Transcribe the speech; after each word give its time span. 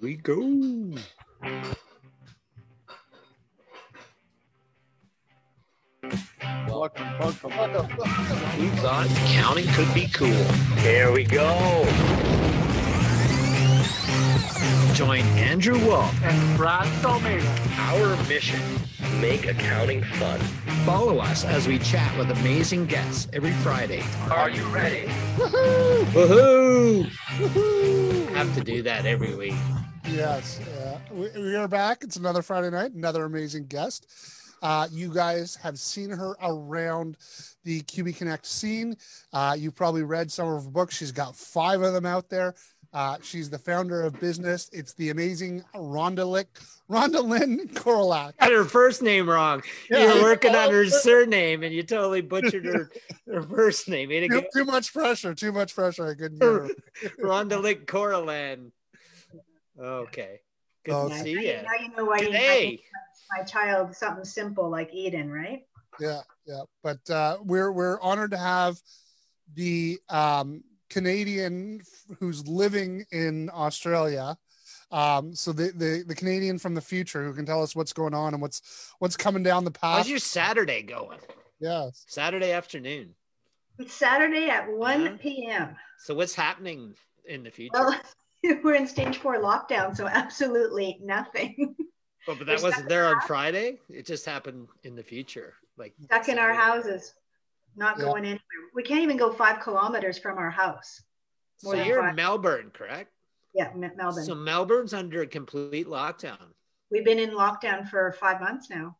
we 0.00 0.16
go. 0.16 0.36
Welcome, 6.68 7.18
welcome, 7.18 7.50
welcome. 7.50 7.86
Who 7.86 8.68
thought 8.80 9.08
counting 9.26 9.66
could 9.68 9.92
be 9.94 10.06
cool? 10.08 10.44
Here 10.78 11.10
we 11.10 11.24
go. 11.24 11.84
Join 14.94 15.22
Andrew 15.36 15.78
Wolf 15.86 16.12
And 16.24 16.56
Brad 16.56 16.86
Tomato. 17.02 17.46
Our 17.78 18.16
mission. 18.28 18.60
Make 19.20 19.46
accounting 19.46 20.04
fun. 20.04 20.38
Follow 20.84 21.18
us 21.18 21.44
as 21.44 21.66
we 21.66 21.78
chat 21.78 22.16
with 22.16 22.30
amazing 22.30 22.86
guests 22.86 23.28
every 23.32 23.52
Friday. 23.52 24.02
Are 24.30 24.50
you 24.50 24.64
ready? 24.66 25.06
Woohoo! 25.36 26.04
Woohoo! 26.04 27.04
Woohoo! 27.38 28.28
Have 28.34 28.54
to 28.54 28.62
do 28.62 28.82
that 28.82 29.06
every 29.06 29.34
week. 29.34 29.54
Yes, 30.10 30.58
uh, 30.60 30.98
we, 31.12 31.28
we 31.36 31.54
are 31.54 31.68
back. 31.68 32.02
It's 32.02 32.16
another 32.16 32.40
Friday 32.40 32.70
night, 32.70 32.92
another 32.92 33.24
amazing 33.24 33.66
guest. 33.66 34.06
Uh, 34.62 34.88
you 34.90 35.12
guys 35.12 35.54
have 35.56 35.78
seen 35.78 36.10
her 36.10 36.34
around 36.42 37.18
the 37.64 37.82
QB 37.82 38.16
Connect 38.16 38.46
scene. 38.46 38.96
Uh, 39.32 39.54
you've 39.56 39.76
probably 39.76 40.02
read 40.02 40.32
some 40.32 40.48
of 40.48 40.64
her 40.64 40.70
books. 40.70 40.96
She's 40.96 41.12
got 41.12 41.36
five 41.36 41.82
of 41.82 41.92
them 41.92 42.06
out 42.06 42.30
there. 42.30 42.54
Uh, 42.92 43.18
she's 43.22 43.50
the 43.50 43.58
founder 43.58 44.02
of 44.02 44.18
business. 44.18 44.70
It's 44.72 44.94
the 44.94 45.10
amazing 45.10 45.62
Rhonda 45.74 46.46
Rhonda 46.90 47.68
Korolak. 47.74 48.38
Got 48.38 48.50
her 48.50 48.64
first 48.64 49.02
name 49.02 49.28
wrong. 49.28 49.62
You're 49.90 50.22
working 50.22 50.54
on 50.54 50.72
her 50.72 50.86
surname 50.88 51.62
and 51.62 51.74
you 51.74 51.82
totally 51.82 52.22
butchered 52.22 52.64
her, 52.64 52.90
her 53.26 53.42
first 53.42 53.88
name. 53.88 54.08
Too, 54.08 54.42
too, 54.54 54.64
much 54.64 54.94
pressure. 54.94 55.34
Too 55.34 55.52
much 55.52 55.74
pressure. 55.74 56.08
I 56.08 56.14
couldn't. 56.14 56.40
Rhonda 57.20 57.84
Coralan. 57.84 58.72
Okay. 59.78 60.40
Good 60.84 60.94
okay. 60.94 61.16
to 61.16 61.22
see 61.22 61.30
you. 61.30 61.58
Now 61.62 61.82
you 61.82 61.96
know 61.96 62.04
why 62.04 62.18
Today. 62.20 62.80
my 63.36 63.44
child 63.44 63.94
something 63.94 64.24
simple 64.24 64.70
like 64.70 64.92
Eden, 64.92 65.30
right? 65.30 65.64
Yeah, 66.00 66.20
yeah. 66.46 66.62
But 66.82 67.08
uh, 67.10 67.38
we're 67.42 67.72
we're 67.72 68.00
honored 68.00 68.30
to 68.30 68.38
have 68.38 68.80
the 69.54 69.98
um, 70.08 70.62
Canadian 70.88 71.82
who's 72.18 72.46
living 72.46 73.04
in 73.10 73.50
Australia. 73.52 74.36
Um, 74.90 75.34
so 75.34 75.52
the, 75.52 75.72
the 75.74 76.04
the 76.06 76.14
Canadian 76.14 76.58
from 76.58 76.74
the 76.74 76.80
future 76.80 77.24
who 77.24 77.34
can 77.34 77.44
tell 77.44 77.62
us 77.62 77.76
what's 77.76 77.92
going 77.92 78.14
on 78.14 78.32
and 78.32 78.40
what's 78.40 78.92
what's 78.98 79.16
coming 79.16 79.42
down 79.42 79.64
the 79.64 79.70
path. 79.70 79.98
How's 79.98 80.08
your 80.08 80.18
Saturday 80.18 80.82
going? 80.82 81.18
Yes. 81.60 82.04
Saturday 82.06 82.52
afternoon. 82.52 83.14
It's 83.78 83.94
Saturday 83.94 84.48
at 84.48 84.72
1 84.72 85.02
yeah. 85.02 85.16
p.m. 85.20 85.76
So 85.98 86.14
what's 86.14 86.34
happening 86.34 86.94
in 87.24 87.44
the 87.44 87.50
future? 87.50 87.70
Well, 87.74 88.00
we're 88.62 88.74
in 88.74 88.86
stage 88.86 89.18
four 89.18 89.36
lockdown, 89.36 89.96
so 89.96 90.06
absolutely 90.06 90.98
nothing. 91.02 91.76
But 92.26 92.44
that 92.44 92.62
wasn't 92.62 92.90
there 92.90 93.06
on 93.06 93.22
Friday. 93.26 93.78
It 93.88 94.04
just 94.04 94.26
happened 94.26 94.68
in 94.82 94.94
the 94.94 95.02
future, 95.02 95.54
like 95.78 95.94
stuck 95.98 96.24
Saturday. 96.24 96.32
in 96.32 96.38
our 96.38 96.52
houses 96.52 97.14
not 97.78 97.98
yeah. 97.98 98.04
going 98.04 98.24
anywhere. 98.24 98.40
We 98.74 98.82
can't 98.82 99.02
even 99.02 99.16
go 99.16 99.32
five 99.32 99.60
kilometers 99.60 100.18
from 100.18 100.36
our 100.36 100.50
house. 100.50 101.02
so 101.56 101.74
you're 101.74 102.00
five. 102.00 102.10
in 102.10 102.16
Melbourne, 102.16 102.70
correct? 102.74 103.12
Yeah, 103.54 103.72
Melbourne. 103.74 104.24
So 104.24 104.34
Melbourne's 104.34 104.92
under 104.92 105.22
a 105.22 105.26
complete 105.26 105.86
lockdown. 105.86 106.52
We've 106.90 107.04
been 107.04 107.18
in 107.18 107.30
lockdown 107.30 107.88
for 107.88 108.12
five 108.12 108.40
months 108.40 108.68
now. 108.68 108.96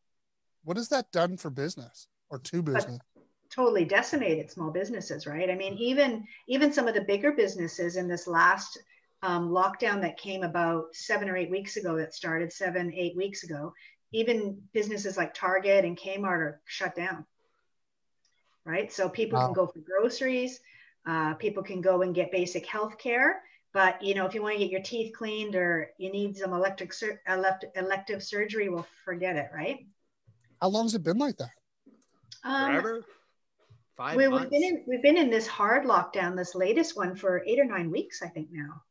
What 0.65 0.77
has 0.77 0.89
that 0.89 1.11
done 1.13 1.37
for 1.37 1.51
business 1.51 2.09
or 2.31 2.39
to 2.39 2.63
business? 2.63 2.99
But 3.15 3.23
totally 3.51 3.85
decimated 3.85 4.51
small 4.51 4.71
businesses, 4.71 5.27
right? 5.27 5.51
I 5.51 5.55
mean, 5.55 5.75
even 5.75 6.27
even 6.49 6.73
some 6.73 6.89
of 6.89 6.95
the 6.95 7.01
bigger 7.01 7.33
businesses 7.33 7.97
in 7.97 8.09
this 8.09 8.27
last 8.27 8.79
um, 9.23 9.49
lockdown 9.49 10.01
that 10.03 10.19
came 10.19 10.43
about 10.43 10.95
seven 10.95 11.29
or 11.29 11.37
eight 11.37 11.51
weeks 11.51 11.77
ago, 11.77 11.97
that 11.97 12.15
started 12.15 12.53
seven, 12.53 12.93
eight 12.95 13.17
weeks 13.17 13.45
ago, 13.45 13.73
even 14.13 14.61
businesses 14.73 15.17
like 15.17 15.35
Target 15.35 15.85
and 15.85 15.99
Kmart 15.99 16.25
are 16.25 16.61
shut 16.67 16.95
down 16.95 17.27
right? 18.69 18.93
So 18.93 19.09
people 19.09 19.39
wow. 19.39 19.47
can 19.47 19.55
go 19.55 19.67
for 19.67 19.81
groceries, 19.81 20.61
uh, 21.07 21.35
people 21.35 21.63
can 21.63 21.81
go 21.81 22.03
and 22.03 22.15
get 22.15 22.31
basic 22.31 22.67
health 22.67 22.99
care. 22.99 23.43
But 23.73 24.03
you 24.03 24.15
know, 24.15 24.27
if 24.27 24.35
you 24.35 24.43
want 24.43 24.55
to 24.55 24.59
get 24.59 24.71
your 24.71 24.83
teeth 24.83 25.15
cleaned 25.17 25.55
or 25.55 25.91
you 25.99 26.13
need 26.13 26.37
some 26.37 26.53
electric 26.53 26.93
sur- 26.93 27.21
elective, 27.29 27.71
elective 27.75 28.23
surgery, 28.23 28.69
well, 28.69 28.87
forget 29.05 29.37
it, 29.37 29.49
right? 29.55 29.87
How 30.61 30.69
long 30.69 30.85
has 30.85 30.95
it 30.95 31.03
been 31.03 31.19
like 31.19 31.37
that? 31.39 31.51
Um, 32.45 32.67
Forever. 32.73 33.05
Five 33.97 34.17
we. 34.17 34.29
We've 34.29 34.51
been 34.51 34.63
in 34.63 34.85
we've 34.87 35.03
been 35.03 35.17
in 35.17 35.31
this 35.31 35.47
hard 35.47 35.85
lockdown, 35.85 36.37
this 36.37 36.55
latest 36.55 36.97
one 36.97 37.17
for 37.17 37.43
eight 37.47 37.59
or 37.59 37.65
nine 37.65 37.91
weeks, 37.91 38.23
I 38.23 38.29
think 38.29 38.49
now. 38.51 38.83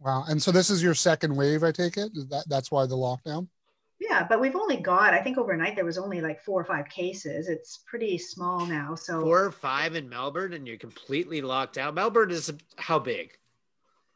Wow! 0.00 0.24
And 0.28 0.42
so 0.42 0.52
this 0.52 0.70
is 0.70 0.82
your 0.82 0.94
second 0.94 1.34
wave, 1.36 1.64
I 1.64 1.72
take 1.72 1.96
it. 1.96 2.12
That 2.30 2.44
that's 2.48 2.70
why 2.70 2.86
the 2.86 2.96
lockdown. 2.96 3.48
Yeah, 4.00 4.24
but 4.28 4.40
we've 4.40 4.54
only 4.54 4.76
got, 4.76 5.12
I 5.12 5.20
think 5.20 5.38
overnight 5.38 5.74
there 5.74 5.84
was 5.84 5.98
only 5.98 6.20
like 6.20 6.40
four 6.40 6.60
or 6.60 6.64
five 6.64 6.88
cases. 6.88 7.48
It's 7.48 7.80
pretty 7.84 8.16
small 8.16 8.64
now. 8.64 8.94
So 8.94 9.22
four 9.22 9.44
or 9.44 9.50
five 9.50 9.96
in 9.96 10.08
Melbourne 10.08 10.52
and 10.52 10.68
you're 10.68 10.76
completely 10.76 11.40
locked 11.40 11.74
down. 11.74 11.94
Melbourne 11.94 12.30
is 12.30 12.52
how 12.76 13.00
big? 13.00 13.36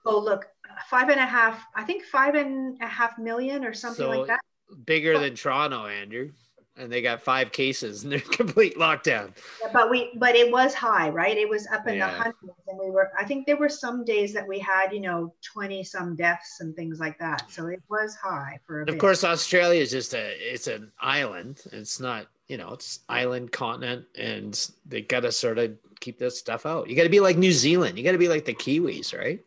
Oh, 0.06 0.18
look, 0.18 0.46
five 0.88 1.08
and 1.08 1.18
a 1.18 1.26
half, 1.26 1.66
I 1.74 1.82
think 1.82 2.04
five 2.04 2.36
and 2.36 2.80
a 2.80 2.86
half 2.86 3.18
million 3.18 3.64
or 3.64 3.74
something 3.74 4.04
so 4.04 4.08
like 4.08 4.28
that. 4.28 4.40
Bigger 4.84 5.18
than 5.18 5.34
Toronto, 5.34 5.86
Andrew 5.86 6.30
and 6.76 6.90
they 6.90 7.02
got 7.02 7.20
five 7.22 7.52
cases 7.52 8.02
and 8.02 8.12
they're 8.12 8.20
complete 8.32 8.76
lockdown. 8.76 9.32
Yeah, 9.60 9.70
but 9.72 9.90
we, 9.90 10.12
but 10.16 10.34
it 10.34 10.50
was 10.50 10.74
high, 10.74 11.10
right? 11.10 11.36
It 11.36 11.48
was 11.48 11.66
up 11.68 11.86
in 11.86 11.96
yeah. 11.96 12.10
the 12.10 12.14
hundreds, 12.14 12.52
and 12.68 12.78
we 12.78 12.90
were. 12.90 13.10
I 13.18 13.24
think 13.24 13.46
there 13.46 13.56
were 13.56 13.68
some 13.68 14.04
days 14.04 14.32
that 14.32 14.46
we 14.46 14.58
had, 14.58 14.92
you 14.92 15.00
know, 15.00 15.34
twenty 15.42 15.84
some 15.84 16.16
deaths 16.16 16.60
and 16.60 16.74
things 16.74 16.98
like 17.00 17.18
that. 17.18 17.50
So 17.50 17.66
it 17.66 17.82
was 17.88 18.14
high 18.16 18.58
for. 18.66 18.82
of 18.82 18.86
bit. 18.86 18.98
course, 18.98 19.24
Australia 19.24 19.80
is 19.80 19.90
just 19.90 20.14
a. 20.14 20.34
It's 20.38 20.66
an 20.66 20.90
island. 21.00 21.62
It's 21.72 22.00
not, 22.00 22.26
you 22.48 22.56
know, 22.56 22.72
it's 22.72 23.00
island 23.08 23.52
continent, 23.52 24.06
and 24.16 24.70
they 24.86 25.02
got 25.02 25.20
to 25.20 25.32
sort 25.32 25.58
of 25.58 25.76
keep 26.00 26.18
this 26.18 26.38
stuff 26.38 26.66
out. 26.66 26.88
You 26.88 26.96
got 26.96 27.04
to 27.04 27.08
be 27.08 27.20
like 27.20 27.36
New 27.36 27.52
Zealand. 27.52 27.98
You 27.98 28.04
got 28.04 28.12
to 28.12 28.18
be 28.18 28.28
like 28.28 28.44
the 28.44 28.54
Kiwis, 28.54 29.16
right? 29.16 29.40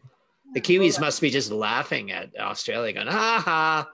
The 0.53 0.61
Kiwis 0.61 1.01
must 1.01 1.19
be 1.19 1.29
just 1.29 1.51
laughing 1.51 2.13
at 2.13 2.29
Australia, 2.39 2.93
going, 2.93 3.09
ah, 3.09 3.11
ha 3.11 3.41
ha 3.43 3.89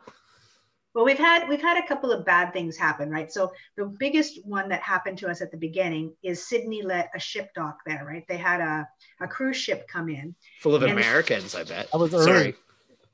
well, 0.93 1.05
we've 1.05 1.17
had 1.17 1.47
we've 1.47 1.61
had 1.61 1.77
a 1.77 1.87
couple 1.87 2.11
of 2.11 2.25
bad 2.25 2.51
things 2.51 2.75
happen, 2.75 3.09
right? 3.09 3.31
So 3.31 3.53
the 3.77 3.85
biggest 3.85 4.45
one 4.45 4.69
that 4.69 4.81
happened 4.81 5.17
to 5.19 5.29
us 5.29 5.41
at 5.41 5.51
the 5.51 5.57
beginning 5.57 6.13
is 6.21 6.47
Sydney 6.47 6.81
let 6.81 7.11
a 7.15 7.19
ship 7.19 7.53
dock 7.55 7.79
there, 7.85 8.03
right? 8.05 8.27
They 8.27 8.37
had 8.37 8.59
a, 8.59 8.87
a 9.21 9.27
cruise 9.27 9.57
ship 9.57 9.87
come 9.87 10.09
in. 10.09 10.35
Full 10.59 10.75
of 10.75 10.83
Americans, 10.83 11.55
I 11.55 11.63
bet. 11.63 11.87
I 11.93 11.97
was 11.97 12.11
Sorry. 12.11 12.55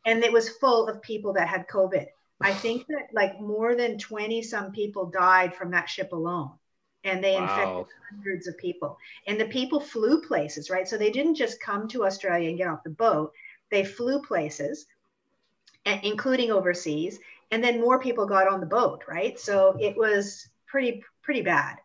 And 0.05 0.23
it 0.23 0.31
was 0.31 0.49
full 0.49 0.87
of 0.87 1.01
people 1.01 1.33
that 1.33 1.47
had 1.47 1.67
COVID. 1.67 2.07
I 2.39 2.53
think 2.53 2.87
that 2.87 3.09
like 3.13 3.39
more 3.41 3.75
than 3.75 3.97
20 3.97 4.41
some 4.41 4.71
people 4.71 5.07
died 5.07 5.53
from 5.53 5.71
that 5.71 5.89
ship 5.89 6.13
alone. 6.13 6.51
And 7.03 7.23
they 7.23 7.33
wow. 7.33 7.41
infected 7.41 7.95
hundreds 8.11 8.47
of 8.47 8.57
people. 8.57 8.97
And 9.27 9.39
the 9.39 9.45
people 9.45 9.79
flew 9.79 10.21
places, 10.21 10.69
right? 10.69 10.87
So 10.87 10.97
they 10.97 11.11
didn't 11.11 11.35
just 11.35 11.61
come 11.61 11.87
to 11.89 12.05
Australia 12.05 12.49
and 12.49 12.57
get 12.57 12.67
off 12.67 12.83
the 12.83 12.89
boat. 12.89 13.33
They 13.69 13.83
flew 13.83 14.21
places, 14.21 14.85
including 15.85 16.51
overseas 16.51 17.19
and 17.51 17.63
then 17.63 17.81
more 17.81 17.99
people 17.99 18.25
got 18.25 18.47
on 18.47 18.59
the 18.59 18.65
boat 18.65 19.03
right? 19.07 19.39
So 19.39 19.75
it 19.79 19.97
was 19.97 20.47
pretty 20.67 21.03
pretty 21.23 21.41
bad. 21.41 21.77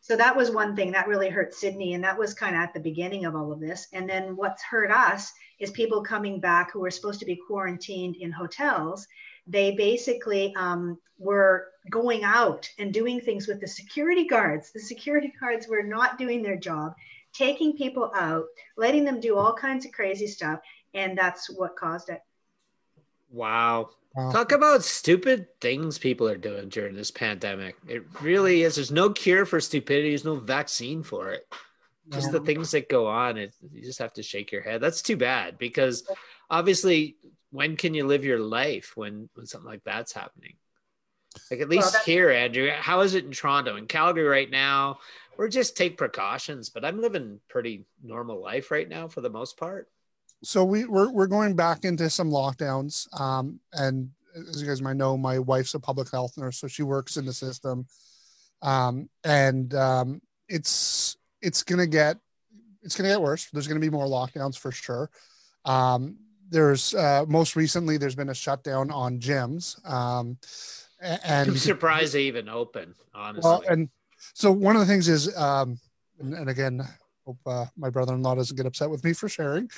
So 0.00 0.16
that 0.16 0.36
was 0.36 0.50
one 0.50 0.76
thing 0.76 0.92
that 0.92 1.08
really 1.08 1.28
hurt 1.28 1.54
sydney 1.54 1.94
and 1.94 2.04
that 2.04 2.18
was 2.18 2.32
kind 2.32 2.54
of 2.54 2.62
at 2.62 2.72
the 2.72 2.80
beginning 2.80 3.24
of 3.24 3.34
all 3.34 3.52
of 3.52 3.60
this. 3.60 3.88
And 3.92 4.08
then 4.08 4.36
what's 4.36 4.62
hurt 4.62 4.90
us 4.90 5.32
is 5.58 5.70
people 5.72 6.02
coming 6.02 6.40
back 6.40 6.72
who 6.72 6.80
were 6.80 6.90
supposed 6.90 7.20
to 7.20 7.26
be 7.26 7.40
quarantined 7.48 8.16
in 8.16 8.30
hotels. 8.30 9.06
They 9.46 9.72
basically 9.72 10.54
um, 10.56 10.98
were 11.18 11.66
going 11.90 12.22
out 12.22 12.68
and 12.78 12.92
doing 12.92 13.20
things 13.20 13.48
with 13.48 13.60
the 13.60 13.66
security 13.66 14.26
guards. 14.26 14.70
The 14.72 14.80
security 14.80 15.32
guards 15.40 15.66
were 15.66 15.82
not 15.82 16.16
doing 16.16 16.42
their 16.42 16.56
job 16.56 16.94
taking 17.32 17.76
people 17.76 18.10
out 18.14 18.46
letting 18.76 19.04
them 19.04 19.20
do 19.20 19.36
all 19.36 19.54
kinds 19.54 19.84
of 19.86 19.92
crazy 19.92 20.26
stuff 20.26 20.60
and 20.94 21.16
that's 21.16 21.50
what 21.50 21.76
caused 21.76 22.08
it. 22.08 22.22
Wow 23.30 23.90
Talk 24.32 24.52
about 24.52 24.84
stupid 24.84 25.46
things 25.60 25.98
people 25.98 26.28
are 26.28 26.36
doing 26.36 26.68
during 26.68 26.94
this 26.94 27.10
pandemic. 27.10 27.76
It 27.86 28.02
really 28.20 28.62
is. 28.62 28.74
There's 28.74 28.90
no 28.90 29.10
cure 29.10 29.46
for 29.46 29.60
stupidity. 29.60 30.10
There's 30.10 30.24
no 30.24 30.36
vaccine 30.36 31.02
for 31.02 31.30
it. 31.32 31.46
Just 32.10 32.32
the 32.32 32.40
things 32.40 32.70
that 32.70 32.88
go 32.88 33.06
on. 33.06 33.36
It, 33.36 33.54
you 33.72 33.82
just 33.82 33.98
have 33.98 34.14
to 34.14 34.22
shake 34.22 34.50
your 34.50 34.62
head. 34.62 34.80
That's 34.80 35.02
too 35.02 35.16
bad 35.16 35.58
because 35.58 36.08
obviously, 36.50 37.16
when 37.50 37.76
can 37.76 37.94
you 37.94 38.06
live 38.06 38.24
your 38.24 38.40
life 38.40 38.92
when 38.96 39.28
when 39.34 39.46
something 39.46 39.70
like 39.70 39.84
that's 39.84 40.12
happening? 40.12 40.54
Like 41.50 41.60
at 41.60 41.68
least 41.68 41.92
well, 41.92 42.02
here, 42.04 42.30
Andrew. 42.30 42.70
How 42.70 43.00
is 43.00 43.14
it 43.14 43.24
in 43.24 43.32
Toronto? 43.32 43.76
In 43.76 43.86
Calgary 43.86 44.24
right 44.24 44.50
now, 44.50 44.98
we're 45.36 45.48
just 45.48 45.76
take 45.76 45.98
precautions. 45.98 46.70
But 46.70 46.84
I'm 46.84 47.00
living 47.00 47.40
pretty 47.48 47.84
normal 48.02 48.42
life 48.42 48.70
right 48.70 48.88
now 48.88 49.06
for 49.06 49.20
the 49.20 49.30
most 49.30 49.58
part 49.58 49.88
so 50.42 50.64
we, 50.64 50.84
we're, 50.84 51.10
we're 51.10 51.26
going 51.26 51.56
back 51.56 51.84
into 51.84 52.08
some 52.10 52.30
lockdowns. 52.30 53.06
Um, 53.18 53.60
and 53.72 54.10
as 54.48 54.60
you 54.60 54.68
guys 54.68 54.82
might 54.82 54.96
know, 54.96 55.16
my 55.16 55.38
wife's 55.38 55.74
a 55.74 55.80
public 55.80 56.10
health 56.10 56.36
nurse, 56.36 56.58
so 56.58 56.68
she 56.68 56.82
works 56.82 57.16
in 57.16 57.26
the 57.26 57.32
system. 57.32 57.86
Um, 58.62 59.08
and 59.24 59.74
um, 59.74 60.20
it's 60.48 61.16
it's 61.40 61.62
gonna 61.62 61.86
get 61.86 62.18
it's 62.82 62.96
gonna 62.96 63.10
get 63.10 63.20
worse. 63.20 63.48
There's 63.52 63.68
gonna 63.68 63.80
be 63.80 63.90
more 63.90 64.06
lockdowns 64.06 64.58
for 64.58 64.72
sure. 64.72 65.10
Um, 65.64 66.16
there's 66.50 66.94
uh, 66.94 67.24
most 67.28 67.56
recently 67.56 67.98
there's 67.98 68.14
been 68.14 68.30
a 68.30 68.34
shutdown 68.34 68.90
on 68.90 69.20
gyms. 69.20 69.84
Um, 69.88 70.38
and 71.00 71.50
I'm 71.50 71.56
surprised 71.56 72.14
they 72.14 72.24
even 72.24 72.48
open, 72.48 72.94
honestly. 73.14 73.48
well, 73.48 73.62
and 73.68 73.88
so 74.34 74.50
one 74.50 74.74
of 74.74 74.80
the 74.80 74.86
things 74.86 75.08
is, 75.08 75.36
um, 75.36 75.78
and, 76.18 76.34
and 76.34 76.50
again, 76.50 76.82
hope 77.28 77.38
uh, 77.46 77.66
my 77.76 77.90
brother-in-law 77.90 78.34
doesn't 78.36 78.56
get 78.56 78.64
upset 78.66 78.88
with 78.88 79.04
me 79.04 79.12
for 79.12 79.28
sharing. 79.28 79.68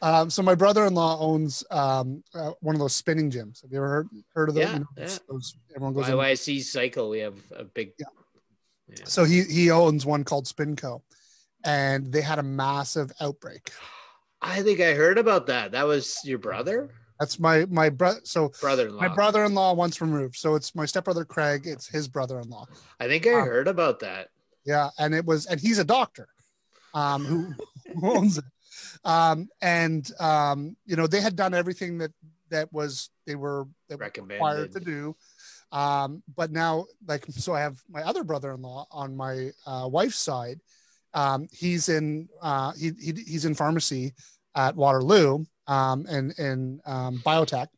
Um, 0.00 0.30
so 0.30 0.42
my 0.42 0.54
brother-in-law 0.54 1.18
owns 1.18 1.64
um, 1.70 2.22
uh, 2.34 2.52
one 2.60 2.76
of 2.76 2.80
those 2.80 2.94
spinning 2.94 3.30
gyms. 3.30 3.62
Have 3.62 3.72
you 3.72 3.78
ever 3.78 3.88
heard 3.88 4.08
heard 4.34 4.48
of 4.50 4.54
those? 4.54 4.64
Yeah, 4.64 4.72
You 4.74 4.78
know, 4.80 4.86
yeah. 4.96 5.18
those 5.28 5.56
everyone 5.74 5.94
goes. 5.94 6.08
in- 6.08 6.14
YYC 6.14 6.62
cycle, 6.62 7.10
we 7.10 7.18
have 7.18 7.34
a 7.56 7.64
big. 7.64 7.92
Yeah. 7.98 8.06
Yeah. 8.88 9.04
So 9.06 9.24
he 9.24 9.42
he 9.42 9.70
owns 9.70 10.06
one 10.06 10.22
called 10.24 10.46
Spinco, 10.46 11.02
and 11.64 12.12
they 12.12 12.20
had 12.22 12.38
a 12.38 12.42
massive 12.44 13.10
outbreak. 13.20 13.70
I 14.42 14.62
think 14.62 14.80
I 14.80 14.94
heard 14.94 15.18
about 15.18 15.46
that. 15.48 15.72
That 15.72 15.86
was 15.86 16.16
your 16.24 16.38
brother, 16.38 16.90
That's 17.18 17.38
my 17.38 17.66
my 17.66 17.88
brother. 17.90 18.20
So 18.24 18.50
brother-in-law. 18.60 19.00
my 19.00 19.08
brother-in-law 19.08 19.74
once 19.74 20.00
removed. 20.00 20.36
So 20.36 20.54
it's 20.54 20.74
my 20.74 20.86
stepbrother 20.86 21.24
Craig. 21.24 21.62
It's 21.66 21.86
his 21.88 22.08
brother-in-law. 22.08 22.66
I 23.00 23.06
think 23.08 23.26
I 23.26 23.34
Um, 23.34 23.46
heard 23.46 23.68
about 23.68 24.00
that. 24.00 24.28
Yeah, 24.64 24.90
and 24.98 25.14
it 25.14 25.24
was, 25.24 25.46
and 25.46 25.58
he's 25.60 25.78
a 25.78 25.84
doctor, 25.84 26.28
um, 26.94 27.24
who, 27.24 27.54
who 28.00 28.16
owns 28.16 28.38
it. 28.38 28.44
Um, 29.04 29.48
and 29.62 30.10
um, 30.20 30.76
you 30.86 30.96
know, 30.96 31.06
they 31.06 31.20
had 31.20 31.36
done 31.36 31.54
everything 31.54 31.98
that 31.98 32.12
that 32.50 32.72
was 32.72 33.10
they 33.26 33.34
were 33.34 33.66
that 33.88 33.98
were 33.98 34.24
required 34.24 34.72
to 34.72 34.80
do. 34.80 35.16
Um, 35.72 36.22
but 36.36 36.50
now, 36.50 36.86
like, 37.06 37.24
so 37.30 37.54
I 37.54 37.60
have 37.60 37.80
my 37.88 38.02
other 38.02 38.24
brother-in-law 38.24 38.86
on 38.90 39.16
my 39.16 39.50
uh, 39.66 39.88
wife's 39.90 40.18
side. 40.18 40.60
Um, 41.14 41.48
he's 41.52 41.88
in 41.88 42.28
uh, 42.42 42.72
he, 42.72 42.92
he 43.00 43.12
he's 43.12 43.44
in 43.44 43.54
pharmacy 43.54 44.12
at 44.54 44.76
Waterloo 44.76 45.44
um, 45.66 46.06
and 46.08 46.32
in 46.38 46.80
um, 46.86 47.22
biotech, 47.24 47.68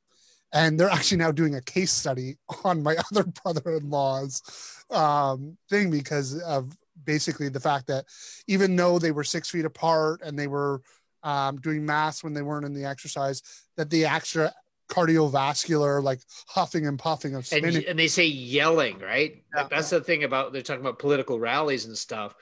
and 0.53 0.79
they're 0.79 0.89
actually 0.91 1.19
now 1.19 1.33
doing 1.33 1.55
a 1.55 1.63
case 1.63 1.93
study 1.93 2.37
on 2.65 2.83
my 2.83 2.97
other 3.11 3.25
brother-in-law's 3.25 4.43
um, 4.91 5.57
thing 5.69 5.91
because 5.91 6.41
of 6.43 6.77
basically 7.05 7.49
the 7.49 7.61
fact 7.61 7.87
that 7.89 8.05
even 8.47 8.77
though 8.77 8.99
they 8.99 9.13
were 9.13 9.25
six 9.25 9.51
feet 9.51 9.65
apart 9.65 10.21
and 10.23 10.39
they 10.39 10.47
were 10.47 10.83
um, 11.23 11.61
doing 11.61 11.85
mass 11.85 12.23
when 12.23 12.35
they 12.35 12.43
weren't 12.43 12.67
in 12.67 12.75
the 12.75 12.85
exercise, 12.85 13.43
that 13.77 13.91
the 13.91 14.05
extra 14.05 14.53
cardiovascular 14.89 16.03
like 16.03 16.21
huffing 16.47 16.87
and 16.87 16.99
puffing 16.99 17.33
of 17.33 17.39
and, 17.39 17.47
spinning. 17.47 17.85
and 17.89 17.99
they 17.99 18.09
say 18.09 18.27
yelling, 18.27 18.99
right? 18.99 19.43
Yeah. 19.57 19.67
That's 19.71 19.91
the 19.91 20.01
thing 20.01 20.25
about 20.25 20.53
they're 20.53 20.63
talking 20.63 20.83
about 20.83 20.99
political 20.99 21.41
rallies 21.41 21.87
and 21.87 21.97
stuff. 21.97 22.35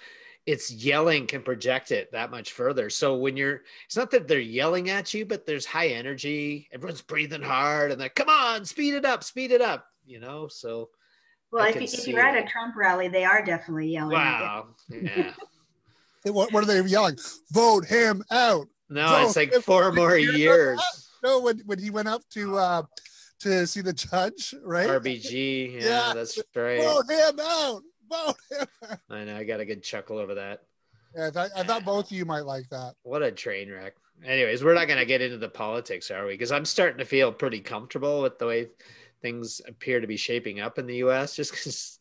It's 0.46 0.72
yelling 0.72 1.26
can 1.26 1.42
project 1.42 1.92
it 1.92 2.10
that 2.12 2.30
much 2.30 2.52
further. 2.52 2.90
So 2.90 3.16
when 3.16 3.36
you're, 3.36 3.60
it's 3.86 3.96
not 3.96 4.10
that 4.10 4.26
they're 4.26 4.40
yelling 4.40 4.90
at 4.90 5.14
you, 5.14 5.26
but 5.26 5.46
there's 5.46 5.66
high 5.66 5.88
energy. 5.88 6.68
Everyone's 6.72 7.02
breathing 7.02 7.42
hard, 7.42 7.92
and 7.92 8.00
they're 8.00 8.08
come 8.08 8.30
on, 8.30 8.64
speed 8.64 8.94
it 8.94 9.04
up, 9.04 9.22
speed 9.22 9.52
it 9.52 9.60
up. 9.60 9.86
You 10.04 10.18
know, 10.18 10.48
so 10.48 10.88
Well, 11.52 11.64
I 11.64 11.70
if, 11.70 11.76
you, 11.76 11.82
if 11.82 12.06
you're 12.06 12.20
at 12.20 12.36
a 12.36 12.46
Trump 12.48 12.76
rally, 12.76 13.08
they 13.08 13.24
are 13.24 13.44
definitely 13.44 13.88
yelling. 13.88 14.12
wow, 14.12 14.68
yeah. 14.88 15.32
what, 16.24 16.52
what 16.52 16.62
are 16.62 16.66
they 16.66 16.80
yelling? 16.88 17.16
Vote 17.52 17.86
him 17.86 18.22
out. 18.30 18.68
No, 18.88 19.24
it's 19.24 19.36
like 19.36 19.52
if- 19.52 19.64
four 19.64 19.92
more 19.92 20.16
if 20.18 20.36
years. 20.36 20.80
No, 21.22 21.40
when, 21.40 21.58
when 21.66 21.78
he 21.78 21.90
went 21.90 22.08
up 22.08 22.22
to 22.30 22.56
uh 22.56 22.82
to 23.40 23.66
see 23.66 23.80
the 23.80 23.92
judge, 23.92 24.54
right? 24.62 24.88
RBG, 24.88 25.74
yeah, 25.74 25.80
Yeah. 26.08 26.12
that's 26.14 26.38
right. 26.54 26.82
Vote 26.82 27.10
him 27.10 27.40
out. 27.40 27.82
Vote 28.10 28.36
him 28.50 28.66
out. 28.90 28.98
I 29.08 29.24
know. 29.24 29.36
I 29.36 29.44
got 29.44 29.60
a 29.60 29.64
good 29.64 29.82
chuckle 29.82 30.18
over 30.18 30.34
that. 30.34 30.62
Yeah, 31.16 31.28
I, 31.28 31.30
thought, 31.30 31.50
I 31.56 31.62
thought 31.62 31.84
both 31.84 32.06
of 32.06 32.12
you 32.12 32.24
might 32.24 32.44
like 32.44 32.68
that. 32.70 32.94
What 33.02 33.22
a 33.22 33.32
train 33.32 33.70
wreck. 33.70 33.94
Anyways, 34.24 34.62
we're 34.62 34.74
not 34.74 34.86
going 34.86 34.98
to 34.98 35.06
get 35.06 35.22
into 35.22 35.38
the 35.38 35.48
politics, 35.48 36.10
are 36.10 36.26
we? 36.26 36.34
Because 36.34 36.52
I'm 36.52 36.66
starting 36.66 36.98
to 36.98 37.04
feel 37.06 37.32
pretty 37.32 37.60
comfortable 37.60 38.20
with 38.20 38.38
the 38.38 38.46
way 38.46 38.68
things 39.22 39.60
appear 39.66 40.00
to 40.00 40.06
be 40.06 40.16
shaping 40.16 40.60
up 40.60 40.78
in 40.78 40.86
the 40.86 40.96
U.S. 40.96 41.34
Just 41.34 41.52
because. 41.52 41.98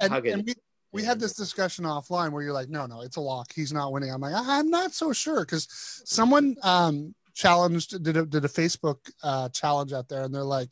And, 0.00 0.12
and 0.12 0.46
we, 0.46 0.54
we 0.92 1.02
had 1.02 1.20
this 1.20 1.34
discussion 1.34 1.84
offline 1.84 2.32
where 2.32 2.42
you're 2.42 2.52
like, 2.52 2.68
no, 2.68 2.86
no, 2.86 3.00
it's 3.00 3.16
a 3.16 3.20
lock. 3.20 3.52
He's 3.54 3.72
not 3.72 3.92
winning. 3.92 4.12
I'm 4.12 4.20
like, 4.20 4.34
I'm 4.36 4.70
not 4.70 4.92
so 4.92 5.12
sure 5.12 5.40
because 5.44 5.66
someone 6.04 6.56
um, 6.62 7.14
challenged, 7.34 8.02
did 8.02 8.16
a, 8.16 8.26
did 8.26 8.44
a 8.44 8.48
Facebook 8.48 8.98
uh, 9.22 9.48
challenge 9.50 9.92
out 9.92 10.08
there, 10.08 10.22
and 10.22 10.34
they're 10.34 10.42
like, 10.42 10.70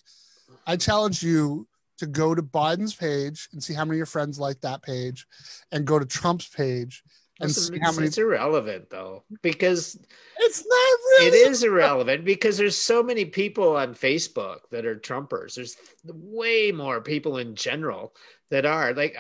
I 0.66 0.76
challenge 0.76 1.22
you 1.22 1.66
to 1.98 2.06
go 2.06 2.34
to 2.34 2.42
Biden's 2.42 2.94
page 2.94 3.48
and 3.52 3.62
see 3.62 3.74
how 3.74 3.84
many 3.84 3.96
of 3.96 3.98
your 3.98 4.06
friends 4.06 4.38
like 4.38 4.60
that 4.60 4.82
page, 4.82 5.26
and 5.70 5.86
go 5.86 5.98
to 5.98 6.06
Trump's 6.06 6.48
page 6.48 7.02
and 7.42 7.50
It's, 7.50 7.68
see 7.68 7.78
how 7.80 7.92
many. 7.92 8.06
it's 8.06 8.18
irrelevant 8.18 8.88
though, 8.88 9.24
because 9.42 9.98
It's 10.38 10.64
not 10.66 10.98
really. 11.20 11.26
it 11.26 11.34
is 11.50 11.62
irrelevant 11.62 12.24
because 12.24 12.56
there's 12.56 12.76
so 12.76 13.02
many 13.02 13.24
people 13.24 13.76
on 13.76 13.94
Facebook 13.94 14.60
that 14.70 14.86
are 14.86 14.96
Trumpers. 14.96 15.56
There's 15.56 15.76
way 16.04 16.72
more 16.72 17.00
people 17.00 17.38
in 17.38 17.54
general 17.54 18.14
that 18.50 18.64
are 18.64 18.94
like. 18.94 19.16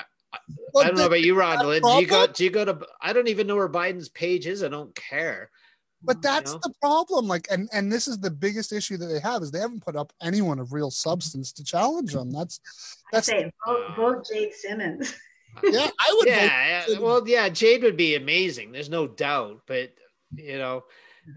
Well, 0.72 0.84
I 0.84 0.88
don't 0.88 0.96
know 0.96 1.06
about 1.06 1.20
you, 1.20 1.34
Rondalyn. 1.34 1.82
Do 1.82 2.00
you 2.00 2.06
go? 2.06 2.26
Do 2.26 2.42
you 2.42 2.50
go 2.50 2.64
to? 2.64 2.78
I 3.02 3.12
don't 3.12 3.28
even 3.28 3.46
know 3.46 3.56
where 3.56 3.68
Biden's 3.68 4.08
page 4.08 4.46
is. 4.46 4.62
I 4.64 4.68
don't 4.68 4.94
care. 4.94 5.50
But 6.02 6.22
that's 6.22 6.52
know? 6.52 6.60
the 6.62 6.72
problem. 6.80 7.28
Like, 7.28 7.46
and 7.50 7.68
and 7.72 7.92
this 7.92 8.08
is 8.08 8.18
the 8.18 8.30
biggest 8.30 8.72
issue 8.72 8.96
that 8.96 9.06
they 9.06 9.20
have 9.20 9.42
is 9.42 9.50
they 9.50 9.58
haven't 9.60 9.84
put 9.84 9.94
up 9.94 10.12
anyone 10.22 10.58
of 10.58 10.72
real 10.72 10.90
substance 10.90 11.52
to 11.52 11.64
challenge 11.64 12.14
them. 12.14 12.30
That's 12.30 12.60
I 13.12 13.16
that's 13.16 13.26
say 13.26 13.52
vote, 13.66 13.94
vote 13.96 14.26
Jade 14.32 14.54
Simmons. 14.54 15.14
yeah. 15.62 15.88
I 16.00 16.14
would. 16.16 16.28
yeah, 16.28 16.84
yeah. 16.88 16.98
Well, 16.98 17.26
yeah, 17.26 17.48
Jade 17.48 17.82
would 17.82 17.96
be 17.96 18.14
amazing. 18.14 18.72
There's 18.72 18.90
no 18.90 19.06
doubt. 19.06 19.62
But 19.66 19.92
you 20.34 20.58
know, 20.58 20.84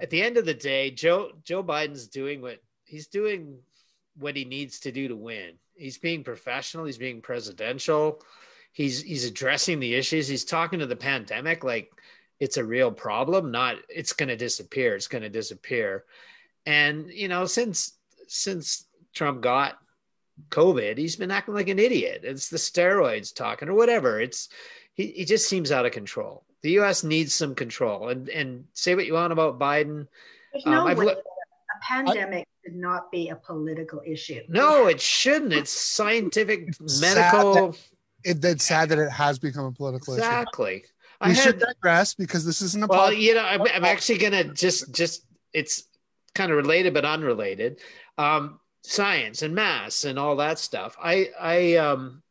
at 0.02 0.10
the 0.10 0.22
end 0.22 0.38
of 0.38 0.46
the 0.46 0.54
day, 0.54 0.92
Joe 0.92 1.32
Joe 1.44 1.64
Biden's 1.64 2.08
doing 2.08 2.42
what 2.42 2.60
he's 2.86 3.08
doing 3.08 3.60
what 4.18 4.36
he 4.36 4.46
needs 4.46 4.80
to 4.82 4.92
do 4.92 5.08
to 5.08 5.16
win. 5.16 5.54
He's 5.76 5.98
being 5.98 6.24
professional. 6.24 6.86
He's 6.86 6.98
being 6.98 7.22
presidential. 7.22 8.22
He's 8.72 9.02
he's 9.02 9.26
addressing 9.26 9.80
the 9.80 9.96
issues. 9.96 10.28
He's 10.28 10.46
talking 10.46 10.80
to 10.80 10.86
the 10.86 10.96
pandemic 10.96 11.64
like 11.64 11.92
it's 12.40 12.58
a 12.58 12.64
real 12.64 12.92
problem. 12.92 13.52
Not 13.52 13.78
it's 13.90 14.14
going 14.14 14.30
to 14.30 14.36
disappear. 14.36 14.96
It's 14.96 15.08
going 15.08 15.24
to 15.24 15.30
disappear. 15.30 16.06
And 16.66 17.10
you 17.10 17.28
know, 17.28 17.46
since 17.46 17.94
since 18.28 18.86
Trump 19.14 19.42
got 19.42 19.78
COVID, 20.50 20.98
he's 20.98 21.16
been 21.16 21.32
acting 21.32 21.54
like 21.56 21.70
an 21.70 21.80
idiot. 21.80 22.22
It's 22.24 22.50
the 22.50 22.58
steroids 22.58 23.34
talking 23.34 23.70
or 23.70 23.74
whatever. 23.74 24.20
It's 24.20 24.50
he, 24.94 25.08
he 25.08 25.26
just 25.26 25.48
seems 25.50 25.72
out 25.72 25.86
of 25.86 25.92
control. 25.92 26.44
The 26.62 26.72
U.S. 26.72 27.04
needs 27.04 27.34
some 27.34 27.56
control. 27.56 28.10
And 28.10 28.28
and 28.30 28.66
say 28.74 28.96
what 28.96 29.06
you 29.06 29.14
want 29.14 29.34
about 29.34 29.60
Biden. 29.60 30.08
There's 30.54 30.66
Um, 30.66 30.74
no 30.74 30.88
I've 30.88 30.98
way 30.98 31.06
look- 31.06 31.18
a 31.20 31.86
pandemic 31.86 32.48
should 32.64 32.76
not 32.76 33.12
be 33.12 33.30
a 33.30 33.36
political 33.36 34.02
issue. 34.06 34.42
No, 34.48 34.88
it 34.88 35.02
shouldn't. 35.02 35.54
It's 35.54 35.71
scientific, 35.71 36.68
It's 36.80 37.02
medical. 37.02 37.76
It, 38.24 38.44
it's 38.44 38.66
sad 38.66 38.90
that 38.90 38.98
it 39.00 39.12
has 39.12 39.38
become 39.40 39.66
a 39.66 39.71
political 39.71 40.14
issue. 40.16 40.24
Exactly. 40.24 40.83
We 41.24 41.31
I 41.31 41.33
should 41.33 41.59
had 41.59 41.59
digress 41.59 42.14
because 42.14 42.44
this 42.45 42.62
isn't 42.62 42.83
a 42.83 42.88
well, 42.88 43.12
podcast. 43.12 43.19
you 43.21 43.36
know, 43.36 43.44
I'm, 43.45 43.62
I'm 43.62 43.86
actually 43.86 44.18
gonna 44.18 44.45
just 44.54 44.92
just 44.94 45.26
it's 45.54 45.83
kind 46.33 46.52
of 46.52 46.57
related 46.57 46.94
but 46.94 47.06
unrelated. 47.06 47.80
Um, 48.18 48.59
science 48.92 49.42
and 49.42 49.56
mass 49.56 50.04
and 50.04 50.19
all 50.19 50.35
that 50.37 50.59
stuff. 50.59 50.95
I 51.01 51.30
I 51.39 51.75
um 51.75 52.23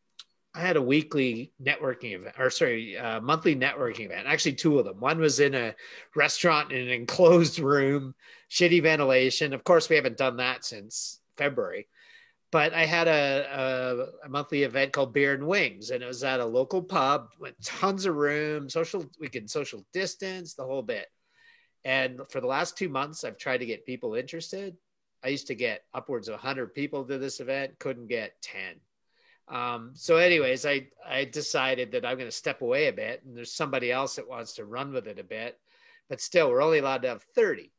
I 0.55 0.61
had 0.61 0.77
a 0.77 0.83
weekly 0.83 1.53
networking 1.61 2.15
event, 2.15 2.37
or 2.39 2.49
sorry, 2.49 2.97
uh, 2.97 3.21
monthly 3.21 3.57
networking 3.57 4.07
event. 4.07 4.29
Actually, 4.29 4.55
two 4.55 4.79
of 4.79 4.85
them. 4.85 5.01
One 5.01 5.19
was 5.19 5.41
in 5.41 5.53
a 5.55 5.75
restaurant 6.15 6.71
in 6.71 6.83
an 6.83 6.91
enclosed 6.91 7.59
room, 7.59 8.15
shitty 8.51 8.81
ventilation. 8.81 9.53
Of 9.53 9.65
course, 9.65 9.89
we 9.89 9.97
haven't 9.97 10.17
done 10.17 10.37
that 10.37 10.65
since 10.65 11.21
February. 11.37 11.89
But 12.53 12.73
I 12.73 12.87
had 12.87 13.09
a, 13.09 14.13
a, 14.23 14.27
a 14.27 14.29
monthly 14.29 14.63
event 14.63 14.93
called 14.93 15.13
Beer 15.13 15.35
and 15.35 15.49
Wings, 15.49 15.91
and 15.91 16.05
it 16.05 16.07
was 16.07 16.23
at 16.23 16.39
a 16.39 16.47
local 16.47 16.83
pub 16.83 17.31
with 17.41 17.61
tons 17.65 18.07
of 18.07 18.15
room, 18.15 18.71
social. 18.71 19.05
We 19.19 19.29
can 19.29 19.49
social 19.49 19.85
distance, 19.93 20.55
the 20.55 20.65
whole 20.65 20.83
bit. 20.83 21.09
And 21.85 22.21
for 22.31 22.41
the 22.41 22.47
last 22.47 22.79
two 22.79 22.89
months, 22.89 23.25
I've 23.25 23.39
tried 23.39 23.59
to 23.59 23.67
get 23.67 23.85
people 23.85 24.15
interested. 24.15 24.77
I 25.25 25.29
used 25.29 25.47
to 25.47 25.55
get 25.55 25.85
upwards 25.95 26.29
of 26.29 26.35
100 26.35 26.75
people 26.75 27.05
to 27.05 27.19
this 27.19 27.41
event, 27.41 27.79
couldn't 27.79 28.09
get 28.09 28.41
10. 28.43 28.61
Um, 29.49 29.91
so, 29.95 30.17
anyways, 30.17 30.67
I, 30.67 30.89
I 31.07 31.25
decided 31.25 31.93
that 31.93 32.05
I'm 32.05 32.17
going 32.17 32.29
to 32.29 32.37
step 32.37 32.63
away 32.63 32.89
a 32.89 32.93
bit, 32.93 33.23
and 33.25 33.37
there's 33.37 33.53
somebody 33.53 33.91
else 33.91 34.17
that 34.17 34.29
wants 34.29 34.55
to 34.55 34.65
run 34.65 34.93
with 34.93 35.07
it 35.07 35.19
a 35.19 35.25
bit. 35.25 35.59
But 36.09 36.21
still, 36.21 36.51
we're 36.51 36.63
only 36.63 36.79
allowed 36.79 37.03
to 37.03 37.09
have 37.09 37.23
30. 37.35 37.71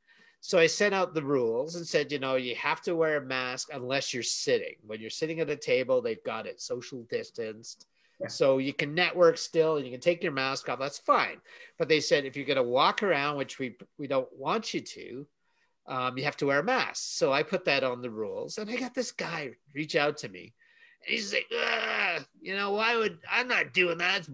So 0.41 0.59
I 0.59 0.67
sent 0.67 0.93
out 0.93 1.15
the 1.15 1.23
rules 1.23 1.75
and 1.75 1.87
said, 1.87 2.11
you 2.11 2.19
know, 2.19 2.35
you 2.35 2.53
have 2.55 2.81
to 2.81 2.95
wear 2.95 3.17
a 3.17 3.25
mask 3.25 3.69
unless 3.73 4.13
you're 4.13 4.21
sitting. 4.21 4.75
When 4.85 5.01
you're 5.01 5.09
sitting 5.09 5.39
at 5.39 5.49
a 5.49 5.55
table, 5.55 6.01
they've 6.01 6.23
got 6.23 6.45
it 6.45 6.61
social 6.61 7.03
distanced. 7.09 7.87
Yeah. 8.21 8.27
So 8.27 8.59
you 8.59 8.71
can 8.71 8.93
network 8.93 9.37
still 9.39 9.77
and 9.77 9.85
you 9.85 9.91
can 9.91 10.01
take 10.01 10.21
your 10.21 10.31
mask 10.31 10.69
off. 10.69 10.77
That's 10.77 10.99
fine. 10.99 11.37
But 11.79 11.89
they 11.89 11.99
said 11.99 12.25
if 12.25 12.37
you're 12.37 12.45
going 12.45 12.57
to 12.57 12.63
walk 12.63 13.01
around, 13.01 13.37
which 13.37 13.57
we 13.57 13.75
we 13.97 14.05
don't 14.05 14.31
want 14.37 14.71
you 14.71 14.81
to, 14.81 15.27
um, 15.87 16.17
you 16.17 16.23
have 16.23 16.37
to 16.37 16.47
wear 16.47 16.59
a 16.59 16.63
mask. 16.63 17.17
So 17.17 17.31
I 17.31 17.43
put 17.43 17.65
that 17.65 17.83
on 17.83 18.01
the 18.01 18.09
rules, 18.09 18.57
and 18.57 18.69
I 18.69 18.75
got 18.75 18.93
this 18.93 19.11
guy 19.11 19.51
reach 19.73 19.95
out 19.95 20.17
to 20.17 20.29
me. 20.29 20.53
And 21.05 21.15
he's 21.15 21.33
like, 21.33 21.45
you 22.41 22.55
know, 22.55 22.71
why 22.71 22.97
would 22.97 23.19
I'm 23.31 23.47
not 23.47 23.73
doing 23.73 23.99
that? 23.99 24.27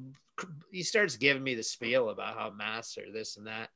He 0.72 0.84
starts 0.84 1.18
giving 1.18 1.44
me 1.44 1.56
the 1.56 1.64
spiel 1.64 2.10
about 2.10 2.38
how 2.38 2.52
masks 2.52 2.98
are 2.98 3.12
this 3.12 3.38
and 3.38 3.48
that. 3.48 3.70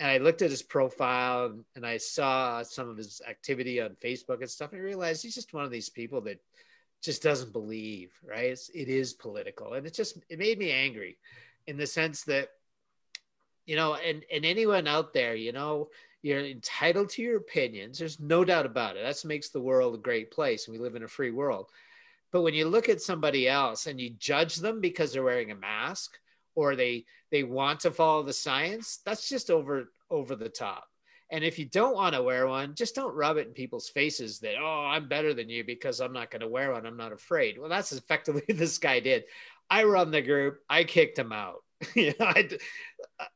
and 0.00 0.10
I 0.10 0.16
looked 0.16 0.40
at 0.40 0.50
his 0.50 0.62
profile 0.62 1.58
and 1.76 1.86
I 1.86 1.98
saw 1.98 2.62
some 2.62 2.88
of 2.88 2.96
his 2.96 3.20
activity 3.28 3.82
on 3.82 3.96
Facebook 4.02 4.40
and 4.40 4.48
stuff. 4.48 4.72
And 4.72 4.80
I 4.80 4.84
realized 4.84 5.22
he's 5.22 5.34
just 5.34 5.52
one 5.52 5.64
of 5.64 5.70
these 5.70 5.90
people 5.90 6.22
that 6.22 6.40
just 7.02 7.22
doesn't 7.22 7.52
believe, 7.52 8.10
right? 8.26 8.46
It's, 8.46 8.70
it 8.70 8.88
is 8.88 9.12
political. 9.12 9.74
And 9.74 9.86
it 9.86 9.92
just, 9.92 10.16
it 10.30 10.38
made 10.38 10.58
me 10.58 10.70
angry 10.70 11.18
in 11.66 11.76
the 11.76 11.86
sense 11.86 12.24
that, 12.24 12.48
you 13.66 13.76
know, 13.76 13.94
and, 13.94 14.24
and 14.32 14.46
anyone 14.46 14.88
out 14.88 15.12
there, 15.12 15.34
you 15.34 15.52
know, 15.52 15.90
you're 16.22 16.44
entitled 16.44 17.08
to 17.10 17.22
your 17.22 17.38
opinions. 17.38 17.98
There's 17.98 18.20
no 18.20 18.44
doubt 18.44 18.66
about 18.66 18.96
it. 18.96 19.04
That 19.04 19.26
makes 19.26 19.50
the 19.50 19.60
world 19.60 19.94
a 19.94 19.98
great 19.98 20.30
place. 20.30 20.66
And 20.66 20.76
we 20.76 20.82
live 20.82 20.94
in 20.94 21.02
a 21.02 21.08
free 21.08 21.30
world. 21.30 21.70
But 22.32 22.42
when 22.42 22.54
you 22.54 22.68
look 22.68 22.88
at 22.88 23.00
somebody 23.00 23.48
else 23.48 23.86
and 23.86 24.00
you 24.00 24.10
judge 24.10 24.56
them 24.56 24.80
because 24.80 25.12
they're 25.12 25.22
wearing 25.22 25.50
a 25.50 25.56
mask 25.56 26.12
or 26.54 26.76
they 26.76 27.04
they 27.30 27.42
want 27.42 27.80
to 27.80 27.90
follow 27.90 28.22
the 28.22 28.32
science, 28.32 29.00
that's 29.04 29.28
just 29.28 29.50
over 29.50 29.90
over 30.10 30.36
the 30.36 30.48
top. 30.48 30.84
And 31.32 31.44
if 31.44 31.58
you 31.58 31.64
don't 31.64 31.94
want 31.94 32.14
to 32.14 32.22
wear 32.22 32.48
one, 32.48 32.74
just 32.74 32.96
don't 32.96 33.14
rub 33.14 33.36
it 33.36 33.46
in 33.46 33.52
people's 33.52 33.88
faces 33.88 34.40
that, 34.40 34.56
oh, 34.60 34.86
I'm 34.86 35.08
better 35.08 35.32
than 35.32 35.48
you 35.48 35.62
because 35.64 36.00
I'm 36.00 36.12
not 36.12 36.30
going 36.30 36.40
to 36.40 36.48
wear 36.48 36.72
one. 36.72 36.86
I'm 36.86 36.96
not 36.96 37.12
afraid. 37.12 37.56
Well, 37.56 37.68
that's 37.68 37.92
effectively 37.92 38.42
this 38.48 38.78
guy 38.78 38.98
did. 38.98 39.24
I 39.70 39.84
run 39.84 40.10
the 40.10 40.22
group. 40.22 40.60
I 40.68 40.82
kicked 40.82 41.18
him 41.18 41.32
out. 41.32 41.62
you 41.94 42.12
know, 42.18 42.26
I, 42.26 42.48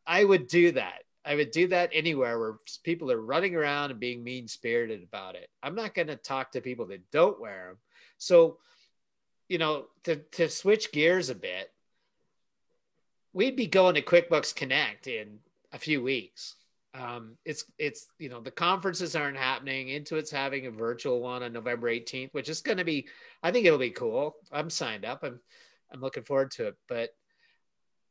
I 0.05 0.25
would 0.25 0.49
do 0.49 0.73
that. 0.73 1.04
I 1.25 1.35
would 1.35 1.51
do 1.51 1.69
that 1.69 1.91
anywhere 1.93 2.39
where 2.39 2.57
people 2.83 3.11
are 3.11 3.21
running 3.21 3.55
around 3.55 3.91
and 3.91 4.01
being 4.01 4.23
mean 4.23 4.47
spirited 4.47 5.03
about 5.03 5.37
it. 5.37 5.49
I'm 5.63 5.75
not 5.75 5.95
going 5.95 6.09
to 6.09 6.17
talk 6.17 6.53
to 6.53 6.61
people 6.61 6.87
that 6.87 7.11
don't 7.11 7.41
wear 7.41 7.69
them. 7.69 7.77
So, 8.19 8.59
you 9.49 9.59
know, 9.59 9.87
to, 10.05 10.17
to 10.17 10.49
switch 10.49 10.93
gears 10.93 11.31
a 11.31 11.35
bit, 11.35 11.73
we'd 13.33 13.57
be 13.57 13.67
going 13.67 13.95
to 13.95 14.03
QuickBooks 14.03 14.55
Connect 14.55 15.07
in 15.07 15.39
a 15.73 15.79
few 15.79 16.03
weeks. 16.03 16.57
Um, 16.95 17.37
it's 17.45 17.65
it's 17.77 18.07
you 18.21 18.29
know 18.29 18.41
the 18.41 18.53
conferences 18.53 19.17
aren't 19.17 19.37
happening. 19.37 19.89
Intuit's 19.89 20.31
having 20.31 20.67
a 20.67 20.71
virtual 20.71 21.21
one 21.21 21.43
on 21.43 21.53
November 21.53 21.91
18th, 21.91 22.33
which 22.33 22.49
is 22.49 22.61
going 22.61 22.79
to 22.79 22.85
be 22.85 23.09
I 23.43 23.51
think 23.51 23.67
it'll 23.67 23.81
be 23.81 23.91
cool. 23.91 24.37
I'm 24.53 24.71
signed 24.71 25.05
up. 25.05 25.25
I'm 25.25 25.41
I'm 25.93 26.01
looking 26.01 26.23
forward 26.23 26.53
to 26.53 26.69
it. 26.69 26.77
But 26.89 27.11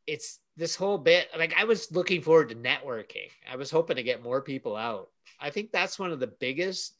it's 0.06 0.40
this 0.56 0.76
whole 0.76 0.98
bit 0.98 1.30
like 1.38 1.54
I 1.58 1.64
was 1.64 1.92
looking 1.92 2.22
forward 2.22 2.50
to 2.50 2.56
networking. 2.56 3.30
I 3.50 3.56
was 3.56 3.72
hoping 3.72 3.96
to 3.96 4.04
get 4.04 4.24
more 4.24 4.42
people 4.42 4.76
out. 4.76 5.10
I 5.40 5.50
think 5.50 5.72
that's 5.72 6.00
one 6.00 6.12
of 6.12 6.20
the 6.20 6.28
biggest 6.28 6.96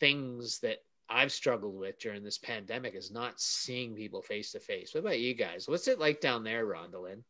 things 0.00 0.58
that 0.60 0.78
I've 1.08 1.32
struggled 1.32 1.78
with 1.78 1.98
during 1.98 2.24
this 2.24 2.38
pandemic 2.38 2.94
is 2.94 3.12
not 3.12 3.40
seeing 3.40 3.94
people 3.94 4.22
face 4.22 4.52
to 4.52 4.60
face. 4.60 4.92
What 4.92 5.00
about 5.00 5.20
you 5.20 5.34
guys? 5.34 5.68
What's 5.68 5.88
it 5.88 6.00
like 6.00 6.20
down 6.20 6.42
there, 6.42 6.66
Rondalyn? 6.66 7.22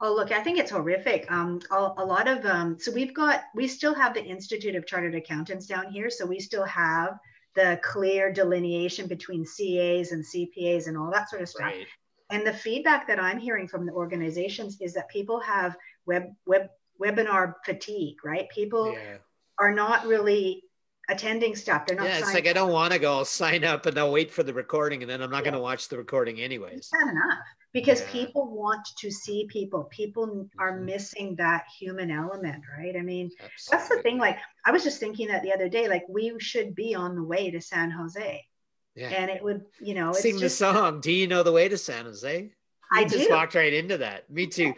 Oh, 0.00 0.14
look, 0.14 0.32
I 0.32 0.42
think 0.42 0.58
it's 0.58 0.70
horrific. 0.70 1.30
Um, 1.30 1.60
a, 1.70 1.92
a 1.96 2.04
lot 2.04 2.28
of, 2.28 2.44
um, 2.44 2.76
so 2.78 2.92
we've 2.92 3.14
got, 3.14 3.42
we 3.54 3.66
still 3.66 3.94
have 3.94 4.12
the 4.12 4.22
Institute 4.22 4.74
of 4.74 4.86
Chartered 4.86 5.14
Accountants 5.14 5.66
down 5.66 5.90
here. 5.90 6.10
So 6.10 6.26
we 6.26 6.40
still 6.40 6.64
have 6.64 7.18
the 7.54 7.80
clear 7.82 8.32
delineation 8.32 9.06
between 9.06 9.44
CAs 9.44 10.12
and 10.12 10.22
CPAs 10.24 10.88
and 10.88 10.98
all 10.98 11.10
that 11.12 11.30
sort 11.30 11.42
of 11.42 11.48
stuff. 11.48 11.66
Right. 11.66 11.86
And 12.30 12.46
the 12.46 12.52
feedback 12.52 13.06
that 13.08 13.20
I'm 13.20 13.38
hearing 13.38 13.68
from 13.68 13.86
the 13.86 13.92
organizations 13.92 14.78
is 14.80 14.94
that 14.94 15.08
people 15.08 15.40
have 15.40 15.76
web, 16.06 16.32
web, 16.46 16.68
webinar 17.00 17.54
fatigue, 17.64 18.16
right? 18.24 18.48
People 18.48 18.92
yeah. 18.92 19.18
are 19.58 19.72
not 19.72 20.06
really 20.06 20.62
attending 21.08 21.54
stuff. 21.54 21.86
They're 21.86 21.96
not. 21.96 22.06
Yeah, 22.06 22.18
it's 22.18 22.34
like 22.34 22.46
I 22.46 22.52
don't 22.52 22.72
want 22.72 22.92
to 22.92 22.98
go. 22.98 23.18
I'll 23.18 23.24
sign 23.42 23.64
up 23.64 23.86
and 23.86 23.98
I'll 23.98 24.12
wait 24.12 24.30
for 24.30 24.42
the 24.42 24.54
recording, 24.54 25.02
and 25.02 25.10
then 25.10 25.22
I'm 25.22 25.30
not 25.30 25.38
yeah. 25.38 25.50
going 25.50 25.54
to 25.54 25.60
watch 25.60 25.88
the 25.88 25.98
recording 25.98 26.40
anyways. 26.40 26.90
Not 26.92 27.10
enough 27.10 27.38
because 27.72 28.00
yeah. 28.00 28.12
people 28.12 28.54
want 28.54 28.86
to 28.98 29.10
see 29.10 29.46
people. 29.50 29.84
People 29.84 30.48
are 30.58 30.72
mm-hmm. 30.72 30.86
missing 30.86 31.36
that 31.36 31.64
human 31.78 32.10
element, 32.10 32.62
right? 32.78 32.94
I 32.96 33.02
mean, 33.02 33.30
Absolutely. 33.32 33.68
that's 33.70 33.88
the 33.88 34.02
thing. 34.02 34.18
Like 34.18 34.38
I 34.64 34.70
was 34.70 34.82
just 34.82 35.00
thinking 35.00 35.28
that 35.28 35.42
the 35.42 35.52
other 35.52 35.68
day. 35.68 35.88
Like 35.88 36.04
we 36.08 36.32
should 36.38 36.74
be 36.74 36.94
on 36.94 37.14
the 37.14 37.22
way 37.22 37.50
to 37.50 37.60
San 37.60 37.90
Jose. 37.90 38.44
Yeah. 38.94 39.08
And 39.08 39.30
it 39.30 39.42
would, 39.42 39.64
you 39.80 39.94
know, 39.94 40.12
sing 40.12 40.38
just, 40.38 40.42
the 40.42 40.50
song. 40.50 41.00
Do 41.00 41.12
you 41.12 41.26
know 41.26 41.42
the 41.42 41.52
way 41.52 41.68
to 41.68 41.76
San 41.76 42.04
Jose? 42.04 42.52
I 42.92 43.04
just 43.04 43.28
do. 43.28 43.30
walked 43.30 43.54
right 43.54 43.72
into 43.72 43.98
that. 43.98 44.30
Me 44.30 44.46
too. 44.46 44.72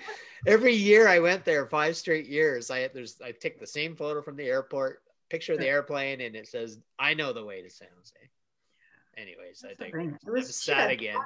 Every 0.46 0.75
year 0.75 1.06
I 1.08 1.18
went 1.18 1.44
there, 1.44 1.66
five 1.66 1.96
straight 1.96 2.26
years. 2.26 2.70
I 2.70 2.88
there's 2.88 3.20
I 3.23 3.32
take 3.32 3.61
the 3.61 3.66
same 3.66 3.96
photo 3.96 4.23
from 4.23 4.37
the 4.37 4.46
airport 4.46 5.02
picture 5.28 5.54
of 5.54 5.58
the 5.58 5.68
airplane 5.68 6.20
and 6.20 6.35
it 6.37 6.49
says, 6.49 6.78
I 6.99 7.14
know 7.14 7.32
the 7.32 7.44
way 7.44 7.62
to 7.62 7.70
San 7.70 7.88
Jose. 7.96 8.30
Anyways, 9.16 9.61
That's 9.61 9.80
I 9.80 9.90
think 9.90 10.14
it 10.26 10.30
was 10.30 10.54
sad 10.56 10.90
again. 10.90 11.16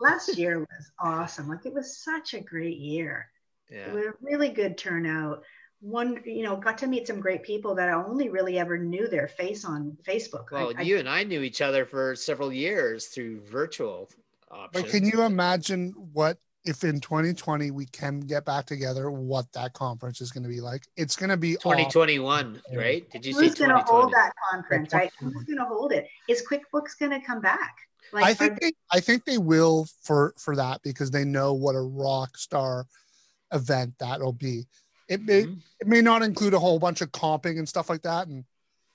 Last 0.00 0.36
year 0.36 0.60
was 0.60 0.92
awesome. 0.98 1.48
Like 1.48 1.66
it 1.66 1.74
was 1.74 1.98
such 1.98 2.34
a 2.34 2.40
great 2.40 2.78
year. 2.78 3.28
Yeah. 3.70 3.86
It 3.86 3.92
was 3.92 4.04
a 4.06 4.12
really 4.22 4.48
good 4.48 4.78
turnout. 4.78 5.42
One, 5.80 6.20
you 6.24 6.42
know, 6.42 6.56
got 6.56 6.78
to 6.78 6.86
meet 6.86 7.06
some 7.06 7.20
great 7.20 7.42
people 7.42 7.74
that 7.76 7.88
I 7.88 7.92
only 7.92 8.28
really 8.28 8.58
ever 8.58 8.76
knew 8.78 9.08
their 9.08 9.28
face 9.28 9.64
on 9.64 9.96
Facebook. 10.02 10.50
Well, 10.50 10.72
I, 10.76 10.82
you 10.82 10.96
I, 10.96 11.00
and 11.00 11.08
I 11.08 11.24
knew 11.24 11.40
each 11.42 11.62
other 11.62 11.86
for 11.86 12.14
several 12.14 12.52
years 12.52 13.06
through 13.06 13.40
virtual 13.40 14.10
options. 14.50 14.84
But 14.84 14.90
can 14.90 15.06
you 15.06 15.22
imagine 15.22 15.94
what 16.12 16.38
if 16.64 16.84
in 16.84 17.00
2020 17.00 17.70
we 17.70 17.86
can 17.86 18.20
get 18.20 18.44
back 18.44 18.66
together, 18.66 19.10
what 19.10 19.50
that 19.52 19.72
conference 19.72 20.20
is 20.20 20.30
going 20.30 20.42
to 20.42 20.48
be 20.48 20.60
like. 20.60 20.86
It's 20.96 21.16
going 21.16 21.30
to 21.30 21.36
be 21.36 21.52
2021, 21.52 22.62
awesome. 22.66 22.78
right? 22.78 23.10
Did 23.10 23.24
you 23.24 23.32
see 23.32 23.46
Who's 23.46 23.54
going 23.54 23.70
to 23.70 23.78
hold 23.78 24.12
that 24.12 24.32
conference, 24.52 24.92
right? 24.92 25.10
Who's 25.18 25.44
going 25.44 25.58
to 25.58 25.64
hold 25.64 25.92
it? 25.92 26.06
Is 26.28 26.44
QuickBooks 26.46 26.98
going 26.98 27.12
to 27.12 27.20
come 27.20 27.40
back? 27.40 27.76
Like, 28.12 28.24
I 28.24 28.34
think 28.34 28.60
they, 28.60 28.72
I 28.92 29.00
think 29.00 29.24
they 29.24 29.38
will 29.38 29.86
for 30.02 30.34
for 30.36 30.56
that 30.56 30.82
because 30.82 31.10
they 31.10 31.24
know 31.24 31.54
what 31.54 31.76
a 31.76 31.80
rock 31.80 32.36
star 32.36 32.86
event 33.52 33.94
that'll 33.98 34.32
be. 34.32 34.64
It 35.10 35.22
may 35.22 35.42
mm-hmm. 35.42 35.58
it 35.80 35.86
may 35.86 36.00
not 36.00 36.22
include 36.22 36.54
a 36.54 36.58
whole 36.58 36.78
bunch 36.78 37.00
of 37.02 37.10
comping 37.12 37.58
and 37.58 37.68
stuff 37.68 37.90
like 37.90 38.02
that, 38.02 38.28
and 38.28 38.44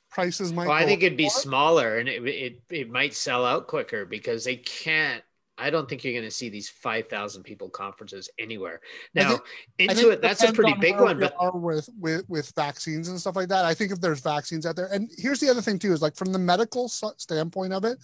prices 0.10 0.54
might. 0.54 0.68
Well, 0.68 0.78
I 0.78 0.86
think 0.86 1.04
it'd 1.04 1.18
be 1.18 1.30
smaller 1.30 2.00
and 2.00 2.08
it, 2.10 2.26
it 2.26 2.62
it 2.70 2.90
might 2.90 3.14
sell 3.14 3.46
out 3.46 3.68
quicker 3.68 4.06
because 4.06 4.46
they 4.46 4.56
can't 4.56 5.22
I 5.58 5.70
don't 5.70 5.88
think 5.88 6.04
you're 6.04 6.14
going 6.14 6.26
to 6.26 6.32
see 6.32 6.50
these 6.50 6.68
5,000 6.68 7.44
people 7.44 7.70
conferences 7.70 8.30
anywhere. 8.38 8.82
Now, 9.14 9.40
think, 9.78 9.92
Intuit, 9.92 10.22
that's 10.22 10.44
a 10.44 10.52
pretty 10.52 10.74
big 10.74 11.00
one. 11.00 11.18
But 11.18 11.34
with, 11.62 11.88
with, 11.98 12.26
with 12.28 12.52
vaccines 12.58 13.08
and 13.08 13.20
stuff 13.20 13.38
like 13.38 13.48
that, 13.50 13.64
I 13.64 13.74
think 13.74 13.94
if 13.94 14.02
there's 14.02 14.20
vaccines 14.20 14.66
out 14.66 14.76
there, 14.76 14.88
and 14.88 15.10
here's 15.18 15.40
the 15.40 15.50
other 15.50 15.62
thing 15.62 15.80
too, 15.80 15.94
is 15.94 16.02
like 16.02 16.18
from 16.18 16.34
the 16.34 16.40
medical 16.40 16.90
standpoint 16.90 17.72
of 17.72 17.86
it, 17.86 18.00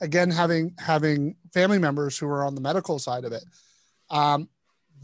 again, 0.00 0.30
having, 0.30 0.72
having 0.78 1.36
family 1.52 1.78
members 1.78 2.16
who 2.16 2.26
are 2.26 2.42
on 2.42 2.54
the 2.54 2.62
medical 2.62 2.98
side 2.98 3.24
of 3.24 3.32
it, 3.32 3.44
um, 4.08 4.48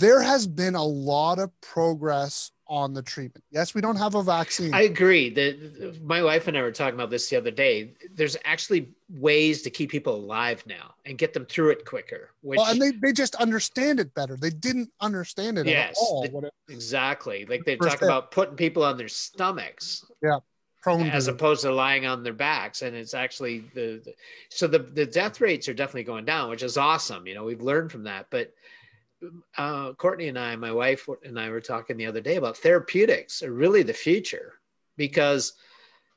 there 0.01 0.23
has 0.23 0.47
been 0.47 0.75
a 0.75 0.85
lot 0.85 1.39
of 1.39 1.51
progress 1.61 2.53
on 2.67 2.95
the 2.95 3.03
treatment. 3.03 3.45
Yes, 3.51 3.75
we 3.75 3.81
don't 3.81 3.97
have 3.97 4.15
a 4.15 4.23
vaccine. 4.23 4.73
I 4.73 4.83
agree. 4.83 5.29
That 5.29 6.01
my 6.03 6.23
wife 6.23 6.49
and 6.49 6.57
I 6.57 6.63
were 6.63 6.73
talking 6.73 6.95
about 6.95 7.11
this 7.11 7.29
the 7.29 7.37
other 7.37 7.51
day. 7.51 7.93
There's 8.15 8.37
actually 8.45 8.93
ways 9.11 9.61
to 9.63 9.71
keep 9.71 9.91
people 9.91 10.15
alive 10.15 10.65
now 10.67 10.95
and 11.05 11.19
get 11.19 11.35
them 11.35 11.45
through 11.45 11.71
it 11.71 11.85
quicker. 11.85 12.31
Which, 12.41 12.59
well, 12.59 12.71
and 12.71 12.81
they, 12.81 12.93
they 12.93 13.13
just 13.13 13.35
understand 13.35 14.01
it 14.01 14.15
better. 14.15 14.37
They 14.37 14.51
didn't 14.51 14.91
understand 15.01 15.59
it 15.59 15.67
yes, 15.67 15.91
at 15.91 15.97
all. 16.01 16.23
The, 16.23 16.47
it, 16.47 16.55
exactly. 16.69 17.45
Like 17.45 17.65
they 17.65 17.77
talk 17.77 18.01
about 18.01 18.31
putting 18.31 18.57
people 18.57 18.85
on 18.85 18.97
their 18.97 19.09
stomachs. 19.09 20.05
Yeah. 20.23 20.39
Prone 20.81 21.11
as 21.11 21.29
opposed 21.29 21.61
to 21.63 21.73
lying 21.73 22.07
on 22.07 22.23
their 22.23 22.33
backs 22.33 22.81
and 22.81 22.97
it's 22.97 23.13
actually 23.13 23.59
the, 23.75 24.01
the 24.03 24.15
so 24.49 24.67
the 24.67 24.79
the 24.79 25.05
death 25.05 25.39
rates 25.43 25.69
are 25.69 25.75
definitely 25.75 26.05
going 26.05 26.25
down 26.25 26.49
which 26.49 26.63
is 26.63 26.79
awesome 26.79 27.27
you 27.27 27.35
know 27.35 27.45
we've 27.45 27.61
learned 27.61 27.93
from 27.93 28.05
that 28.05 28.29
but 28.31 28.55
uh, 29.57 29.93
Courtney 29.95 30.29
and 30.29 30.39
I, 30.39 30.57
my 30.57 30.73
wife 30.73 31.09
and 31.25 31.39
I 31.39 31.51
were 31.51 31.61
talking 31.61 31.97
the 31.97 32.07
other 32.07 32.21
day 32.21 32.37
about 32.37 32.57
therapeutics 32.57 33.43
are 33.43 33.53
really 33.53 33.83
the 33.83 33.93
future 33.93 34.55
because 34.97 35.55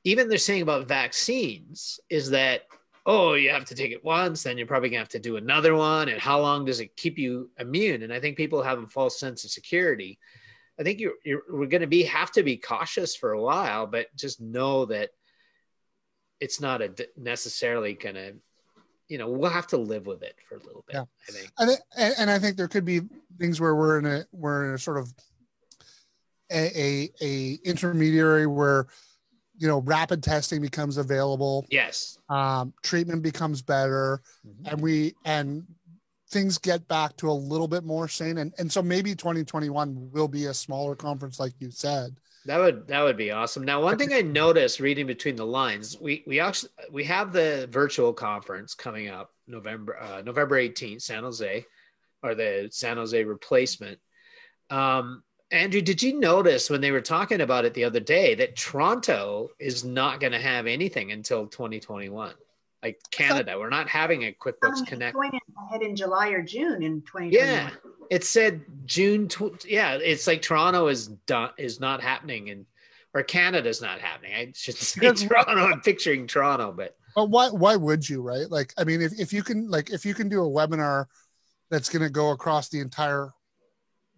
even 0.03 0.27
they're 0.27 0.38
saying 0.38 0.62
about 0.62 0.88
vaccines 0.88 2.00
is 2.10 2.29
that 2.31 2.63
oh 3.05 3.33
you 3.33 3.50
have 3.50 3.65
to 3.65 3.75
take 3.75 3.91
it 3.91 4.03
once 4.03 4.43
then 4.43 4.57
you're 4.57 4.67
probably 4.67 4.89
gonna 4.89 5.00
have 5.00 5.10
to 5.10 5.19
do 5.19 5.36
another 5.36 5.75
one 5.75 6.10
and 6.10 6.22
how 6.22 6.39
long 6.39 6.65
does 6.65 6.79
it 6.79 6.95
keep 6.95 7.17
you 7.17 7.50
immune? 7.60 8.03
And 8.03 8.13
i 8.13 8.19
think 8.19 8.38
people 8.38 8.62
have 8.62 8.79
a 8.79 8.88
false 8.88 9.19
sense 9.19 9.43
of 9.43 9.51
security. 9.51 10.19
I 10.79 10.83
think 10.83 11.00
you're, 11.00 11.13
you're 11.24 11.43
we're 11.50 11.67
going 11.67 11.81
to 11.81 11.88
be 11.88 12.03
have 12.03 12.31
to 12.31 12.41
be 12.41 12.57
cautious 12.57 13.15
for 13.15 13.33
a 13.33 13.41
while 13.41 13.86
but 13.86 14.07
just 14.15 14.41
know 14.41 14.86
that 14.86 15.12
it's 16.39 16.60
not 16.60 16.81
a 16.81 16.91
necessarily 17.15 17.93
going 17.93 18.15
to 18.15 18.33
you 19.13 19.20
know 19.20 19.29
we'll 19.29 19.51
have 19.51 19.67
to 19.67 19.77
live 19.77 20.08
with 20.08 20.24
it 20.24 20.36
for 20.50 20.55
a 20.55 20.63
little 20.63 20.84
bit. 20.88 20.96
Yeah. 20.96 21.03
I 21.29 21.32
think. 21.32 21.51
I 21.60 21.65
think, 21.67 21.79
and 22.17 22.32
I 22.32 22.39
think 22.39 22.58
there 22.58 22.67
could 22.67 22.84
be 22.84 23.01
things 23.38 23.62
where 23.62 23.75
we're 23.75 24.00
in 24.00 24.08
a 24.08 24.25
we're 24.32 24.70
in 24.70 24.74
a 24.74 24.77
sort 24.79 24.98
of 24.98 25.13
a, 26.51 26.82
a, 26.82 27.10
a 27.22 27.60
intermediary 27.63 28.48
where 28.48 28.88
you 29.55 29.67
know 29.67 29.82
rapid 29.82 30.24
testing 30.24 30.63
becomes 30.63 30.98
available. 30.98 31.67
Yes. 31.70 32.17
Um, 32.27 32.74
treatment 32.82 33.22
becomes 33.22 33.62
better, 33.62 34.20
mm-hmm. 34.43 34.65
and 34.65 34.82
we 34.82 35.13
and 35.25 35.63
things 36.32 36.58
get 36.58 36.88
back 36.88 37.15
to 37.17 37.29
a 37.29 37.32
little 37.32 37.67
bit 37.67 37.84
more 37.84 38.08
sane 38.08 38.39
and, 38.39 38.51
and 38.58 38.72
so 38.72 38.82
maybe 38.82 39.13
2021 39.13 40.10
will 40.12 40.27
be 40.27 40.46
a 40.46 40.53
smaller 40.53 40.96
conference 40.96 41.39
like 41.39 41.53
you 41.60 41.70
said 41.70 42.17
that 42.45 42.57
would 42.57 42.88
that 42.88 43.03
would 43.03 43.17
be 43.17 43.31
awesome. 43.31 43.63
Now, 43.63 43.81
one 43.81 43.97
thing 43.97 44.13
I 44.13 44.21
noticed 44.21 44.79
reading 44.79 45.07
between 45.07 45.35
the 45.35 45.45
lines, 45.45 45.97
we 46.00 46.23
we 46.27 46.39
actually 46.39 46.71
we 46.91 47.03
have 47.05 47.31
the 47.31 47.67
virtual 47.71 48.13
conference 48.13 48.73
coming 48.73 49.09
up 49.09 49.31
November 49.47 49.97
uh, 50.00 50.21
November 50.23 50.62
18th, 50.62 51.01
San 51.01 51.23
Jose, 51.23 51.65
or 52.21 52.35
the 52.35 52.69
San 52.71 52.97
Jose 52.97 53.23
replacement. 53.23 54.00
Um, 54.69 55.23
Andrew, 55.51 55.81
did 55.81 56.01
you 56.01 56.19
notice 56.19 56.69
when 56.69 56.81
they 56.81 56.91
were 56.91 57.01
talking 57.01 57.41
about 57.41 57.63
it 57.63 57.73
the 57.75 57.83
other 57.83 58.00
day 58.00 58.33
that 58.35 58.55
Toronto 58.55 59.50
is 59.59 59.83
not 59.83 60.19
going 60.19 60.33
to 60.33 60.39
have 60.39 60.65
anything 60.65 61.12
until 61.12 61.45
2021? 61.45 62.33
Like 62.83 62.99
Canada, 63.11 63.57
we're 63.57 63.69
not 63.69 63.87
having 63.87 64.23
a 64.23 64.33
QuickBooks 64.33 64.79
Um, 64.79 64.85
Connect. 64.85 65.15
Going 65.15 65.39
ahead 65.69 65.81
in 65.81 65.95
July 65.95 66.29
or 66.29 66.41
June 66.41 66.83
in 66.83 67.01
2021. 67.01 67.31
Yeah, 67.31 67.69
it 68.11 68.25
said 68.25 68.61
June. 68.85 69.29
Tw- 69.29 69.65
yeah, 69.65 69.95
it's 69.95 70.27
like 70.27 70.41
Toronto 70.41 70.87
is 70.87 71.07
done 71.07 71.51
is 71.57 71.79
not 71.79 72.01
happening, 72.01 72.49
and 72.49 72.65
or 73.13 73.23
Canada's 73.23 73.81
not 73.81 74.01
happening. 74.01 74.33
I 74.33 74.51
should 74.53 74.75
say 74.77 74.99
Toronto. 75.13 75.51
I'm 75.53 75.79
picturing 75.79 76.27
Toronto, 76.27 76.73
but 76.73 76.97
But 77.15 77.29
why 77.29 77.49
why 77.49 77.77
would 77.77 78.07
you, 78.07 78.21
right? 78.21 78.51
Like, 78.51 78.73
I 78.77 78.83
mean, 78.83 79.01
if, 79.01 79.17
if 79.17 79.31
you 79.31 79.43
can 79.43 79.69
like 79.69 79.89
if 79.89 80.05
you 80.05 80.13
can 80.13 80.27
do 80.27 80.43
a 80.43 80.49
webinar 80.49 81.05
that's 81.69 81.87
gonna 81.87 82.09
go 82.09 82.31
across 82.31 82.67
the 82.67 82.81
entire 82.81 83.31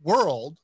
world, 0.02 0.58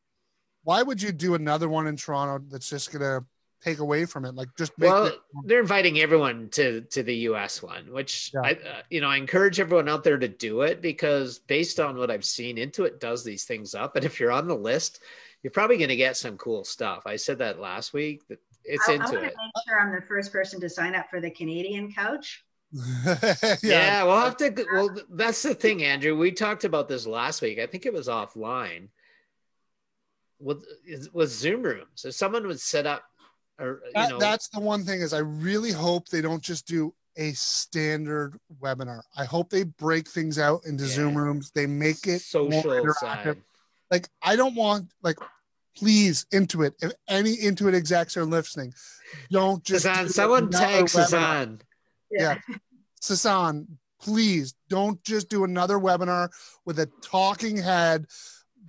why 0.64 0.82
would 0.82 1.02
you 1.04 1.12
do 1.12 1.36
another 1.36 1.70
one 1.70 1.86
in 1.86 1.98
Toronto 1.98 2.44
that's 2.50 2.70
just 2.70 2.92
gonna 2.92 3.26
take 3.64 3.80
away 3.80 4.06
from 4.06 4.26
it? 4.26 4.36
Like 4.36 4.50
just 4.58 4.78
make 4.78 4.90
well, 4.90 5.06
it, 5.06 5.20
they're 5.46 5.60
inviting 5.62 6.00
everyone 6.00 6.50
to 6.52 6.82
to 6.82 7.04
the 7.04 7.16
U.S. 7.30 7.62
one, 7.62 7.92
which 7.92 8.32
Yeah. 8.34 8.42
I 8.44 8.52
uh, 8.52 8.82
you 8.90 9.02
know 9.02 9.08
I 9.08 9.18
encourage 9.18 9.60
everyone 9.60 9.90
out 9.90 10.04
there 10.04 10.18
to 10.18 10.28
do 10.28 10.62
it 10.62 10.82
because 10.82 11.40
based 11.40 11.80
on 11.80 11.98
what 11.98 12.12
I've 12.12 12.26
seen, 12.26 12.58
Intuit 12.58 13.00
does 13.00 13.24
these 13.24 13.46
things 13.46 13.76
up, 13.76 13.96
and 13.96 14.06
if 14.06 14.20
you're 14.20 14.32
on 14.32 14.48
the 14.48 14.56
list, 14.56 15.02
you're 15.44 15.52
probably 15.52 15.78
going 15.78 15.90
to 15.90 15.96
get 15.96 16.18
some 16.18 16.38
cool 16.38 16.64
stuff. 16.64 17.04
I 17.06 17.16
said 17.16 17.40
that 17.40 17.60
last 17.60 17.94
week. 17.94 18.28
That 18.28 18.40
it's 18.64 18.88
I, 18.88 18.94
I 18.94 18.96
into 18.96 19.12
to 19.12 19.18
it. 19.18 19.24
make 19.24 19.64
sure 19.68 19.80
I'm 19.80 19.92
the 19.94 20.02
first 20.02 20.32
person 20.32 20.60
to 20.62 20.70
sign 20.70 20.96
up 20.96 21.10
for 21.10 21.20
the 21.20 21.32
Canadian 21.32 21.92
couch. 21.92 22.44
yeah. 23.06 23.56
Yeah, 23.62 24.04
we'll 24.04 24.20
have 24.20 24.38
to. 24.38 24.66
Well, 24.74 24.96
that's 25.10 25.42
the 25.42 25.54
thing, 25.54 25.84
Andrew. 25.84 26.18
We 26.18 26.32
talked 26.32 26.64
about 26.64 26.88
this 26.88 27.06
last 27.06 27.42
week. 27.42 27.60
I 27.60 27.66
think 27.66 27.86
it 27.86 27.94
was 27.94 28.08
offline. 28.08 28.90
With 30.40 30.66
with 31.14 31.30
Zoom 31.30 31.62
rooms, 31.62 32.04
if 32.04 32.16
someone 32.16 32.48
would 32.48 32.60
set 32.60 32.88
up, 32.88 33.04
or 33.62 33.82
you 33.86 33.92
That- 33.94 34.10
know, 34.10 34.20
that's 34.20 34.50
the 34.50 34.60
one 34.60 34.84
thing 34.86 35.02
is 35.02 35.14
I 35.14 35.20
really 35.20 35.72
hope 35.72 36.10
they 36.10 36.22
don't 36.22 36.44
just 36.44 36.66
do 36.66 36.94
a 37.18 37.34
standard 37.34 38.38
webinar. 38.62 39.02
I 39.18 39.26
hope 39.26 39.50
they 39.50 39.64
break 39.64 40.10
things 40.10 40.40
out 40.40 40.66
into 40.66 40.86
Yeah. 40.86 40.94
Zoom 40.96 41.18
rooms. 41.18 41.52
They 41.54 41.68
make 41.68 42.08
it 42.08 42.24
more 42.34 42.50
social 42.50 42.72
interactive. 42.72 42.96
side. 43.00 43.44
Like 43.92 44.10
I 44.22 44.36
don't 44.36 44.56
want 44.56 44.92
like 45.04 45.18
please 45.78 46.26
Intuit. 46.34 46.74
If 46.82 46.92
any 47.08 47.36
Intuit 47.38 47.74
execs 47.74 48.18
are 48.18 48.26
listening, 48.26 48.74
don't 49.30 49.64
just 49.64 49.86
Sasan, 49.86 50.04
do 50.04 50.10
someone 50.10 50.44
another 50.46 50.66
tag 50.66 50.86
webinar. 50.86 51.08
Sasan. 51.10 51.62
Yeah. 52.12 52.38
Sasan, 53.02 53.68
please 54.02 54.54
don't 54.70 55.02
just 55.04 55.30
do 55.30 55.44
another 55.44 55.78
webinar 55.78 56.30
with 56.66 56.80
a 56.80 56.90
talking 57.02 57.58
head 57.58 58.06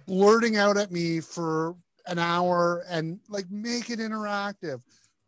blurting 0.07 0.57
out 0.57 0.77
at 0.77 0.91
me 0.91 1.21
for 1.21 1.77
an 2.07 2.19
hour 2.19 2.85
and 2.89 3.21
like 3.29 3.51
make 3.51 3.91
it 3.91 3.99
interactive. 3.99 4.81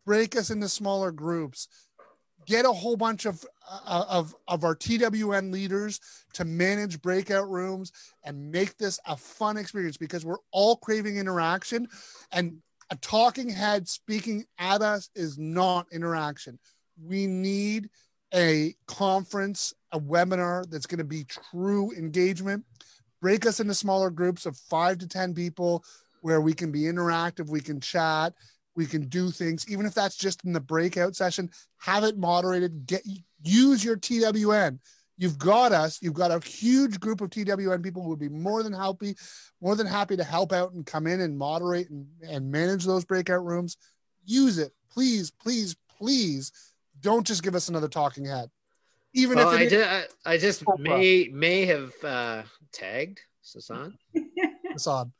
Break 0.05 0.35
us 0.35 0.49
into 0.49 0.69
smaller 0.69 1.11
groups. 1.11 1.67
Get 2.45 2.65
a 2.65 2.71
whole 2.71 2.95
bunch 2.95 3.25
of 3.25 3.43
uh, 3.67 4.05
of 4.07 4.35
of 4.47 4.63
our 4.63 4.75
TWN 4.75 5.51
leaders 5.51 5.99
to 6.33 6.45
manage 6.45 7.01
breakout 7.01 7.49
rooms 7.49 7.91
and 8.23 8.51
make 8.51 8.77
this 8.77 8.99
a 9.07 9.17
fun 9.17 9.57
experience 9.57 9.97
because 9.97 10.23
we're 10.23 10.37
all 10.51 10.75
craving 10.75 11.17
interaction 11.17 11.87
and 12.31 12.61
a 12.91 12.95
talking 12.97 13.49
head 13.49 13.87
speaking 13.87 14.45
at 14.59 14.81
us 14.81 15.09
is 15.15 15.37
not 15.37 15.87
interaction. 15.91 16.59
We 17.01 17.25
need 17.25 17.89
a 18.33 18.75
conference, 18.87 19.73
a 19.91 19.99
webinar 19.99 20.69
that's 20.69 20.85
going 20.85 20.99
to 20.99 21.03
be 21.03 21.25
true 21.25 21.91
engagement. 21.93 22.65
Break 23.21 23.45
us 23.45 23.59
into 23.59 23.73
smaller 23.73 24.09
groups 24.09 24.45
of 24.45 24.57
five 24.57 24.99
to 24.99 25.07
10 25.07 25.33
people 25.33 25.83
where 26.25 26.41
we 26.41 26.55
can 26.55 26.71
be 26.71 26.81
interactive, 26.81 27.51
we 27.51 27.61
can 27.61 27.79
chat, 27.79 28.33
we 28.75 28.87
can 28.87 29.07
do 29.09 29.29
things, 29.29 29.63
even 29.69 29.85
if 29.85 29.93
that's 29.93 30.17
just 30.17 30.43
in 30.43 30.53
the 30.53 30.59
breakout 30.59 31.15
session. 31.15 31.51
Have 31.77 32.03
it 32.03 32.17
moderated. 32.17 32.87
Get 32.87 33.03
use 33.43 33.85
your 33.85 33.95
TWN. 33.95 34.79
You've 35.17 35.37
got 35.37 35.71
us. 35.71 35.99
You've 36.01 36.15
got 36.15 36.31
a 36.31 36.43
huge 36.43 36.99
group 36.99 37.21
of 37.21 37.29
TWN 37.29 37.83
people 37.83 38.01
who 38.01 38.09
would 38.09 38.17
be 38.19 38.27
more 38.27 38.63
than 38.63 38.73
happy, 38.73 39.15
more 39.61 39.75
than 39.75 39.85
happy 39.85 40.17
to 40.17 40.23
help 40.23 40.51
out 40.51 40.73
and 40.73 40.83
come 40.83 41.05
in 41.05 41.21
and 41.21 41.37
moderate 41.37 41.91
and, 41.91 42.07
and 42.27 42.51
manage 42.51 42.85
those 42.85 43.05
breakout 43.05 43.45
rooms. 43.45 43.77
Use 44.25 44.57
it, 44.57 44.73
please, 44.91 45.29
please, 45.29 45.75
please. 45.99 46.51
Don't 47.01 47.27
just 47.27 47.43
give 47.43 47.53
us 47.53 47.69
another 47.69 47.87
talking 47.87 48.25
head. 48.25 48.49
Even 49.13 49.37
Well, 49.37 49.51
if 49.51 49.71
I, 49.71 50.07
I, 50.25 50.33
I 50.33 50.37
just 50.39 50.65
Oprah. 50.65 50.79
may 50.79 51.29
may 51.31 51.65
have 51.67 51.93
uh, 52.03 52.41
tagged 52.71 53.19
Sasan. 53.43 53.93
on. 54.87 55.11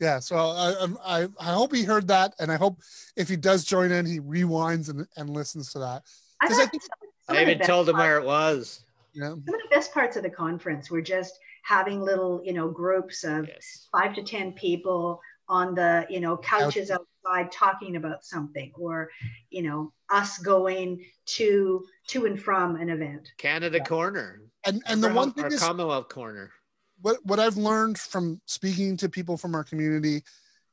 Yeah, 0.00 0.18
so 0.20 0.36
I, 0.36 0.72
I'm- 0.80 0.98
I 1.04 1.28
I 1.40 1.52
hope 1.54 1.74
he 1.74 1.82
heard 1.84 2.08
that, 2.08 2.34
and 2.38 2.52
I 2.52 2.56
hope 2.56 2.80
if 3.16 3.28
he 3.28 3.36
does 3.36 3.64
join 3.64 3.90
in, 3.92 4.04
he 4.06 4.20
rewinds 4.20 4.90
and, 4.90 5.06
and 5.16 5.30
listens 5.30 5.72
to 5.72 5.78
that. 5.80 6.02
I 6.40 6.48
'Cause 6.48 6.58
I 6.58 6.62
thought 6.62 6.70
think- 6.70 6.82
some- 6.82 7.08
some 7.28 7.36
I 7.36 7.42
even 7.42 7.58
best 7.58 7.68
told 7.68 7.88
him 7.88 7.96
where 7.96 8.18
it 8.18 8.24
was. 8.24 8.84
You 9.12 9.22
know, 9.22 9.30
Some 9.30 9.54
of 9.54 9.60
the 9.62 9.68
best 9.70 9.92
parts 9.94 10.16
of 10.16 10.22
the 10.22 10.30
conference 10.30 10.90
were 10.90 11.00
just 11.00 11.32
having 11.64 12.00
little, 12.02 12.42
you 12.44 12.52
know, 12.52 12.68
groups 12.68 13.24
of 13.24 13.48
Yes. 13.48 13.88
five 13.90 14.14
to 14.14 14.22
10 14.22 14.52
people 14.52 15.20
on 15.48 15.74
the, 15.74 16.06
you 16.10 16.20
know, 16.20 16.36
couches 16.36 16.90
outside 16.90 17.50
talking 17.50 17.96
about 17.96 18.24
something 18.24 18.70
or, 18.76 19.10
you 19.50 19.62
know, 19.62 19.92
us 20.10 20.38
going 20.38 21.04
to, 21.24 21.84
to 22.08 22.26
and 22.26 22.40
from 22.40 22.76
an 22.76 22.90
event. 22.90 23.32
Canada 23.38 23.82
corner. 23.82 24.42
and 24.64 24.82
and 24.86 25.02
the 25.02 25.12
one 25.12 25.32
thing 25.32 25.46
is 25.46 25.58
Commonwealth 25.60 26.08
corner. 26.10 26.52
What 27.00 27.24
what 27.24 27.40
I've 27.40 27.56
learned 27.56 27.98
from 27.98 28.40
speaking 28.46 28.96
to 28.98 29.08
people 29.08 29.36
from 29.36 29.54
our 29.54 29.64
community 29.64 30.22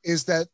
is 0.02 0.24
that 0.24 0.48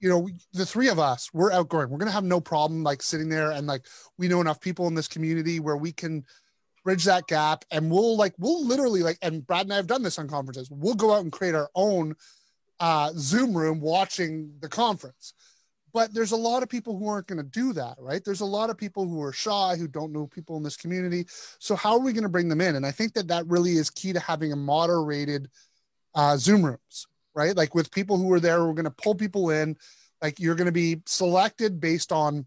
you 0.00 0.08
know 0.08 0.18
we- 0.18 0.34
the 0.52 0.66
three 0.66 0.88
of 0.88 0.98
us 0.98 1.30
we're 1.32 1.52
outgoing. 1.52 1.90
We're 1.90 1.98
gonna 1.98 2.10
have 2.10 2.24
no 2.24 2.40
problem 2.40 2.82
like 2.82 3.02
sitting 3.02 3.28
there 3.28 3.50
and 3.50 3.66
like 3.66 3.86
we 4.18 4.28
know 4.28 4.40
enough 4.40 4.60
people 4.60 4.86
in 4.86 4.94
this 4.94 5.08
community 5.08 5.60
where 5.60 5.76
we 5.76 5.92
can 5.92 6.24
bridge 6.84 7.04
that 7.04 7.26
gap 7.26 7.64
and 7.70 7.90
we'll 7.90 8.16
like 8.16 8.34
we'll 8.38 8.64
literally 8.64 9.02
like 9.02 9.18
and 9.22 9.46
Brad 9.46 9.66
and 9.66 9.72
I 9.72 9.76
have 9.76 9.88
done 9.88 10.02
this 10.02 10.18
on 10.18 10.28
conferences. 10.28 10.70
We'll 10.70 10.94
go 10.94 11.12
out 11.12 11.22
and 11.22 11.32
create 11.32 11.54
our 11.54 11.70
own 11.74 12.14
uh 12.78 13.10
zoom 13.16 13.56
room 13.56 13.80
watching 13.80 14.52
the 14.60 14.68
conference 14.68 15.34
but 15.96 16.12
there's 16.12 16.32
a 16.32 16.36
lot 16.36 16.62
of 16.62 16.68
people 16.68 16.98
who 16.98 17.08
aren't 17.08 17.26
going 17.26 17.42
to 17.42 17.50
do 17.60 17.72
that 17.72 17.96
right? 17.98 18.22
There's 18.22 18.42
a 18.42 18.52
lot 18.58 18.68
of 18.68 18.76
people 18.76 19.08
who 19.08 19.22
are 19.22 19.32
shy 19.32 19.76
who 19.78 19.88
don't 19.88 20.12
know 20.12 20.26
people 20.26 20.58
in 20.58 20.62
this 20.62 20.76
community. 20.76 21.24
So 21.58 21.74
how 21.74 21.94
are 21.94 22.00
we 22.00 22.12
going 22.12 22.22
to 22.22 22.28
bring 22.28 22.48
them 22.48 22.60
in? 22.60 22.76
And 22.76 22.84
i 22.84 22.90
think 22.90 23.14
that 23.14 23.28
that 23.28 23.46
really 23.46 23.78
is 23.78 23.88
key 23.88 24.12
to 24.12 24.20
having 24.20 24.52
a 24.52 24.56
moderated 24.56 25.48
uh, 26.14 26.36
zoom 26.36 26.64
rooms 26.66 27.06
right? 27.36 27.54
Like 27.54 27.74
with 27.74 27.92
people 27.92 28.16
who 28.16 28.32
are 28.32 28.40
there 28.40 28.64
we're 28.66 28.72
going 28.72 28.84
to 28.84 28.90
pull 28.90 29.14
people 29.14 29.50
in. 29.50 29.76
Like 30.22 30.40
you're 30.40 30.54
going 30.56 30.66
to 30.66 30.72
be 30.72 31.02
selected 31.06 31.78
based 31.78 32.10
on 32.10 32.46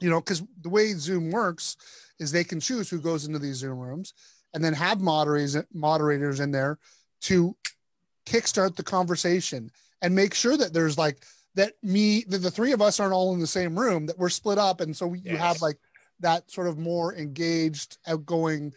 you 0.00 0.10
know 0.10 0.20
because 0.20 0.42
the 0.60 0.68
way 0.68 0.92
zoom 0.92 1.30
works 1.30 1.76
is 2.20 2.30
they 2.30 2.44
can 2.44 2.60
choose 2.60 2.88
who 2.90 3.00
goes 3.00 3.26
into 3.26 3.38
these 3.38 3.56
zoom 3.56 3.78
rooms 3.78 4.12
and 4.54 4.62
then 4.62 4.74
have 4.74 5.00
moderators 5.00 5.56
moderators 5.72 6.38
in 6.40 6.50
there 6.50 6.78
to 7.22 7.56
kickstart 8.26 8.76
the 8.76 8.82
conversation 8.82 9.70
and 10.02 10.14
make 10.14 10.34
sure 10.34 10.56
that 10.56 10.74
there's 10.74 10.98
like 10.98 11.24
that 11.54 11.74
me 11.82 12.24
that 12.28 12.38
the 12.38 12.50
three 12.50 12.72
of 12.72 12.80
us 12.80 13.00
aren't 13.00 13.14
all 13.14 13.34
in 13.34 13.40
the 13.40 13.46
same 13.46 13.78
room 13.78 14.06
that 14.06 14.18
we're 14.18 14.28
split 14.28 14.58
up. 14.58 14.80
And 14.80 14.96
so 14.96 15.06
we, 15.06 15.20
you 15.20 15.36
have 15.36 15.60
like 15.60 15.78
that 16.20 16.50
sort 16.50 16.66
of 16.66 16.78
more 16.78 17.14
engaged 17.14 17.98
outgoing 18.06 18.72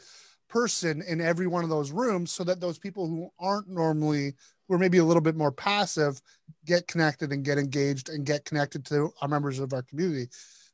person 0.49 1.01
in 1.01 1.21
every 1.21 1.47
one 1.47 1.63
of 1.63 1.69
those 1.69 1.91
rooms 1.91 2.31
so 2.31 2.43
that 2.43 2.59
those 2.59 2.77
people 2.77 3.07
who 3.07 3.29
aren't 3.39 3.69
normally 3.69 4.33
who 4.67 4.73
are 4.73 4.79
maybe 4.79 4.97
a 4.97 5.03
little 5.03 5.21
bit 5.21 5.35
more 5.35 5.51
passive 5.51 6.19
get 6.65 6.87
connected 6.87 7.31
and 7.31 7.45
get 7.45 7.57
engaged 7.57 8.09
and 8.09 8.25
get 8.25 8.45
connected 8.45 8.85
to 8.85 9.11
our 9.21 9.27
members 9.27 9.59
of 9.59 9.73
our 9.73 9.83
community. 9.83 10.27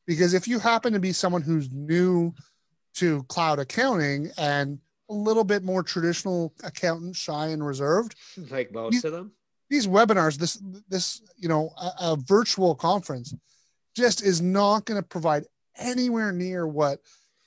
Because 0.07 0.33
if 0.33 0.47
you 0.47 0.59
happen 0.59 0.93
to 0.93 0.99
be 0.99 1.11
someone 1.11 1.41
who's 1.41 1.69
new 1.71 2.33
to 2.95 3.23
cloud 3.23 3.59
accounting 3.59 4.31
and 4.37 4.79
a 5.09 5.13
little 5.13 5.43
bit 5.43 5.63
more 5.63 5.83
traditional 5.83 6.53
accountant 6.63 7.15
shy 7.15 7.47
and 7.47 7.65
reserved 7.65 8.15
Like 8.49 8.71
most 8.71 9.03
of 9.03 9.11
them. 9.11 9.33
These 9.71 9.87
webinars 9.87 10.37
this 10.37 10.61
this 10.89 11.21
you 11.37 11.47
know 11.47 11.71
a, 11.77 11.91
a 12.01 12.17
virtual 12.17 12.75
conference 12.75 13.33
just 13.95 14.21
is 14.21 14.41
not 14.41 14.85
going 14.85 15.01
to 15.01 15.07
provide 15.07 15.45
anywhere 15.77 16.33
near 16.33 16.67
what 16.67 16.99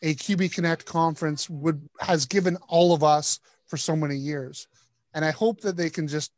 a 0.02 0.14
qb 0.14 0.52
connect 0.52 0.86
conference 0.86 1.48
would 1.50 1.86
has 2.00 2.24
given 2.24 2.56
all 2.66 2.94
of 2.94 3.04
us 3.04 3.38
for 3.66 3.76
so 3.76 3.94
many 3.94 4.16
years. 4.16 4.66
And 5.12 5.24
i 5.24 5.30
hope 5.30 5.60
that 5.60 5.76
they 5.76 5.90
can 5.90 6.08
just 6.08 6.32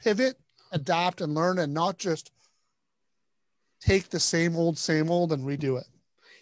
pivot 0.00 0.36
adapt 0.72 1.20
and 1.20 1.34
learn 1.34 1.58
and 1.58 1.74
not 1.74 1.98
just 1.98 2.32
take 3.80 4.08
the 4.08 4.20
same 4.20 4.56
old 4.56 4.78
same 4.78 5.10
old 5.10 5.32
and 5.32 5.44
redo 5.44 5.78
it 5.78 5.86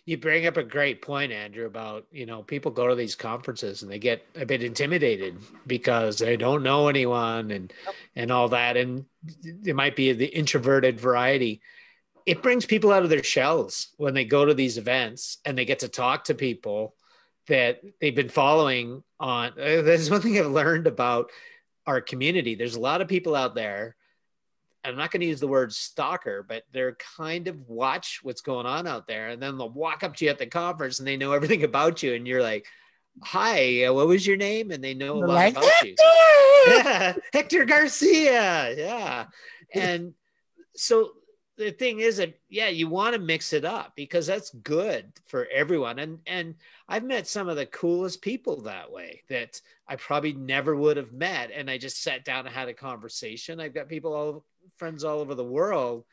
You 0.08 0.16
bring 0.16 0.46
up 0.46 0.56
a 0.56 0.62
great 0.62 1.02
point, 1.02 1.32
Andrew, 1.32 1.66
about 1.66 2.06
you 2.10 2.24
know 2.24 2.42
people 2.42 2.70
go 2.70 2.88
to 2.88 2.94
these 2.94 3.14
conferences 3.14 3.82
and 3.82 3.92
they 3.92 3.98
get 3.98 4.24
a 4.36 4.46
bit 4.46 4.62
intimidated 4.62 5.36
because 5.66 6.16
they 6.16 6.38
don't 6.38 6.62
know 6.62 6.88
anyone 6.88 7.50
and 7.50 7.70
and 8.16 8.32
all 8.32 8.48
that, 8.48 8.78
and 8.78 9.04
it 9.66 9.76
might 9.76 9.96
be 9.96 10.14
the 10.14 10.24
introverted 10.24 10.98
variety. 10.98 11.60
It 12.24 12.42
brings 12.42 12.64
people 12.64 12.90
out 12.90 13.02
of 13.02 13.10
their 13.10 13.22
shells 13.22 13.88
when 13.98 14.14
they 14.14 14.24
go 14.24 14.46
to 14.46 14.54
these 14.54 14.78
events 14.78 15.36
and 15.44 15.58
they 15.58 15.66
get 15.66 15.80
to 15.80 15.88
talk 15.88 16.24
to 16.24 16.34
people 16.34 16.94
that 17.48 17.82
they've 18.00 18.16
been 18.16 18.30
following 18.30 19.02
on. 19.20 19.48
uh, 19.60 19.82
There's 19.82 20.10
one 20.10 20.22
thing 20.22 20.38
I've 20.38 20.46
learned 20.46 20.86
about 20.86 21.30
our 21.86 22.00
community. 22.00 22.54
There's 22.54 22.76
a 22.76 22.80
lot 22.80 23.02
of 23.02 23.08
people 23.08 23.36
out 23.36 23.54
there 23.54 23.94
I'm 24.84 24.96
not 24.96 25.10
going 25.10 25.20
to 25.20 25.26
use 25.26 25.40
the 25.40 25.48
word 25.48 25.72
stalker, 25.72 26.44
but 26.48 26.62
they're 26.72 26.96
kind 27.16 27.48
of 27.48 27.68
watch 27.68 28.20
what's 28.22 28.40
going 28.40 28.66
on 28.66 28.86
out 28.86 29.06
there. 29.06 29.28
And 29.28 29.42
then 29.42 29.58
they'll 29.58 29.70
walk 29.70 30.02
up 30.02 30.16
to 30.16 30.24
you 30.24 30.30
at 30.30 30.38
the 30.38 30.46
conference 30.46 30.98
and 30.98 31.08
they 31.08 31.16
know 31.16 31.32
everything 31.32 31.64
about 31.64 32.02
you. 32.02 32.14
And 32.14 32.26
you're 32.26 32.42
like, 32.42 32.66
hi, 33.22 33.84
uh, 33.84 33.92
what 33.92 34.06
was 34.06 34.26
your 34.26 34.36
name? 34.36 34.70
And 34.70 34.82
they 34.82 34.94
know 34.94 35.16
a 35.16 35.26
lot 35.26 35.28
like, 35.28 35.52
about 35.52 35.64
Hector! 35.64 35.86
you. 35.86 35.94
Yeah, 36.68 37.14
Hector 37.32 37.64
Garcia. 37.64 38.74
Yeah. 38.76 39.26
And 39.72 40.14
so 40.76 41.12
the 41.58 41.72
thing 41.72 41.98
is 41.98 42.16
that 42.18 42.38
yeah 42.48 42.68
you 42.68 42.88
want 42.88 43.14
to 43.14 43.20
mix 43.20 43.52
it 43.52 43.64
up 43.64 43.92
because 43.96 44.26
that's 44.26 44.50
good 44.62 45.12
for 45.26 45.46
everyone 45.52 45.98
and 45.98 46.18
and 46.26 46.54
i've 46.88 47.02
met 47.02 47.26
some 47.26 47.48
of 47.48 47.56
the 47.56 47.66
coolest 47.66 48.22
people 48.22 48.62
that 48.62 48.90
way 48.90 49.22
that 49.28 49.60
i 49.88 49.96
probably 49.96 50.32
never 50.32 50.74
would 50.74 50.96
have 50.96 51.12
met 51.12 51.50
and 51.52 51.68
i 51.68 51.76
just 51.76 52.00
sat 52.02 52.24
down 52.24 52.46
and 52.46 52.54
had 52.54 52.68
a 52.68 52.74
conversation 52.74 53.60
i've 53.60 53.74
got 53.74 53.88
people 53.88 54.14
all 54.14 54.44
friends 54.76 55.04
all 55.04 55.20
over 55.20 55.34
the 55.34 55.44
world 55.44 56.04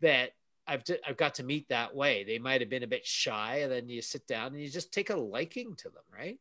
that 0.00 0.30
i've 0.66 0.84
t- 0.84 0.98
i've 1.06 1.16
got 1.16 1.34
to 1.34 1.42
meet 1.42 1.68
that 1.68 1.94
way 1.94 2.24
they 2.24 2.38
might 2.38 2.60
have 2.60 2.70
been 2.70 2.82
a 2.82 2.88
bit 2.88 3.06
shy 3.06 3.60
and 3.62 3.72
then 3.72 3.88
you 3.88 4.02
sit 4.02 4.26
down 4.26 4.48
and 4.48 4.60
you 4.60 4.68
just 4.68 4.92
take 4.92 5.10
a 5.10 5.16
liking 5.16 5.74
to 5.76 5.84
them 5.84 6.04
right 6.12 6.38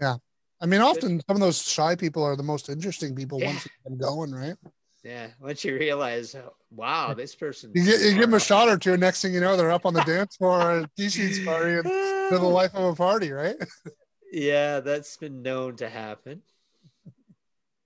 yeah 0.00 0.16
i 0.60 0.66
mean 0.66 0.80
often 0.80 1.20
some 1.26 1.36
of 1.36 1.40
those 1.40 1.62
shy 1.62 1.94
people 1.94 2.22
are 2.22 2.36
the 2.36 2.42
most 2.42 2.68
interesting 2.68 3.14
people 3.14 3.38
yeah. 3.40 3.46
once 3.46 3.66
you 3.66 3.90
get 3.90 3.98
going 3.98 4.32
right 4.32 4.56
yeah, 5.02 5.28
once 5.40 5.64
you 5.64 5.76
realize, 5.76 6.36
wow, 6.70 7.14
this 7.14 7.34
person. 7.34 7.72
You, 7.74 7.84
get, 7.84 8.00
you 8.00 8.12
give 8.12 8.20
them 8.20 8.34
a 8.34 8.40
shot 8.40 8.68
or 8.68 8.76
two, 8.76 8.92
and 8.92 9.00
next 9.00 9.22
thing 9.22 9.32
you 9.32 9.40
know, 9.40 9.56
they're 9.56 9.72
up 9.72 9.86
on 9.86 9.94
the 9.94 10.02
dance 10.02 10.36
floor 10.36 10.60
at 10.60 10.90
a 10.98 11.10
Sheets 11.10 11.42
party 11.44 11.74
and 11.74 11.84
to 12.30 12.38
the 12.38 12.40
life 12.40 12.74
of 12.74 12.84
a 12.84 12.94
party, 12.94 13.32
right? 13.32 13.56
Yeah, 14.30 14.80
that's 14.80 15.16
been 15.16 15.42
known 15.42 15.76
to 15.76 15.88
happen. 15.88 16.42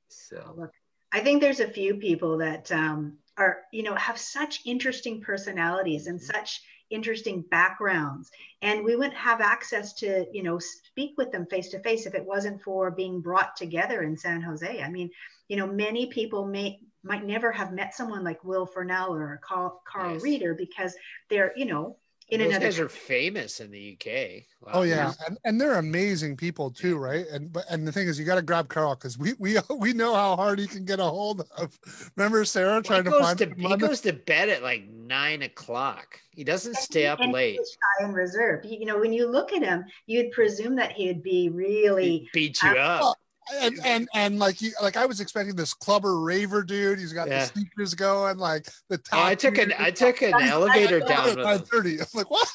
So, 0.09 0.71
I 1.15 1.21
think 1.21 1.41
there's 1.41 1.61
a 1.61 1.69
few 1.69 1.95
people 1.95 2.39
that 2.39 2.71
um, 2.73 3.19
are, 3.39 3.63
you 3.73 3.85
know, 3.85 3.95
have 3.95 4.19
such 4.19 4.61
interesting 4.67 5.21
personalities 5.21 6.09
and 6.09 6.21
such 6.21 6.61
interesting 6.91 7.43
backgrounds 7.51 8.31
and 8.61 8.85
we 8.85 8.95
wouldn't 8.95 9.17
have 9.17 9.41
access 9.41 9.95
to 9.95 10.27
you 10.33 10.43
know 10.43 10.59
speak 10.59 11.15
with 11.17 11.33
them 11.33 11.47
face 11.47 11.71
to 11.71 11.79
face 11.81 12.05
if 12.05 12.15
it 12.15 12.25
wasn't 12.25 12.61
for 12.61 12.91
being 12.91 13.23
brought 13.23 13.57
together 13.57 14.03
in 14.03 14.15
san 14.15 14.43
jose 14.43 14.83
i 14.83 14.89
mean 14.89 15.11
you 15.49 15.57
know 15.57 15.67
many 15.67 16.07
people 16.07 16.45
may 16.45 16.79
might 17.05 17.25
never 17.25 17.53
have 17.53 17.73
met 17.73 17.95
someone 17.95 18.25
like 18.25 18.43
Will 18.45 18.67
Farnell 18.67 19.15
or 19.15 19.39
Carl, 19.45 19.83
Carl. 19.87 20.19
Reader 20.19 20.55
because 20.55 20.97
they're, 21.29 21.53
you 21.55 21.67
know, 21.67 21.99
in 22.29 22.41
Those 22.41 22.49
another. 22.49 22.65
guys 22.65 22.81
are 22.81 22.89
famous 22.89 23.61
in 23.61 23.71
the 23.71 23.99
UK. 23.99 24.45
Wow. 24.61 24.73
Oh 24.81 24.83
yeah, 24.83 25.13
and, 25.27 25.39
and 25.45 25.61
they're 25.61 25.79
amazing 25.79 26.37
people 26.37 26.71
too, 26.71 26.97
right? 26.97 27.27
And 27.31 27.53
but 27.53 27.65
and 27.71 27.87
the 27.87 27.93
thing 27.93 28.09
is, 28.09 28.19
you 28.19 28.25
got 28.25 28.37
to 28.37 28.43
grab 28.43 28.69
Carl 28.69 28.95
because 28.95 29.19
we 29.19 29.35
we 29.39 29.59
we 29.79 29.93
know 29.93 30.15
how 30.15 30.37
hard 30.37 30.59
he 30.59 30.67
can 30.67 30.85
get 30.85 31.01
a 31.01 31.05
hold 31.05 31.47
of. 31.59 31.79
Remember 32.17 32.45
Sarah 32.45 32.73
well, 32.73 32.83
trying 32.83 33.05
to 33.05 33.11
find. 33.11 33.39
To, 33.39 33.55
he 33.57 33.77
goes 33.77 34.01
to 34.03 34.13
bed 34.13 34.49
at 34.49 34.63
like 34.63 34.89
nine 34.89 35.43
o'clock. 35.43 36.19
He 36.31 36.45
doesn't 36.45 36.75
and 36.75 36.79
stay 36.79 37.03
he, 37.03 37.07
up 37.07 37.21
late. 37.21 37.57
shy 37.57 38.05
and 38.05 38.15
reserved. 38.15 38.65
You 38.67 38.87
know, 38.87 38.99
when 38.99 39.13
you 39.13 39.31
look 39.31 39.53
at 39.53 39.63
him, 39.63 39.85
you'd 40.07 40.33
presume 40.33 40.77
that 40.77 40.93
he'd 40.93 41.23
be 41.23 41.51
really 41.51 42.11
He'd 42.11 42.31
beat 42.33 42.63
you 42.63 42.71
up 42.71 43.17
and 43.53 43.79
and 43.85 44.09
and 44.15 44.39
like 44.39 44.61
you 44.63 44.73
like 44.83 44.97
I 44.97 45.07
was 45.07 45.21
expecting 45.21 45.55
this 45.55 45.75
clubber 45.75 46.21
raver 46.21 46.63
dude. 46.63 46.99
He's 46.99 47.13
got 47.13 47.29
yeah. 47.29 47.41
the 47.41 47.47
sneakers 47.47 47.95
going, 47.95 48.39
like 48.39 48.67
the 48.89 48.99
top. 48.99 49.21
Oh, 49.21 49.27
I 49.27 49.35
took 49.35 49.59
an 49.59 49.73
I 49.79 49.91
took 49.91 50.23
an 50.23 50.35
elevator 50.35 51.01
down 51.01 51.31
at 51.31 51.39
nine 51.39 51.59
thirty. 51.61 52.01
I'm 52.01 52.07
like, 52.15 52.31
what? 52.31 52.49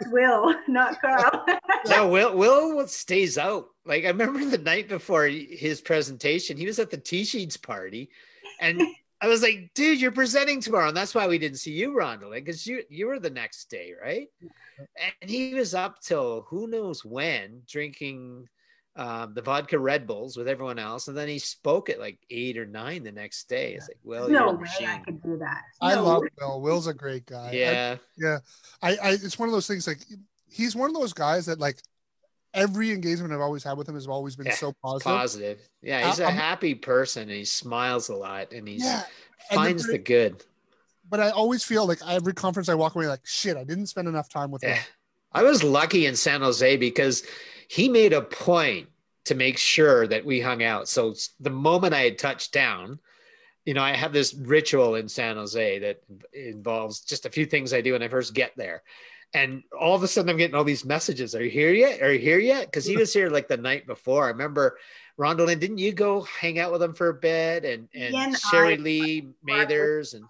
That's 0.00 0.12
Will, 0.12 0.54
not 0.68 1.00
Carl. 1.00 1.44
no, 1.86 2.08
Will 2.08 2.36
Will 2.36 2.86
stays 2.86 3.38
out. 3.38 3.66
Like 3.86 4.04
I 4.04 4.08
remember 4.08 4.44
the 4.44 4.58
night 4.58 4.88
before 4.88 5.26
his 5.26 5.80
presentation, 5.80 6.56
he 6.56 6.66
was 6.66 6.78
at 6.78 6.90
the 6.90 6.98
TSheets 6.98 7.60
party, 7.60 8.10
and 8.60 8.82
I 9.20 9.28
was 9.28 9.42
like, 9.42 9.70
dude, 9.74 10.00
you're 10.00 10.12
presenting 10.12 10.60
tomorrow, 10.60 10.88
and 10.88 10.96
that's 10.96 11.14
why 11.14 11.26
we 11.26 11.38
didn't 11.38 11.58
see 11.58 11.72
you, 11.72 11.92
Rondell, 11.92 12.32
because 12.32 12.66
you 12.66 12.82
you 12.88 13.06
were 13.06 13.18
the 13.18 13.30
next 13.30 13.70
day, 13.70 13.94
right? 14.02 14.28
And 15.20 15.30
he 15.30 15.54
was 15.54 15.74
up 15.74 16.00
till 16.00 16.42
who 16.48 16.66
knows 16.66 17.04
when, 17.04 17.62
drinking 17.66 18.48
um, 18.96 19.34
the 19.34 19.42
vodka 19.42 19.78
Red 19.78 20.06
Bulls 20.06 20.36
with 20.36 20.46
everyone 20.46 20.78
else, 20.78 21.08
and 21.08 21.16
then 21.16 21.26
he 21.26 21.38
spoke 21.38 21.90
at 21.90 21.98
like 21.98 22.18
eight 22.30 22.56
or 22.56 22.64
nine 22.66 23.02
the 23.02 23.10
next 23.10 23.48
day. 23.48 23.74
It's 23.74 23.88
like, 23.88 23.98
well, 24.04 24.28
no 24.28 24.52
way 24.52 24.86
I 24.86 24.98
could 24.98 25.22
do 25.22 25.38
that. 25.38 25.62
No. 25.82 25.88
I 25.88 25.94
love 25.94 26.22
Will. 26.40 26.60
Will's 26.60 26.86
a 26.86 26.94
great 26.94 27.26
guy. 27.26 27.50
Yeah, 27.52 27.96
I, 27.96 28.00
yeah. 28.16 28.38
I, 28.82 28.90
I, 28.90 29.10
it's 29.12 29.38
one 29.38 29.48
of 29.48 29.52
those 29.52 29.66
things. 29.66 29.86
Like, 29.86 29.98
he's 30.46 30.76
one 30.76 30.90
of 30.90 30.94
those 30.94 31.12
guys 31.12 31.46
that 31.46 31.58
like 31.58 31.78
every 32.52 32.92
engagement 32.92 33.32
I've 33.32 33.40
always 33.40 33.64
had 33.64 33.76
with 33.76 33.88
him 33.88 33.94
has 33.96 34.06
always 34.06 34.36
been 34.36 34.46
yeah, 34.46 34.54
so 34.54 34.72
positive. 34.80 35.04
Positive. 35.04 35.68
Yeah, 35.82 36.08
he's 36.08 36.20
a 36.20 36.30
happy 36.30 36.76
person. 36.76 37.22
And 37.22 37.32
he 37.32 37.44
smiles 37.44 38.10
a 38.10 38.14
lot, 38.14 38.52
and 38.52 38.68
he 38.68 38.76
yeah, 38.76 39.02
finds 39.52 39.86
the, 39.86 39.92
the, 39.92 39.98
good. 39.98 40.44
But 41.10 41.18
I 41.18 41.30
always 41.30 41.64
feel 41.64 41.86
like 41.86 41.98
every 42.06 42.32
conference 42.32 42.68
I 42.68 42.74
walk 42.74 42.94
away 42.94 43.08
like, 43.08 43.26
shit, 43.26 43.56
I 43.56 43.64
didn't 43.64 43.86
spend 43.86 44.06
enough 44.06 44.28
time 44.28 44.52
with 44.52 44.62
yeah. 44.62 44.74
him. 44.74 44.84
I 45.32 45.42
was 45.42 45.64
lucky 45.64 46.06
in 46.06 46.14
San 46.14 46.42
Jose 46.42 46.76
because 46.76 47.24
he 47.68 47.88
made 47.88 48.12
a 48.12 48.22
point 48.22 48.88
to 49.24 49.34
make 49.34 49.58
sure 49.58 50.06
that 50.06 50.24
we 50.24 50.40
hung 50.40 50.62
out. 50.62 50.88
So 50.88 51.14
the 51.40 51.50
moment 51.50 51.94
I 51.94 52.02
had 52.02 52.18
touched 52.18 52.52
down, 52.52 52.98
you 53.64 53.72
know, 53.74 53.82
I 53.82 53.94
have 53.94 54.12
this 54.12 54.34
ritual 54.34 54.96
in 54.96 55.08
San 55.08 55.36
Jose 55.36 55.78
that 55.78 56.02
involves 56.32 57.00
just 57.00 57.24
a 57.24 57.30
few 57.30 57.46
things 57.46 57.72
I 57.72 57.80
do 57.80 57.92
when 57.92 58.02
I 58.02 58.08
first 58.08 58.34
get 58.34 58.52
there. 58.56 58.82
And 59.32 59.62
all 59.78 59.96
of 59.96 60.02
a 60.02 60.08
sudden 60.08 60.30
I'm 60.30 60.36
getting 60.36 60.54
all 60.54 60.64
these 60.64 60.84
messages. 60.84 61.34
Are 61.34 61.42
you 61.42 61.50
here 61.50 61.72
yet? 61.72 62.02
Are 62.02 62.12
you 62.12 62.18
here 62.20 62.38
yet? 62.38 62.66
Because 62.66 62.84
he 62.84 62.96
was 62.96 63.12
here 63.12 63.30
like 63.30 63.48
the 63.48 63.56
night 63.56 63.86
before. 63.86 64.26
I 64.26 64.28
remember 64.28 64.78
Rondalyn, 65.18 65.58
didn't 65.58 65.78
you 65.78 65.92
go 65.92 66.22
hang 66.22 66.58
out 66.58 66.70
with 66.70 66.82
him 66.82 66.94
for 66.94 67.08
a 67.08 67.14
bit? 67.14 67.64
And 67.64 67.88
and 67.94 68.38
Sherry 68.38 68.74
I, 68.74 68.76
Lee 68.76 69.28
Mathers 69.42 70.14
and 70.14 70.24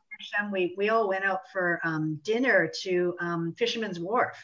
we 0.50 0.74
we 0.76 0.88
all 0.88 1.08
went 1.08 1.24
out 1.24 1.40
for 1.52 1.80
um, 1.84 2.20
dinner 2.22 2.70
to 2.82 3.14
um, 3.20 3.54
Fisherman's 3.58 4.00
Wharf 4.00 4.36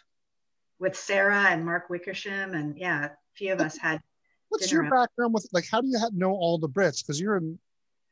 with 0.81 0.97
Sarah 0.97 1.47
and 1.51 1.65
Mark 1.65 1.89
Wickersham, 1.91 2.55
and 2.55 2.77
yeah, 2.77 3.05
a 3.05 3.11
few 3.35 3.53
of 3.53 3.61
us 3.61 3.77
had 3.77 4.01
what's 4.49 4.73
your 4.73 4.91
background 4.91 5.33
with 5.33 5.49
like 5.53 5.67
how 5.71 5.81
do 5.81 5.89
you 5.89 5.99
have, 5.99 6.13
know 6.13 6.33
all 6.33 6.59
the 6.59 6.69
Brits? 6.69 7.03
Because 7.03 7.21
you're 7.21 7.37
in 7.37 7.59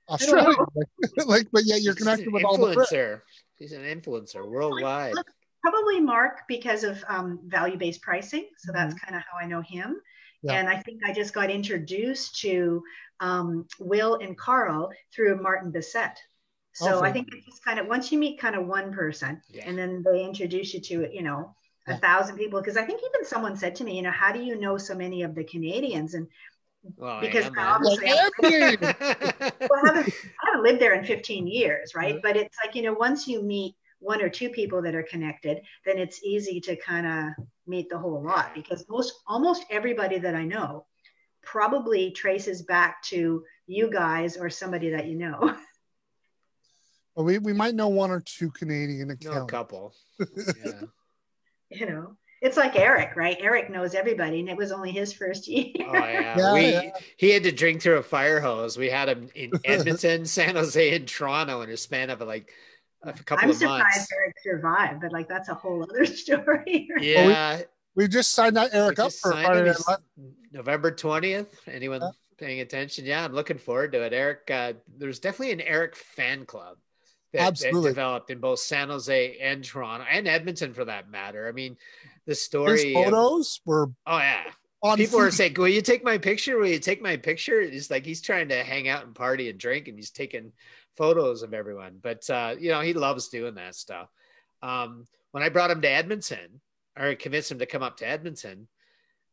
Australia, 0.09 0.57
like, 0.75 1.27
like, 1.27 1.47
but 1.53 1.65
yet 1.65 1.83
you're 1.83 1.95
connected 1.95 2.33
with 2.33 2.45
all 2.45 2.57
the 2.57 2.75
Brits. 2.75 3.21
He's 3.57 3.73
an 3.73 3.83
influencer 3.83 4.49
worldwide. 4.49 5.15
Probably 5.63 6.01
Mark 6.01 6.43
because 6.47 6.85
of 6.85 7.03
um, 7.09 7.41
value-based 7.45 8.01
pricing. 8.01 8.49
So 8.59 8.73
that's 8.73 8.95
mm-hmm. 8.95 9.05
kind 9.05 9.17
of 9.17 9.23
how 9.29 9.45
I 9.45 9.49
know 9.49 9.61
him. 9.61 10.01
Yeah. 10.43 10.53
And 10.53 10.69
I 10.69 10.77
think 10.83 11.01
I 11.05 11.13
just 11.13 11.35
got 11.35 11.51
introduced 11.51 12.41
to 12.43 12.85
um, 13.19 13.67
Will 13.81 14.15
and 14.23 14.39
Carl 14.39 14.93
through 15.13 15.43
Martin 15.43 15.73
Bissett. 15.73 16.17
So 16.75 17.03
I 17.03 17.11
think 17.11 17.27
it's 17.33 17.45
just 17.45 17.65
kind 17.65 17.81
of 17.81 17.89
once 17.89 18.13
you 18.13 18.19
meet 18.21 18.39
kind 18.39 18.55
of 18.55 18.65
one 18.65 18.93
person 18.93 19.43
yeah. 19.49 19.65
and 19.67 19.77
then 19.77 20.05
they 20.05 20.25
introduce 20.25 20.73
you 20.75 20.81
to 20.81 21.03
it, 21.03 21.13
you 21.13 21.23
know, 21.23 21.57
a 21.91 21.97
thousand 21.99 22.37
people 22.37 22.61
because 22.61 22.77
I 22.77 22.85
think 22.85 23.01
even 23.01 23.25
someone 23.25 23.57
said 23.57 23.75
to 23.77 23.85
me, 23.85 23.97
you 23.97 24.03
know, 24.03 24.11
how 24.11 24.33
do 24.33 24.41
you 24.41 24.59
know 24.59 24.79
so 24.79 24.95
many 24.95 25.23
of 25.23 25.35
the 25.35 25.45
Canadians? 25.45 26.15
And 26.15 26.27
well, 26.97 27.21
because 27.21 27.51
I 27.57 27.65
obviously 27.65 28.09
I, 28.09 28.31
haven't, 28.41 28.81
well, 28.81 29.81
I, 29.85 29.87
haven't, 29.87 30.09
I 30.09 30.47
haven't 30.47 30.63
lived 30.63 30.81
there 30.81 30.95
in 30.95 31.05
15 31.05 31.47
years, 31.47 31.95
right? 31.95 32.15
Mm-hmm. 32.15 32.21
But 32.23 32.37
it's 32.37 32.57
like, 32.65 32.75
you 32.75 32.83
know, 32.83 32.93
once 32.93 33.27
you 33.27 33.43
meet 33.43 33.75
one 34.01 34.23
or 34.23 34.29
two 34.29 34.51
people 34.51 34.83
that 34.83 34.95
are 34.95 35.03
connected, 35.03 35.61
then 35.85 35.99
it's 35.99 36.23
easy 36.23 36.61
to 36.61 36.77
kind 36.77 37.07
of 37.07 37.45
meet 37.67 37.91
the 37.91 37.99
whole 37.99 38.23
lot 38.23 38.55
because 38.55 38.87
most 38.89 39.15
almost 39.27 39.65
everybody 39.71 40.19
that 40.19 40.35
I 40.35 40.45
know 40.45 40.87
probably 41.43 42.11
traces 42.11 42.63
back 42.63 43.03
to 43.05 43.45
you 43.67 43.91
guys 43.91 44.37
or 44.37 44.51
somebody 44.51 44.91
that 44.91 45.07
you 45.07 45.17
know. 45.17 45.57
Well, 47.15 47.25
we, 47.25 47.39
we 47.39 47.53
might 47.53 47.75
know 47.75 47.89
one 47.89 48.13
or 48.13 48.21
two 48.21 48.49
Canadian 48.53 49.11
accounts. 49.11 49.37
No, 49.37 49.43
a 49.43 49.47
couple. 49.47 49.93
Yeah 50.65 50.83
you 51.71 51.87
know 51.87 52.17
it's 52.41 52.57
like 52.57 52.77
Eric, 52.77 53.17
right? 53.17 53.37
Eric 53.41 53.69
knows 53.69 53.95
everybody, 53.95 54.41
and 54.41 54.49
it 54.49 54.57
was 54.57 54.71
only 54.71 54.93
his 54.93 55.13
first 55.13 55.49
year. 55.49 55.73
Oh 55.81 55.95
yeah, 55.95 56.39
yeah 56.39 56.53
we 56.53 56.71
yeah. 56.71 56.91
he 57.17 57.31
had 57.31 57.43
to 57.45 57.53
drink 57.53 57.83
through 57.83 57.97
a 57.97 58.03
fire 58.03 58.41
hose. 58.41 58.77
We 58.77 58.89
had 58.89 59.09
him 59.09 59.29
in 59.35 59.53
Edmonton, 59.65 60.25
San 60.25 60.57
Jose, 60.57 60.95
and 60.95 61.07
Toronto 61.07 61.63
in 61.63 61.71
a 61.71 61.77
span 61.77 62.11
of 62.11 62.21
like 62.21 62.53
a 63.03 63.13
couple 63.13 63.45
I'm 63.45 63.51
of 63.51 63.61
months. 63.61 63.85
I'm 63.85 63.93
surprised 63.93 64.13
Eric 64.17 64.35
survived, 64.43 65.01
but 65.01 65.13
like 65.13 65.29
that's 65.29 65.49
a 65.49 65.55
whole 65.55 65.83
other 65.83 66.07
story. 66.07 66.89
Right? 66.95 67.03
Yeah, 67.03 67.27
well, 67.27 67.63
we, 67.95 68.05
we, 68.05 68.09
just 68.09 68.33
signed 68.33 68.57
that 68.57 68.71
Eric 68.73 68.99
up 68.99 69.13
for 69.13 69.35
November 70.53 70.91
twentieth. 70.93 71.61
Anyone 71.67 72.03
yeah. 72.03 72.11
paying 72.39 72.61
attention? 72.61 73.05
Yeah, 73.05 73.25
I'm 73.25 73.33
looking 73.33 73.59
forward 73.59 73.93
to 73.93 74.03
it. 74.03 74.13
Eric, 74.13 74.51
uh, 74.51 74.75
there's 74.97 75.19
definitely 75.19 75.53
an 75.53 75.61
Eric 75.63 75.97
fan 75.97 76.47
club 76.47 76.77
that, 77.33 77.43
Absolutely. 77.43 77.83
that 77.83 77.89
developed 77.89 78.31
in 78.31 78.41
both 78.41 78.61
San 78.61 78.89
Jose 78.89 79.37
and 79.39 79.63
Toronto 79.63 80.07
and 80.11 80.27
Edmonton 80.27 80.73
for 80.73 80.85
that 80.87 81.11
matter. 81.11 81.47
I 81.49 81.53
mean, 81.53 81.77
the 82.27 82.35
story 82.35 82.93
His 82.93 82.95
photos 82.95 83.61
of, 83.63 83.67
were 83.67 83.91
oh 84.07 84.19
yeah. 84.19 84.45
People 84.95 85.19
are 85.19 85.31
saying, 85.31 85.55
"Will 85.55 85.69
you 85.69 85.83
take 85.83 86.05
my 86.05 86.19
picture? 86.19 86.57
Will 86.57 86.69
you 86.69 86.79
take 86.79 87.03
my 87.03 87.17
picture?" 87.17 87.61
It's 87.61 87.91
like 87.91 88.07
he's 88.07 88.23
trying 88.23 88.49
to 88.51 88.63
hang 88.63 88.87
out 88.87 89.05
and 89.05 89.15
party 89.15 89.51
and 89.51 89.59
drink, 89.59 89.89
and 89.89 89.99
he's 89.99 90.11
taking 90.11 90.53
photos 90.97 91.43
of 91.43 91.53
everyone. 91.53 91.99
But 92.01 92.29
uh, 92.31 92.55
you 92.59 92.71
know, 92.71 92.81
he 92.81 92.93
loves 92.93 93.29
doing 93.29 93.57
that 93.57 93.75
stuff. 93.75 94.09
Um, 94.63 95.07
when 95.33 95.43
I 95.43 95.49
brought 95.49 95.73
him 95.73 95.83
to 95.83 95.91
Edmonton, 95.91 96.61
or 96.97 97.15
convinced 97.17 97.51
him 97.51 97.59
to 97.59 97.67
come 97.67 97.83
up 97.83 97.97
to 97.99 98.09
Edmonton, 98.09 98.69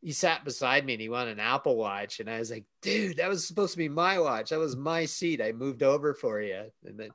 he 0.01 0.11
sat 0.11 0.45
beside 0.45 0.85
me 0.85 0.93
and 0.93 1.01
he 1.01 1.09
wanted 1.09 1.33
an 1.33 1.39
Apple 1.39 1.75
Watch, 1.75 2.19
and 2.19 2.29
I 2.29 2.39
was 2.39 2.49
like, 2.49 2.65
"Dude, 2.81 3.17
that 3.17 3.29
was 3.29 3.47
supposed 3.47 3.73
to 3.73 3.77
be 3.77 3.89
my 3.89 4.19
watch. 4.19 4.49
That 4.49 4.59
was 4.59 4.75
my 4.75 5.05
seat. 5.05 5.41
I 5.41 5.51
moved 5.51 5.83
over 5.83 6.13
for 6.15 6.41
you." 6.41 6.71
And 6.85 6.99
then 6.99 7.09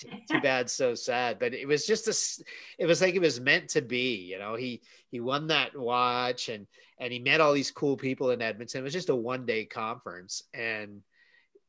too 0.00 0.40
bad, 0.42 0.70
so 0.70 0.94
sad. 0.94 1.38
But 1.38 1.54
it 1.54 1.66
was 1.66 1.86
just 1.86 2.08
a, 2.08 2.44
it 2.82 2.86
was 2.86 3.00
like 3.00 3.14
it 3.14 3.20
was 3.20 3.40
meant 3.40 3.70
to 3.70 3.82
be. 3.82 4.16
You 4.16 4.38
know, 4.38 4.54
he 4.54 4.82
he 5.10 5.20
won 5.20 5.48
that 5.48 5.76
watch 5.76 6.48
and 6.48 6.66
and 6.98 7.12
he 7.12 7.18
met 7.18 7.40
all 7.40 7.52
these 7.52 7.70
cool 7.70 7.96
people 7.96 8.30
in 8.30 8.42
Edmonton. 8.42 8.80
It 8.80 8.84
was 8.84 8.92
just 8.92 9.10
a 9.10 9.16
one 9.16 9.46
day 9.46 9.64
conference 9.64 10.42
and 10.54 11.02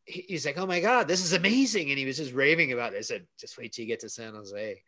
he's 0.08 0.46
like, 0.46 0.58
"Oh 0.58 0.66
my 0.66 0.80
god, 0.80 1.08
this 1.08 1.24
is 1.24 1.34
amazing!" 1.34 1.90
And 1.90 2.00
he 2.00 2.06
was 2.06 2.18
just 2.18 2.34
raving 2.34 2.72
about 2.72 2.94
it. 2.94 2.98
I 2.98 3.02
said, 3.02 3.28
"Just 3.40 3.58
wait 3.58 3.74
till 3.74 3.84
you 3.84 3.88
get 3.88 4.00
to 4.02 4.10
San 4.10 4.34
Jose," 4.34 4.82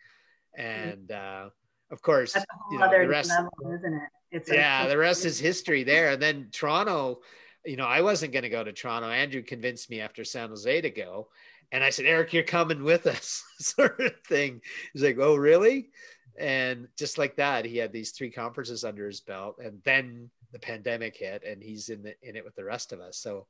and 0.58 1.12
uh, 1.12 1.50
of 1.92 2.02
course, 2.02 2.36
you 2.72 2.80
know, 2.80 2.90
the 2.90 3.08
rest, 3.08 3.30
level, 3.30 3.52
isn't 3.78 3.94
it? 3.94 4.10
It's 4.32 4.52
yeah, 4.52 4.88
the 4.88 4.98
rest 4.98 5.26
is 5.26 5.40
history 5.40 5.84
there. 5.84 6.12
And 6.12 6.22
then 6.22 6.50
Toronto, 6.52 7.22
you 7.66 7.78
know, 7.78 7.86
I 7.86 8.02
wasn't 8.02 8.32
going 8.32 8.44
to 8.44 8.50
go 8.50 8.64
to 8.64 8.72
Toronto. 8.72 9.10
Andrew 9.10 9.42
convinced 9.42 9.90
me 9.90 10.00
after 10.02 10.24
San 10.24 10.50
Jose 10.50 10.82
to 10.82 10.90
go, 10.90 11.30
and 11.72 11.84
I 11.84 11.90
said, 11.90 12.06
"Eric, 12.06 12.34
you're 12.34 12.44
coming 12.44 12.84
with 12.84 13.08
us," 13.08 13.44
sort 13.60 14.00
of 14.00 14.14
thing. 14.28 14.62
He's 14.94 15.04
like, 15.04 15.18
"Oh, 15.20 15.36
really?" 15.36 15.90
And 16.38 16.88
just 16.98 17.18
like 17.18 17.36
that, 17.36 17.66
he 17.66 17.78
had 17.78 17.92
these 17.92 18.12
three 18.12 18.32
conferences 18.32 18.84
under 18.84 19.06
his 19.06 19.20
belt, 19.20 19.58
and 19.64 19.82
then 19.84 20.30
the 20.52 20.60
pandemic 20.60 21.18
hit, 21.18 21.44
and 21.44 21.62
he's 21.62 21.90
in 21.90 22.04
the 22.04 22.16
in 22.22 22.36
it 22.36 22.46
with 22.46 22.56
the 22.56 22.64
rest 22.64 22.94
of 22.94 23.00
us. 23.00 23.18
So 23.18 23.48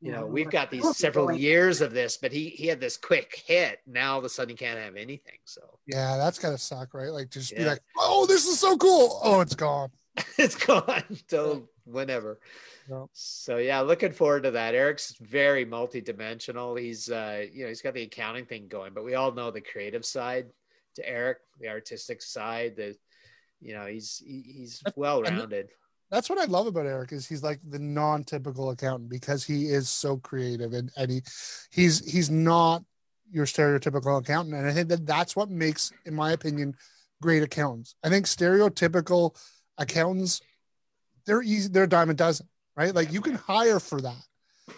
you 0.00 0.12
know, 0.12 0.26
we've 0.26 0.50
got 0.50 0.70
these 0.70 0.96
several 0.96 1.32
years 1.32 1.80
of 1.80 1.92
this, 1.92 2.18
but 2.18 2.30
he 2.30 2.50
he 2.50 2.66
had 2.66 2.80
this 2.80 2.96
quick 2.96 3.42
hit. 3.46 3.80
Now 3.86 4.12
all 4.12 4.18
of 4.18 4.24
a 4.24 4.28
sudden 4.28 4.50
he 4.50 4.56
can't 4.56 4.78
have 4.78 4.96
anything. 4.96 5.38
So 5.44 5.62
yeah, 5.86 6.16
that's 6.18 6.38
gotta 6.38 6.58
suck, 6.58 6.92
right? 6.92 7.10
Like 7.10 7.30
just 7.30 7.52
yeah. 7.52 7.58
be 7.58 7.64
like, 7.64 7.80
oh, 7.98 8.26
this 8.26 8.46
is 8.46 8.60
so 8.60 8.76
cool. 8.76 9.18
Oh, 9.22 9.40
it's 9.40 9.54
gone. 9.54 9.90
it's 10.38 10.54
gone 10.54 11.04
till 11.28 11.68
whenever. 11.86 12.40
No. 12.88 13.08
So 13.12 13.56
yeah, 13.56 13.80
looking 13.80 14.12
forward 14.12 14.42
to 14.42 14.50
that. 14.52 14.74
Eric's 14.74 15.14
very 15.20 15.64
multi-dimensional. 15.64 16.76
He's 16.76 17.10
uh, 17.10 17.46
you 17.52 17.62
know, 17.62 17.68
he's 17.68 17.82
got 17.82 17.94
the 17.94 18.02
accounting 18.02 18.46
thing 18.46 18.68
going, 18.68 18.92
but 18.92 19.04
we 19.04 19.14
all 19.14 19.32
know 19.32 19.50
the 19.50 19.60
creative 19.60 20.04
side 20.04 20.46
to 20.96 21.08
Eric, 21.08 21.38
the 21.60 21.68
artistic 21.68 22.22
side, 22.22 22.76
the 22.76 22.96
you 23.60 23.74
know, 23.74 23.86
he's 23.86 24.22
he's 24.24 24.82
well 24.96 25.22
rounded 25.22 25.68
that's 26.10 26.30
what 26.30 26.38
I 26.38 26.44
love 26.44 26.66
about 26.66 26.86
Eric 26.86 27.12
is 27.12 27.26
he's 27.26 27.42
like 27.42 27.60
the 27.68 27.78
non-typical 27.78 28.70
accountant 28.70 29.10
because 29.10 29.44
he 29.44 29.66
is 29.66 29.88
so 29.88 30.16
creative 30.18 30.72
and, 30.72 30.90
and 30.96 31.10
he 31.10 31.22
he's 31.70 32.08
he's 32.10 32.30
not 32.30 32.82
your 33.30 33.46
stereotypical 33.46 34.20
accountant 34.20 34.54
and 34.54 34.68
I 34.68 34.72
think 34.72 34.88
that 34.88 35.06
that's 35.06 35.34
what 35.34 35.50
makes 35.50 35.92
in 36.04 36.14
my 36.14 36.32
opinion 36.32 36.74
great 37.22 37.42
accountants. 37.42 37.96
I 38.04 38.08
think 38.08 38.26
stereotypical 38.26 39.36
accountants 39.78 40.40
they're 41.26 41.42
easy 41.42 41.68
they're 41.68 41.84
a 41.84 41.88
dime 41.88 42.10
a 42.10 42.14
dozen, 42.14 42.48
right? 42.76 42.94
Like 42.94 43.12
you 43.12 43.20
can 43.20 43.34
hire 43.34 43.80
for 43.80 44.00
that. 44.00 44.22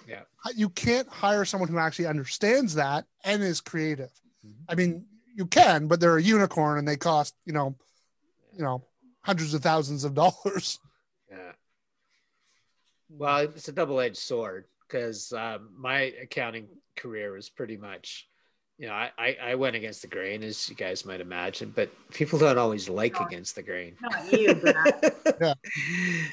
Yeah. 0.07 0.23
You 0.55 0.69
can't 0.69 1.09
hire 1.09 1.45
someone 1.45 1.69
who 1.69 1.79
actually 1.79 2.07
understands 2.07 2.75
that 2.75 3.05
and 3.25 3.43
is 3.43 3.61
creative. 3.61 4.11
Mm-hmm. 4.47 4.65
I 4.69 4.75
mean, 4.75 5.07
you 5.35 5.47
can, 5.47 5.87
but 5.87 6.01
they're 6.01 6.17
a 6.17 6.23
unicorn 6.23 6.79
and 6.79 6.89
they 6.89 6.97
cost, 6.97 7.35
you 7.45 7.53
know, 7.53 7.77
you 8.57 8.65
know, 8.65 8.85
hundreds 9.21 9.55
of 9.55 9.63
thousands 9.63 10.05
of 10.05 10.15
dollars. 10.15 10.79
Yeah. 11.31 11.53
Well, 13.11 13.39
it's 13.39 13.69
a 13.69 13.73
double 13.73 14.01
edged 14.01 14.17
sword 14.17 14.67
because 14.87 15.33
um, 15.33 15.71
my 15.77 16.13
accounting 16.23 16.69
career 16.97 17.33
was 17.33 17.49
pretty 17.49 17.77
much, 17.77 18.27
you 18.79 18.87
know, 18.87 18.95
I, 18.95 19.11
I, 19.19 19.37
I, 19.43 19.55
went 19.57 19.75
against 19.75 20.03
the 20.03 20.09
grain, 20.09 20.45
as 20.45 20.69
you 20.69 20.77
guys 20.77 21.05
might 21.05 21.21
imagine, 21.21 21.73
but 21.75 21.91
people 22.13 22.39
don't 22.39 22.59
always 22.59 22.89
like 22.89 23.19
against 23.19 23.57
the 23.57 23.63
grain. 23.63 23.97
Not 24.01 24.33
you, 24.33 24.61
yeah. 25.41 25.55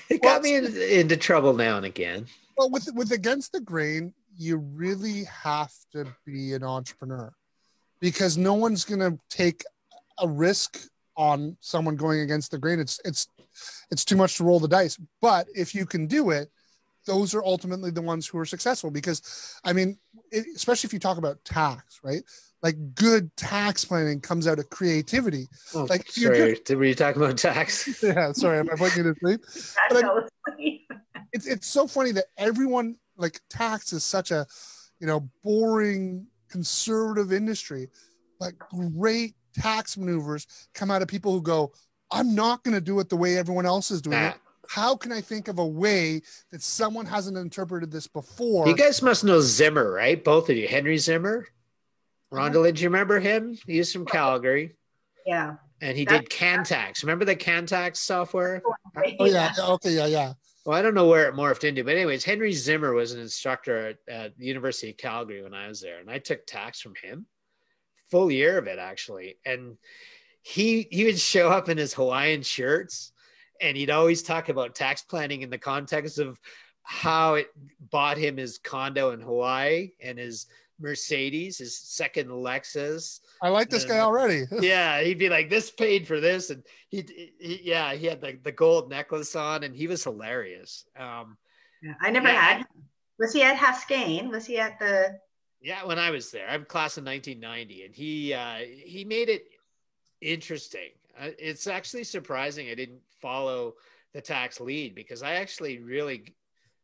It 0.09 0.21
got 0.21 0.21
well, 0.21 0.41
me 0.41 0.55
in, 0.55 0.65
into 0.77 1.17
trouble 1.17 1.55
now 1.55 1.77
and 1.77 1.87
again. 1.87 2.27
Well, 2.55 2.69
with 2.69 2.87
with 2.93 3.11
against 3.11 3.51
the 3.51 3.61
grain, 3.61 4.13
you 4.37 4.57
really 4.57 5.23
have 5.23 5.73
to 5.93 6.05
be 6.23 6.53
an 6.53 6.63
entrepreneur 6.63 7.33
because 7.99 8.37
no 8.37 8.53
one's 8.53 8.85
going 8.85 8.99
to 8.99 9.19
take 9.29 9.63
a 10.19 10.27
risk 10.27 10.87
on 11.17 11.57
someone 11.61 11.95
going 11.95 12.19
against 12.19 12.51
the 12.51 12.59
grain. 12.59 12.79
It's 12.79 12.99
it's 13.03 13.27
it's 13.89 14.05
too 14.05 14.15
much 14.15 14.37
to 14.37 14.43
roll 14.43 14.59
the 14.59 14.67
dice. 14.67 14.99
But 15.19 15.47
if 15.55 15.73
you 15.73 15.87
can 15.87 16.05
do 16.05 16.29
it, 16.29 16.49
those 17.05 17.33
are 17.33 17.43
ultimately 17.43 17.91
the 17.91 18.01
ones 18.01 18.27
who 18.27 18.37
are 18.37 18.45
successful. 18.45 18.91
Because 18.91 19.59
I 19.63 19.73
mean, 19.73 19.89
it, 19.89 19.97
especially 20.55 20.87
if 20.87 20.93
you 20.93 20.99
talk 20.99 21.17
about 21.17 21.43
tax, 21.45 21.99
right? 22.03 22.23
Like 22.61 22.95
good 22.95 23.35
tax 23.35 23.85
planning 23.85 24.19
comes 24.19 24.47
out 24.47 24.59
of 24.59 24.69
creativity. 24.69 25.47
Oh, 25.73 25.83
like 25.83 26.09
sorry, 26.09 26.57
were 26.69 26.85
you 26.85 26.95
talking 26.95 27.21
about 27.21 27.37
tax? 27.37 27.99
yeah, 28.03 28.31
sorry, 28.31 28.59
am 28.59 28.69
I 28.71 28.75
putting 28.75 29.05
you 29.05 29.13
to 29.13 29.19
sleep? 29.19 29.41
But 29.89 30.03
I, 30.03 30.19
it's 31.33 31.45
it's 31.45 31.67
so 31.67 31.85
funny 31.85 32.11
that 32.13 32.25
everyone 32.37 32.95
like 33.17 33.39
tax 33.49 33.93
is 33.93 34.03
such 34.03 34.31
a 34.31 34.47
you 34.99 35.07
know 35.07 35.29
boring 35.43 36.27
conservative 36.49 37.31
industry, 37.31 37.89
but 38.39 38.57
great 38.97 39.35
tax 39.53 39.97
maneuvers 39.97 40.47
come 40.73 40.91
out 40.91 41.01
of 41.01 41.07
people 41.07 41.31
who 41.31 41.41
go, 41.41 41.71
I'm 42.11 42.35
not 42.35 42.63
going 42.63 42.75
to 42.75 42.81
do 42.81 42.99
it 42.99 43.09
the 43.09 43.15
way 43.15 43.37
everyone 43.37 43.65
else 43.65 43.91
is 43.91 44.01
doing 44.01 44.19
nah. 44.19 44.29
it. 44.29 44.35
How 44.69 44.95
can 44.95 45.11
I 45.11 45.21
think 45.21 45.47
of 45.47 45.59
a 45.59 45.65
way 45.65 46.21
that 46.51 46.61
someone 46.61 47.05
hasn't 47.05 47.37
interpreted 47.37 47.91
this 47.91 48.07
before? 48.07 48.67
You 48.67 48.75
guys 48.75 49.01
must 49.01 49.23
know 49.23 49.41
Zimmer, 49.41 49.91
right? 49.91 50.23
Both 50.23 50.49
of 50.49 50.57
you. 50.57 50.67
Henry 50.67 50.97
Zimmer. 50.97 51.47
Rhonda, 52.33 52.63
did 52.63 52.79
you 52.79 52.89
remember 52.89 53.19
him? 53.19 53.57
He's 53.65 53.93
from 53.93 54.05
Calgary. 54.05 54.75
Yeah. 55.25 55.55
And 55.81 55.97
he 55.97 56.05
That's, 56.05 56.21
did 56.21 56.29
Cantax. 56.29 57.03
Remember 57.03 57.25
the 57.25 57.35
Cantax 57.35 57.97
software? 57.97 58.61
Oh, 59.19 59.25
yeah. 59.25 59.53
Okay. 59.57 59.91
Yeah. 59.91 60.05
Yeah. 60.07 60.33
Well, 60.65 60.77
I 60.77 60.81
don't 60.81 60.95
know 60.95 61.07
where 61.07 61.29
it 61.29 61.35
morphed 61.35 61.63
into, 61.63 61.83
but 61.83 61.95
anyways, 61.95 62.23
Henry 62.23 62.51
Zimmer 62.51 62.93
was 62.93 63.11
an 63.11 63.19
instructor 63.19 63.89
at, 63.89 63.97
at 64.07 64.37
the 64.37 64.45
University 64.45 64.89
of 64.89 64.97
Calgary 64.97 65.43
when 65.43 65.53
I 65.53 65.67
was 65.67 65.79
there, 65.79 65.99
and 65.99 66.09
I 66.09 66.17
took 66.17 66.47
tax 66.47 66.81
from 66.81 66.95
him, 67.01 67.27
full 68.09 68.31
year 68.31 68.57
of 68.57 68.65
it 68.65 68.79
actually, 68.79 69.37
and 69.45 69.77
he 70.41 70.87
he 70.89 71.05
would 71.05 71.19
show 71.19 71.49
up 71.49 71.69
in 71.69 71.77
his 71.77 71.93
Hawaiian 71.93 72.41
shirts 72.41 73.11
and 73.61 73.77
he'd 73.77 73.89
always 73.89 74.23
talk 74.23 74.49
about 74.49 74.75
tax 74.75 75.01
planning 75.01 75.41
in 75.41 75.49
the 75.49 75.57
context 75.57 76.19
of 76.19 76.39
how 76.83 77.35
it 77.35 77.47
bought 77.91 78.17
him 78.17 78.37
his 78.37 78.57
condo 78.59 79.11
in 79.11 79.19
Hawaii 79.19 79.91
and 80.01 80.19
his 80.19 80.45
Mercedes, 80.79 81.57
his 81.57 81.77
second 81.77 82.29
Lexus. 82.29 83.21
I 83.41 83.49
like 83.49 83.69
this 83.69 83.83
and, 83.83 83.91
guy 83.91 83.99
already. 83.99 84.43
yeah, 84.59 85.01
he'd 85.01 85.17
be 85.17 85.29
like, 85.29 85.49
"This 85.49 85.71
paid 85.71 86.07
for 86.07 86.19
this," 86.19 86.49
and 86.49 86.63
he, 86.89 87.33
he 87.39 87.61
yeah, 87.63 87.93
he 87.93 88.05
had 88.05 88.21
the, 88.21 88.37
the 88.43 88.51
gold 88.51 88.89
necklace 88.89 89.35
on, 89.35 89.63
and 89.63 89.75
he 89.75 89.87
was 89.87 90.03
hilarious. 90.03 90.85
Um, 90.97 91.37
yeah, 91.81 91.93
I 92.01 92.11
never 92.11 92.27
yeah. 92.27 92.41
had. 92.41 92.65
Was 93.19 93.33
he 93.33 93.43
at 93.43 93.57
Haskayne? 93.57 94.29
Was 94.29 94.45
he 94.45 94.59
at 94.59 94.77
the? 94.79 95.19
Yeah, 95.61 95.85
when 95.85 95.97
I 95.97 96.11
was 96.11 96.29
there, 96.29 96.47
I'm 96.49 96.65
class 96.65 96.97
of 96.97 97.05
1990, 97.05 97.85
and 97.85 97.95
he 97.95 98.33
uh, 98.33 98.57
he 98.57 99.05
made 99.05 99.29
it 99.29 99.45
interesting. 100.21 100.91
Uh, 101.17 101.29
it's 101.39 101.67
actually 101.67 102.03
surprising 102.03 102.69
I 102.69 102.75
didn't 102.75 102.99
follow 103.25 103.73
the 104.13 104.21
tax 104.21 104.61
lead 104.61 104.93
because 104.93 105.23
I 105.23 105.35
actually 105.35 105.79
really 105.79 106.35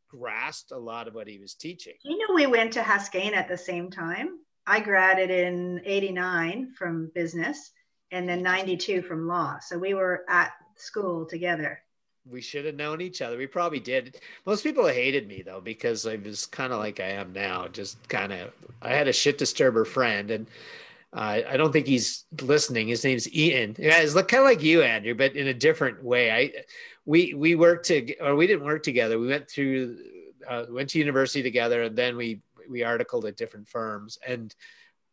grasped 0.09 0.71
a 0.71 0.77
lot 0.77 1.07
of 1.07 1.13
what 1.13 1.27
he 1.27 1.37
was 1.37 1.53
teaching. 1.53 1.93
You 2.03 2.17
know, 2.17 2.33
we 2.33 2.47
went 2.47 2.73
to 2.73 2.81
Haskayne 2.81 3.35
at 3.35 3.47
the 3.47 3.57
same 3.57 3.91
time. 3.91 4.39
I 4.65 4.79
graduated 4.79 5.47
in 5.47 5.81
89 5.85 6.73
from 6.75 7.11
business 7.13 7.71
and 8.09 8.27
then 8.27 8.41
92 8.41 9.03
from 9.03 9.27
law. 9.27 9.59
So 9.59 9.77
we 9.77 9.93
were 9.93 10.23
at 10.27 10.51
school 10.77 11.27
together. 11.27 11.79
We 12.27 12.41
should 12.41 12.65
have 12.65 12.75
known 12.75 13.01
each 13.01 13.21
other. 13.21 13.37
We 13.37 13.45
probably 13.45 13.79
did. 13.79 14.19
Most 14.47 14.63
people 14.63 14.87
hated 14.87 15.27
me 15.27 15.43
though 15.43 15.61
because 15.61 16.07
I 16.07 16.15
was 16.15 16.47
kind 16.47 16.73
of 16.73 16.79
like 16.79 16.99
I 16.99 17.09
am 17.09 17.33
now. 17.33 17.67
Just 17.67 18.07
kind 18.09 18.33
of, 18.33 18.51
I 18.81 18.89
had 18.89 19.07
a 19.07 19.13
shit 19.13 19.37
disturber 19.37 19.85
friend, 19.85 20.31
and 20.31 20.47
uh, 21.13 21.41
I 21.47 21.57
don't 21.57 21.73
think 21.73 21.87
he's 21.87 22.25
listening. 22.41 22.87
His 22.87 23.03
name's 23.03 23.31
Ian. 23.33 23.75
Yeah, 23.77 23.99
it's 23.99 24.13
kind 24.13 24.35
of 24.35 24.43
like 24.43 24.63
you, 24.63 24.81
Andrew, 24.81 25.13
but 25.13 25.35
in 25.35 25.47
a 25.47 25.53
different 25.53 26.03
way. 26.03 26.31
I 26.31 26.51
we 27.05 27.33
we 27.33 27.55
worked 27.55 27.87
to 27.87 28.17
or 28.19 28.35
we 28.35 28.47
didn't 28.47 28.65
work 28.65 28.83
together. 28.83 29.19
We 29.19 29.27
went 29.27 29.49
through 29.49 29.97
uh, 30.47 30.65
went 30.69 30.89
to 30.89 30.99
university 30.99 31.43
together, 31.43 31.83
and 31.83 31.97
then 31.97 32.15
we 32.15 32.41
we 32.69 32.83
articled 32.83 33.25
at 33.25 33.35
different 33.35 33.67
firms. 33.67 34.19
And 34.25 34.55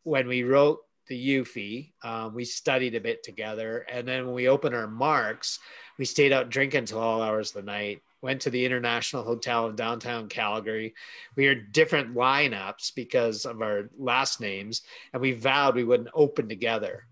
when 0.05 0.29
we 0.29 0.45
wrote 0.45 0.79
the 1.09 1.39
UFE, 1.39 1.93
um, 2.05 2.33
we 2.33 2.45
studied 2.45 2.95
a 2.95 3.01
bit 3.01 3.25
together, 3.25 3.85
and 3.91 4.07
then 4.07 4.27
when 4.27 4.35
we 4.35 4.49
opened 4.49 4.77
our 4.77 4.87
marks, 4.87 5.59
we 5.99 6.05
stayed 6.05 6.33
out 6.33 6.49
drinking 6.49 6.85
till 6.85 7.01
all 7.01 7.23
hours 7.23 7.51
of 7.51 7.65
the 7.65 7.71
night 7.71 8.03
went 8.23 8.43
to 8.43 8.51
the 8.51 8.65
International 8.65 9.23
Hotel 9.23 9.69
in 9.69 9.77
downtown 9.77 10.29
Calgary. 10.29 10.95
We 11.37 11.47
are 11.47 11.55
different 11.55 12.15
lineups 12.15 12.95
because 12.95 13.47
of 13.47 13.63
our 13.63 13.91
last 13.99 14.41
names, 14.41 14.83
and 15.13 15.23
we 15.23 15.33
vowed 15.33 15.77
we 15.77 15.85
wouldn't 15.85 16.11
open 16.15 16.49
together. 16.49 17.07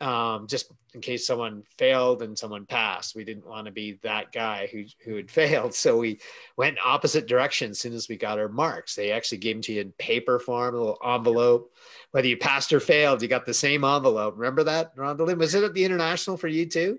Um, 0.00 0.48
just 0.48 0.72
in 0.94 1.00
case 1.00 1.26
someone 1.26 1.62
failed 1.78 2.22
and 2.22 2.36
someone 2.36 2.66
passed. 2.66 3.14
We 3.14 3.24
didn't 3.24 3.46
want 3.46 3.66
to 3.66 3.72
be 3.72 3.98
that 4.02 4.32
guy 4.32 4.68
who, 4.70 4.84
who 5.04 5.16
had 5.16 5.30
failed. 5.30 5.74
So 5.74 5.96
we 5.96 6.20
went 6.56 6.78
opposite 6.84 7.26
direction 7.26 7.70
as 7.70 7.80
soon 7.80 7.94
as 7.94 8.08
we 8.08 8.16
got 8.16 8.38
our 8.38 8.48
marks. 8.48 8.94
They 8.94 9.12
actually 9.12 9.38
gave 9.38 9.56
them 9.56 9.62
to 9.62 9.72
you 9.74 9.80
in 9.80 9.92
paper 9.92 10.38
form, 10.38 10.74
a 10.74 10.78
little 10.78 10.98
envelope. 11.04 11.72
Whether 12.10 12.28
you 12.28 12.36
passed 12.36 12.72
or 12.72 12.80
failed, 12.80 13.22
you 13.22 13.28
got 13.28 13.46
the 13.46 13.54
same 13.54 13.84
envelope. 13.84 14.34
Remember 14.36 14.64
that, 14.64 14.94
Rhonda 14.96 15.36
Was 15.36 15.54
it 15.54 15.64
at 15.64 15.72
the 15.72 15.84
International 15.84 16.36
for 16.36 16.48
you 16.48 16.66
too? 16.66 16.98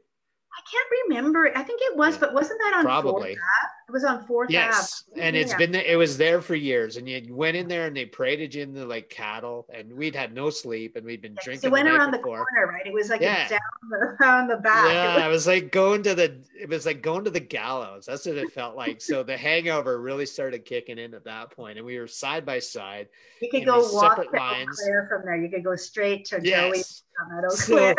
I 0.55 0.61
can't 0.71 0.87
remember. 1.09 1.51
I 1.55 1.63
think 1.63 1.81
it 1.83 1.95
was, 1.97 2.17
but 2.17 2.33
wasn't 2.33 2.59
that 2.63 2.73
on 2.77 2.83
probably? 2.85 3.31
It 3.33 3.91
was 3.91 4.03
on 4.05 4.25
Fourth 4.25 4.49
yes, 4.49 5.03
Ave. 5.11 5.21
and 5.21 5.35
it's 5.35 5.51
Yeah. 5.51 5.57
been 5.57 5.71
there. 5.71 5.83
It 5.83 5.97
was 5.97 6.17
there 6.17 6.41
for 6.41 6.55
years, 6.55 6.97
and 6.97 7.07
you 7.07 7.35
went 7.35 7.57
in 7.57 7.67
there 7.67 7.85
and 7.85 7.95
they 7.95 8.05
paraded 8.05 8.55
you 8.55 8.63
into 8.63 8.85
like 8.85 9.09
cattle, 9.09 9.67
and 9.73 9.91
we'd 9.93 10.15
had 10.15 10.33
no 10.33 10.49
sleep, 10.49 10.95
and 10.95 11.05
we'd 11.05 11.21
been 11.21 11.35
drinking. 11.43 11.67
it 11.69 11.71
went 11.71 11.87
the 11.87 11.95
around 11.95 12.11
the 12.11 12.17
before. 12.17 12.45
corner, 12.45 12.71
right? 12.71 12.85
It 12.87 12.93
was 12.93 13.09
like 13.09 13.21
Yeah. 13.21 13.47
down 13.49 13.59
the, 13.89 13.97
around 14.21 14.47
the 14.47 14.57
back. 14.57 14.85
It 14.89 14.93
Yeah, 14.93 15.15
was- 15.15 15.23
it 15.25 15.27
was 15.29 15.47
like 15.47 15.71
going 15.71 16.03
to 16.03 16.15
the. 16.15 16.35
It 16.59 16.69
was 16.69 16.85
like 16.85 17.01
going 17.01 17.23
to 17.25 17.29
the 17.31 17.39
gallows. 17.41 18.05
That's 18.05 18.25
what 18.25 18.37
it 18.37 18.51
felt 18.53 18.75
like. 18.75 19.01
So 19.01 19.21
the 19.21 19.35
hangover 19.37 19.99
really 19.99 20.25
started 20.25 20.65
kicking 20.65 20.97
in 20.97 21.13
at 21.13 21.25
that 21.25 21.51
point, 21.51 21.77
and 21.77 21.85
we 21.85 21.99
were 21.99 22.07
side 22.07 22.45
by 22.45 22.59
side. 22.59 23.09
you 23.41 23.49
could 23.51 23.65
go 23.65 23.79
walk 23.91 24.15
separate 24.17 24.33
lines. 24.33 24.81
From 25.09 25.23
there. 25.25 25.35
You 25.35 25.49
could 25.49 25.63
go 25.63 25.75
straight 25.75 26.25
to 26.25 26.39
Joey's 26.39 27.02
So, 27.51 27.93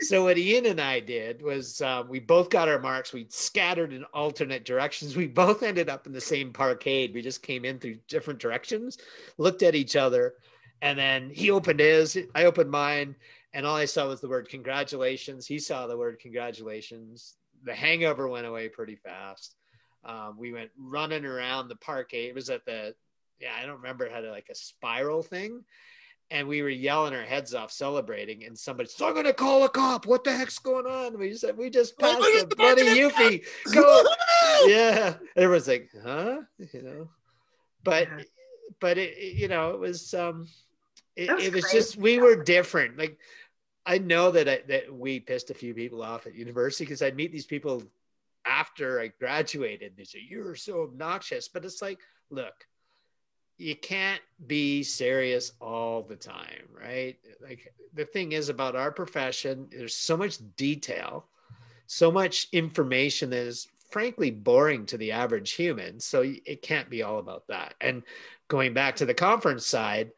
so 0.00 0.24
what 0.24 0.38
Ian 0.38 0.66
and 0.66 0.80
I 0.80 1.00
did 1.00 1.42
was 1.42 1.80
um, 1.80 2.08
we 2.08 2.18
both 2.18 2.50
got 2.50 2.68
our 2.68 2.78
marks. 2.78 3.12
We 3.12 3.26
scattered 3.28 3.92
in 3.92 4.04
alternate 4.12 4.64
directions. 4.64 5.16
We 5.16 5.26
both 5.26 5.62
ended 5.62 5.88
up 5.88 6.06
in 6.06 6.12
the 6.12 6.20
same 6.20 6.52
parkade. 6.52 7.14
We 7.14 7.22
just 7.22 7.42
came 7.42 7.64
in 7.64 7.78
through 7.78 7.98
different 8.08 8.40
directions, 8.40 8.98
looked 9.38 9.62
at 9.62 9.74
each 9.74 9.96
other, 9.96 10.34
and 10.82 10.98
then 10.98 11.30
he 11.30 11.50
opened 11.50 11.80
his. 11.80 12.18
I 12.34 12.44
opened 12.44 12.70
mine, 12.70 13.16
and 13.54 13.64
all 13.64 13.76
I 13.76 13.84
saw 13.84 14.08
was 14.08 14.20
the 14.20 14.28
word 14.28 14.48
congratulations. 14.48 15.46
He 15.46 15.58
saw 15.58 15.86
the 15.86 15.96
word 15.96 16.18
congratulations. 16.18 17.36
The 17.64 17.74
hangover 17.74 18.28
went 18.28 18.46
away 18.46 18.68
pretty 18.68 18.96
fast. 18.96 19.54
Um, 20.04 20.36
we 20.38 20.52
went 20.52 20.70
running 20.78 21.24
around 21.24 21.68
the 21.68 21.76
parkade. 21.76 22.28
It 22.28 22.34
was 22.34 22.50
at 22.50 22.64
the 22.64 22.94
yeah, 23.40 23.52
I 23.60 23.66
don't 23.66 23.76
remember. 23.76 24.06
It 24.06 24.12
had 24.12 24.24
like 24.24 24.48
a 24.50 24.54
spiral 24.54 25.22
thing 25.22 25.64
and 26.30 26.48
we 26.48 26.60
were 26.62 26.68
yelling 26.68 27.14
our 27.14 27.22
heads 27.22 27.54
off 27.54 27.70
celebrating 27.70 28.44
and 28.44 28.58
somebody 28.58 28.88
said, 28.88 29.06
I'm 29.06 29.14
gonna 29.14 29.32
call 29.32 29.64
a 29.64 29.68
cop. 29.68 30.06
What 30.06 30.24
the 30.24 30.32
heck's 30.36 30.58
going 30.58 30.86
on? 30.86 31.18
We 31.18 31.34
said 31.34 31.56
we 31.56 31.70
just 31.70 31.98
passed 31.98 32.20
look 32.20 32.52
a 32.52 32.56
bloody 32.56 32.82
UFE. 32.82 33.44
Go 33.72 34.02
yeah. 34.66 35.14
Everyone's 35.36 35.68
like, 35.68 35.90
huh? 36.02 36.40
You 36.72 36.82
know. 36.82 37.08
But 37.84 38.08
Yeah. 38.08 38.22
but 38.80 38.98
it, 38.98 39.16
it- 39.16 39.34
you 39.36 39.48
know, 39.48 39.70
it 39.70 39.78
was 39.80 40.12
um 40.14 40.48
it, 41.14 41.32
was 41.32 41.44
it 41.46 41.52
was 41.54 41.70
just 41.70 41.96
we 41.96 42.18
were 42.18 42.42
different. 42.42 42.98
Like 42.98 43.18
I 43.86 43.98
know 43.98 44.32
that 44.32 44.48
I, 44.48 44.62
that 44.66 44.92
we 44.92 45.20
pissed 45.20 45.50
a 45.50 45.54
few 45.54 45.72
people 45.72 46.02
off 46.02 46.26
at 46.26 46.34
university 46.34 46.84
because 46.84 47.02
I'd 47.02 47.14
meet 47.14 47.30
these 47.30 47.46
people 47.46 47.84
after 48.44 49.00
I 49.00 49.08
graduated. 49.08 49.92
They 49.96 50.04
say, 50.04 50.18
You're 50.28 50.56
so 50.56 50.82
obnoxious. 50.82 51.46
But 51.48 51.64
it's 51.64 51.80
like, 51.80 52.00
look, 52.30 52.54
you 53.58 53.74
can't 53.74 54.20
be 54.46 54.82
serious 54.82 55.52
all 55.60 56.02
the 56.02 56.16
time, 56.16 56.68
right? 56.72 57.16
Like 57.42 57.72
the 57.94 58.04
thing 58.04 58.32
is 58.32 58.48
about 58.48 58.76
our 58.76 58.90
profession, 58.90 59.68
there's 59.70 59.94
so 59.94 60.16
much 60.16 60.38
detail, 60.56 61.24
so 61.86 62.10
much 62.10 62.48
information 62.52 63.30
that 63.30 63.38
is 63.38 63.68
frankly 63.90 64.30
boring 64.30 64.84
to 64.86 64.98
the 64.98 65.12
average 65.12 65.52
human. 65.52 66.00
So 66.00 66.22
it 66.22 66.62
can't 66.62 66.90
be 66.90 67.02
all 67.02 67.18
about 67.18 67.46
that. 67.48 67.74
And 67.80 68.02
going 68.48 68.74
back 68.74 68.96
to 68.96 69.06
the 69.06 69.14
conference 69.14 69.66
side, 69.66 70.12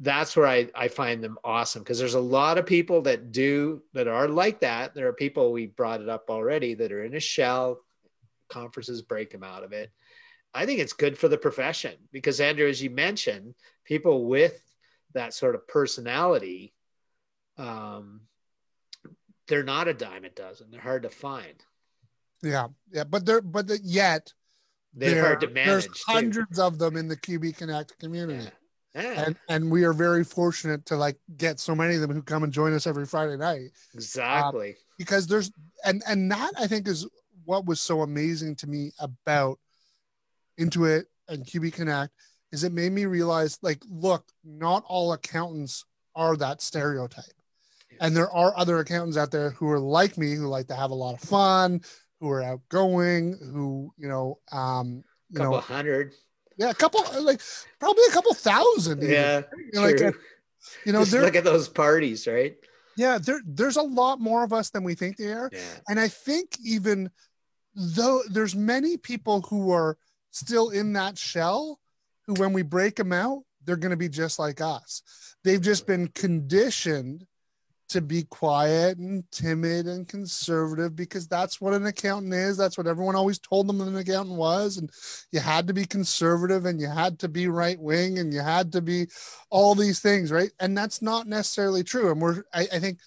that's 0.00 0.36
where 0.36 0.46
I, 0.46 0.68
I 0.74 0.88
find 0.88 1.22
them 1.22 1.38
awesome 1.44 1.82
because 1.82 1.98
there's 1.98 2.14
a 2.14 2.20
lot 2.20 2.58
of 2.58 2.66
people 2.66 3.02
that 3.02 3.32
do 3.32 3.82
that 3.92 4.08
are 4.08 4.28
like 4.28 4.60
that. 4.60 4.94
There 4.94 5.08
are 5.08 5.12
people 5.12 5.52
we 5.52 5.66
brought 5.66 6.00
it 6.00 6.08
up 6.08 6.30
already 6.30 6.74
that 6.74 6.92
are 6.92 7.04
in 7.04 7.14
a 7.14 7.20
shell. 7.20 7.80
Conferences 8.48 9.02
break 9.02 9.30
them 9.30 9.44
out 9.44 9.64
of 9.64 9.72
it. 9.72 9.90
I 10.54 10.66
think 10.66 10.78
it's 10.78 10.92
good 10.92 11.18
for 11.18 11.28
the 11.28 11.36
profession 11.36 11.94
because 12.12 12.40
Andrew, 12.40 12.68
as 12.68 12.80
you 12.82 12.90
mentioned, 12.90 13.54
people 13.84 14.26
with 14.26 14.60
that 15.14 15.34
sort 15.34 15.54
of 15.54 15.66
personality, 15.66 16.72
um, 17.58 18.22
they're 19.48 19.64
not 19.64 19.88
a 19.88 19.94
dime 19.94 20.24
a 20.24 20.30
dozen. 20.30 20.70
They're 20.70 20.80
hard 20.80 21.02
to 21.02 21.10
find. 21.10 21.62
Yeah, 22.42 22.68
yeah, 22.92 23.04
but 23.04 23.26
they're 23.26 23.40
but 23.40 23.66
the, 23.66 23.80
yet 23.82 24.32
They're 24.94 25.24
hard 25.24 25.40
to 25.40 25.48
manage. 25.48 25.66
there's 25.66 25.86
too. 25.86 25.92
hundreds 26.06 26.58
of 26.58 26.78
them 26.78 26.96
in 26.96 27.08
the 27.08 27.16
QB 27.16 27.56
Connect 27.56 27.98
community. 27.98 28.44
Yeah. 28.44 28.50
Yeah, 28.94 29.24
and 29.26 29.36
and 29.48 29.70
we 29.72 29.82
are 29.82 29.92
very 29.92 30.22
fortunate 30.22 30.86
to 30.86 30.96
like 30.96 31.16
get 31.36 31.58
so 31.58 31.74
many 31.74 31.96
of 31.96 32.00
them 32.00 32.12
who 32.12 32.22
come 32.22 32.44
and 32.44 32.52
join 32.52 32.72
us 32.74 32.86
every 32.86 33.06
Friday 33.06 33.36
night 33.36 33.70
exactly. 33.92 34.76
because 34.98 35.26
there's 35.26 35.50
and 35.84 36.00
and 36.06 36.30
that 36.30 36.52
I 36.56 36.68
think 36.68 36.86
is 36.86 37.04
what 37.44 37.66
was 37.66 37.80
so 37.80 38.02
amazing 38.02 38.54
to 38.56 38.68
me 38.68 38.92
about 39.00 39.58
Intuit 40.58 41.04
and 41.28 41.44
QB 41.44 41.72
Connect 41.72 42.12
is 42.52 42.64
it 42.64 42.72
made 42.72 42.92
me 42.92 43.06
realize 43.06 43.58
like 43.62 43.82
look 43.88 44.24
not 44.44 44.84
all 44.86 45.12
accountants 45.12 45.84
are 46.14 46.36
that 46.36 46.62
stereotype 46.62 47.24
and 48.00 48.16
there 48.16 48.30
are 48.30 48.56
other 48.56 48.78
accountants 48.78 49.16
out 49.16 49.30
there 49.30 49.50
who 49.50 49.68
are 49.68 49.80
like 49.80 50.16
me 50.18 50.34
who 50.34 50.46
like 50.46 50.68
to 50.68 50.74
have 50.74 50.90
a 50.90 50.94
lot 50.94 51.14
of 51.14 51.20
fun 51.20 51.80
who 52.20 52.28
are 52.30 52.42
outgoing 52.42 53.36
who 53.52 53.90
you 53.96 54.08
know 54.08 54.38
um 54.52 55.02
you 55.30 55.38
couple 55.38 55.52
know 55.54 55.60
hundred. 55.60 56.12
yeah 56.56 56.70
a 56.70 56.74
couple 56.74 57.00
like 57.22 57.40
probably 57.80 58.04
a 58.08 58.12
couple 58.12 58.32
thousand. 58.34 59.02
Yeah, 59.02 59.42
You 59.72 59.80
know, 59.80 59.80
like 59.82 59.96
true. 59.96 60.12
you 60.86 60.92
know 60.92 61.02
look 61.02 61.34
at 61.36 61.44
those 61.44 61.68
parties, 61.68 62.26
right? 62.28 62.54
yeah 62.96 63.18
there 63.18 63.40
there's 63.44 63.76
a 63.76 63.82
lot 63.82 64.20
more 64.20 64.44
of 64.44 64.52
us 64.52 64.70
than 64.70 64.84
we 64.84 64.94
think 64.94 65.16
there 65.16 65.46
are 65.46 65.50
Yeah, 65.52 65.58
and 65.88 65.98
i 65.98 66.06
think 66.06 66.56
even 66.64 67.10
though 67.74 68.22
there's 68.30 68.54
many 68.54 68.96
people 68.96 69.40
who 69.42 69.72
are 69.72 69.98
still 70.34 70.70
in 70.70 70.92
that 70.92 71.18
shell 71.18 71.78
who 72.26 72.34
when 72.34 72.52
we 72.52 72.62
break 72.62 72.96
them 72.96 73.12
out 73.12 73.42
they're 73.64 73.76
going 73.76 73.90
to 73.90 73.96
be 73.96 74.08
just 74.08 74.38
like 74.38 74.60
us. 74.60 75.02
They've 75.42 75.60
just 75.60 75.86
been 75.86 76.08
conditioned 76.08 77.26
to 77.90 78.00
be 78.00 78.22
quiet 78.22 78.96
and 78.98 79.30
timid 79.30 79.86
and 79.86 80.08
conservative 80.08 80.96
because 80.96 81.28
that's 81.28 81.60
what 81.60 81.74
an 81.74 81.84
accountant 81.84 82.32
is. 82.32 82.56
That's 82.56 82.78
what 82.78 82.86
everyone 82.86 83.14
always 83.14 83.38
told 83.38 83.68
them 83.68 83.80
an 83.80 83.94
accountant 83.94 84.38
was. 84.38 84.78
And 84.78 84.90
you 85.30 85.40
had 85.40 85.66
to 85.68 85.74
be 85.74 85.84
conservative 85.84 86.64
and 86.64 86.80
you 86.80 86.88
had 86.88 87.18
to 87.20 87.28
be 87.28 87.46
right 87.46 87.78
wing 87.78 88.18
and 88.18 88.32
you 88.32 88.40
had 88.40 88.72
to 88.72 88.80
be 88.80 89.08
all 89.50 89.74
these 89.74 90.00
things 90.00 90.32
right? 90.32 90.50
And 90.58 90.76
that's 90.76 91.02
not 91.02 91.26
necessarily 91.26 91.84
true. 91.84 92.10
And 92.10 92.22
we're 92.22 92.42
i, 92.54 92.66
I 92.72 92.78
think 92.78 92.98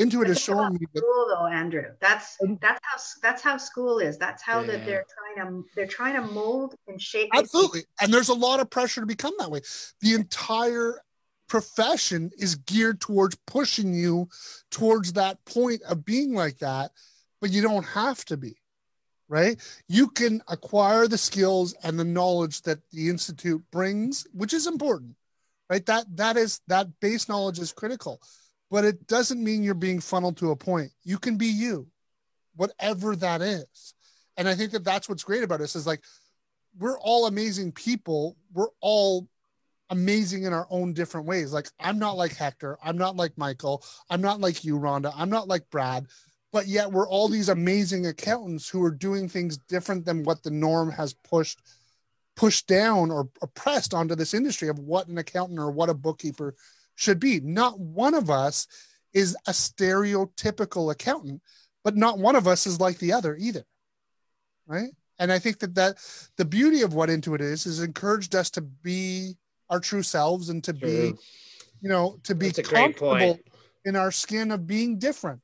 intuit 0.00 0.28
is 0.28 0.38
It's 0.38 0.48
about 0.48 0.56
showing 0.56 0.72
me 0.74 0.86
that 0.94 1.00
school 1.00 1.26
though 1.28 1.46
andrew 1.46 1.88
that's 2.00 2.36
that's 2.60 2.80
how 2.82 2.98
that's 3.22 3.42
how 3.42 3.56
school 3.56 3.98
is 3.98 4.18
that's 4.18 4.42
how 4.42 4.60
Yeah. 4.60 4.66
that 4.72 4.86
they're 4.86 5.06
trying 5.16 5.46
to 5.46 5.64
they're 5.74 5.86
trying 5.86 6.14
to 6.14 6.22
mold 6.22 6.74
and 6.88 7.00
shape 7.00 7.28
these 7.32 7.42
Absolutely. 7.42 7.82
And 8.00 8.12
there's 8.12 8.28
a 8.30 8.34
lot 8.34 8.60
of 8.60 8.70
pressure 8.70 9.00
to 9.00 9.06
become 9.06 9.34
that 9.38 9.50
way. 9.50 9.60
The 10.00 10.14
entire 10.14 11.00
profession 11.48 12.30
is 12.38 12.54
geared 12.54 13.00
towards 13.00 13.36
pushing 13.46 13.92
you 13.92 14.28
towards 14.70 15.12
that 15.14 15.44
point 15.44 15.82
of 15.82 16.04
being 16.04 16.32
like 16.32 16.58
that, 16.58 16.92
but 17.40 17.50
you 17.50 17.60
don't 17.60 17.84
have 17.84 18.24
to 18.26 18.36
be. 18.36 18.56
Right? 19.28 19.60
You 19.86 20.08
can 20.08 20.42
acquire 20.48 21.06
the 21.06 21.18
skills 21.18 21.74
and 21.84 21.98
the 21.98 22.04
knowledge 22.04 22.62
that 22.62 22.78
the 22.90 23.08
institute 23.08 23.62
brings, 23.70 24.26
which 24.32 24.52
is 24.52 24.66
important. 24.66 25.14
Right? 25.68 25.86
That 25.86 26.04
that 26.16 26.36
is 26.36 26.60
that 26.66 26.88
base 27.00 27.28
knowledge 27.28 27.60
is 27.60 27.72
critical. 27.72 28.20
But 28.70 28.84
it 28.84 29.06
doesn't 29.06 29.42
mean 29.42 29.62
you're 29.62 29.74
being 29.74 30.00
funneled 30.00 30.36
to 30.38 30.52
a 30.52 30.56
point. 30.56 30.92
You 31.02 31.18
can 31.18 31.36
be 31.36 31.46
you, 31.46 31.88
whatever 32.54 33.16
that 33.16 33.42
is. 33.42 33.94
And 34.36 34.48
I 34.48 34.54
think 34.54 34.70
that 34.72 34.84
that's 34.84 35.08
what's 35.08 35.24
great 35.24 35.42
about 35.42 35.60
us 35.60 35.74
is 35.74 35.86
like 35.86 36.02
we're 36.78 36.98
all 37.00 37.26
amazing 37.26 37.72
people. 37.72 38.36
We're 38.52 38.68
all 38.80 39.28
amazing 39.90 40.44
in 40.44 40.52
our 40.52 40.68
own 40.70 40.92
different 40.92 41.26
ways. 41.26 41.52
Like 41.52 41.68
I'm 41.80 41.98
not 41.98 42.16
like 42.16 42.36
Hector. 42.36 42.78
I'm 42.82 42.96
not 42.96 43.16
like 43.16 43.36
Michael. 43.36 43.82
I'm 44.08 44.20
not 44.20 44.40
like 44.40 44.64
you, 44.64 44.78
Rhonda. 44.78 45.12
I'm 45.16 45.30
not 45.30 45.48
like 45.48 45.68
Brad. 45.70 46.06
But 46.52 46.66
yet 46.66 46.90
we're 46.90 47.08
all 47.08 47.28
these 47.28 47.48
amazing 47.48 48.06
accountants 48.06 48.68
who 48.68 48.82
are 48.82 48.90
doing 48.90 49.28
things 49.28 49.58
different 49.58 50.04
than 50.04 50.24
what 50.24 50.42
the 50.42 50.50
norm 50.50 50.90
has 50.92 51.12
pushed 51.12 51.60
pushed 52.36 52.66
down 52.66 53.10
or 53.10 53.28
oppressed 53.42 53.92
onto 53.92 54.14
this 54.14 54.32
industry 54.32 54.68
of 54.68 54.78
what 54.78 55.08
an 55.08 55.18
accountant 55.18 55.58
or 55.58 55.70
what 55.70 55.90
a 55.90 55.94
bookkeeper 55.94 56.54
should 57.00 57.18
be. 57.18 57.40
Not 57.40 57.80
one 57.80 58.14
of 58.14 58.30
us 58.30 58.66
is 59.14 59.36
a 59.46 59.52
stereotypical 59.52 60.92
accountant, 60.92 61.40
but 61.82 61.96
not 61.96 62.18
one 62.18 62.36
of 62.36 62.46
us 62.46 62.66
is 62.66 62.78
like 62.78 62.98
the 62.98 63.12
other 63.12 63.36
either. 63.36 63.64
Right? 64.66 64.90
And 65.18 65.32
I 65.32 65.38
think 65.38 65.58
that 65.60 65.74
that 65.74 65.96
the 66.36 66.44
beauty 66.44 66.82
of 66.82 66.94
what 66.94 67.08
Intuit 67.08 67.40
is 67.40 67.66
is 67.66 67.82
encouraged 67.82 68.34
us 68.34 68.50
to 68.50 68.60
be 68.60 69.34
our 69.68 69.80
true 69.80 70.02
selves 70.02 70.48
and 70.50 70.62
to 70.64 70.72
be, 70.72 70.80
True. 70.80 71.18
you 71.80 71.88
know, 71.88 72.18
to 72.24 72.34
be 72.34 72.50
That's 72.50 72.68
comfortable 72.68 73.38
in 73.84 73.96
our 73.96 74.10
skin 74.12 74.50
of 74.50 74.66
being 74.66 74.98
different. 74.98 75.40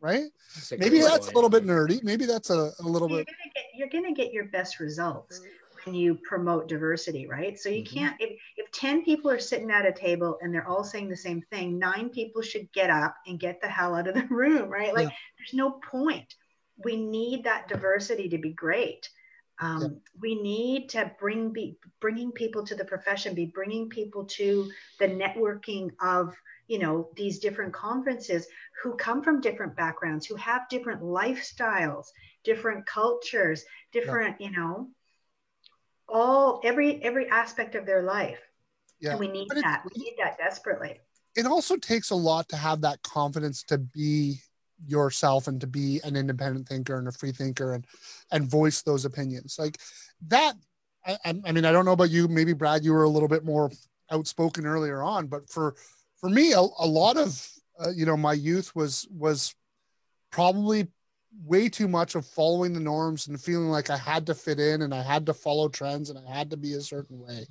Right? 0.00 0.24
That's 0.54 0.72
Maybe 0.72 0.98
good 0.98 1.10
that's 1.10 1.28
a 1.28 1.32
little 1.32 1.50
bit 1.50 1.64
nerdy. 1.64 2.02
Maybe 2.02 2.26
that's 2.26 2.50
a, 2.50 2.72
a 2.80 2.82
little 2.82 3.08
you're 3.08 3.18
bit. 3.18 3.28
gonna 3.28 3.52
get 3.54 3.64
you're 3.74 3.88
gonna 3.88 4.14
get 4.14 4.32
your 4.32 4.46
best 4.46 4.80
results 4.80 5.40
when 5.84 5.94
you 5.94 6.14
promote 6.14 6.68
diversity, 6.68 7.26
right? 7.26 7.58
So 7.58 7.68
you 7.68 7.82
Mhm. 7.82 7.94
can't 7.94 8.16
if, 8.20 8.40
if 8.56 8.70
10 8.72 9.04
people 9.04 9.30
are 9.30 9.38
sitting 9.38 9.70
at 9.70 9.86
a 9.86 9.92
table 9.92 10.38
and 10.40 10.52
they're 10.54 10.66
all 10.66 10.84
saying 10.84 11.08
the 11.08 11.16
same 11.16 11.42
thing, 11.42 11.78
nine 11.78 12.08
people 12.10 12.42
should 12.42 12.70
get 12.72 12.90
up 12.90 13.16
and 13.26 13.38
get 13.40 13.60
the 13.60 13.68
hell 13.68 13.94
out 13.94 14.08
of 14.08 14.14
the 14.14 14.26
room, 14.30 14.68
right? 14.70 14.94
Like 14.94 15.08
Yeah. 15.08 15.14
there's 15.38 15.54
no 15.54 15.70
point. 15.72 16.34
We 16.84 16.96
need 16.96 17.44
that 17.44 17.68
diversity 17.68 18.28
to 18.30 18.38
be 18.38 18.52
great. 18.52 19.08
Um, 19.60 20.00
We 20.20 20.34
need 20.34 20.88
to 20.90 21.12
bring 21.20 21.52
be 21.52 21.76
bringing 22.00 22.32
people 22.32 22.64
to 22.66 22.74
the 22.74 22.84
profession, 22.84 23.34
be 23.34 23.46
bringing 23.46 23.88
people 23.88 24.24
to 24.24 24.70
the 24.98 25.08
networking 25.08 25.90
of 26.00 26.34
you 26.68 26.78
know 26.78 27.10
these 27.16 27.38
different 27.38 27.72
conferences 27.72 28.46
who 28.82 28.94
come 28.96 29.22
from 29.22 29.40
different 29.40 29.76
backgrounds 29.76 30.26
who 30.26 30.36
have 30.36 30.68
different 30.68 31.02
lifestyles 31.02 32.06
different 32.44 32.86
cultures 32.86 33.64
different 33.92 34.36
yeah. 34.40 34.46
you 34.48 34.56
know 34.56 34.88
all 36.12 36.60
every 36.64 37.02
every 37.02 37.28
aspect 37.30 37.74
of 37.74 37.86
their 37.86 38.02
life. 38.02 38.38
Yeah 39.00 39.12
and 39.12 39.20
we 39.20 39.28
need 39.28 39.48
that. 39.50 39.82
We 39.84 40.02
need 40.02 40.14
that 40.18 40.38
desperately. 40.38 41.00
it 41.34 41.46
also 41.46 41.76
takes 41.76 42.10
a 42.10 42.14
lot 42.14 42.48
to 42.50 42.56
have 42.56 42.82
that 42.82 43.02
confidence 43.02 43.62
to 43.64 43.78
be 43.78 44.40
yourself 44.86 45.48
and 45.48 45.60
to 45.60 45.66
be 45.66 46.00
an 46.04 46.16
independent 46.16 46.68
thinker 46.68 46.98
and 46.98 47.08
a 47.08 47.12
free 47.12 47.32
thinker 47.32 47.74
and 47.74 47.86
and 48.30 48.50
voice 48.50 48.82
those 48.82 49.04
opinions. 49.04 49.56
Like 49.58 49.78
that 50.28 50.54
I, 51.04 51.16
I 51.24 51.52
mean 51.52 51.64
i 51.64 51.72
don't 51.72 51.84
know 51.84 51.92
about 51.92 52.10
you. 52.10 52.28
Maybe 52.28 52.52
brad 52.52 52.84
you 52.84 52.92
were 52.92 53.04
a 53.04 53.08
little 53.08 53.28
bit 53.28 53.44
more 53.44 53.70
outspoken 54.10 54.66
earlier 54.66 55.02
on 55.02 55.26
but 55.26 55.48
for 55.48 55.74
for 56.18 56.28
me 56.28 56.52
a, 56.52 56.60
a 56.60 56.86
lot 56.86 57.16
of 57.16 57.48
uh, 57.82 57.90
you 57.90 58.04
know 58.04 58.16
my 58.16 58.34
youth 58.34 58.74
was 58.76 59.08
was 59.10 59.54
probably 60.30 60.88
way 61.44 61.68
too 61.68 61.88
much 61.88 62.14
of 62.14 62.26
following 62.26 62.72
the 62.72 62.80
norms 62.80 63.26
and 63.26 63.40
feeling 63.40 63.68
like 63.68 63.90
I 63.90 63.96
had 63.96 64.26
to 64.26 64.34
fit 64.34 64.60
in 64.60 64.82
and 64.82 64.94
I 64.94 65.02
had 65.02 65.26
to 65.26 65.34
follow 65.34 65.68
trends 65.68 66.10
and 66.10 66.18
I 66.18 66.30
had 66.30 66.50
to 66.50 66.56
be 66.56 66.74
a 66.74 66.80
certain 66.80 67.18
way. 67.18 67.46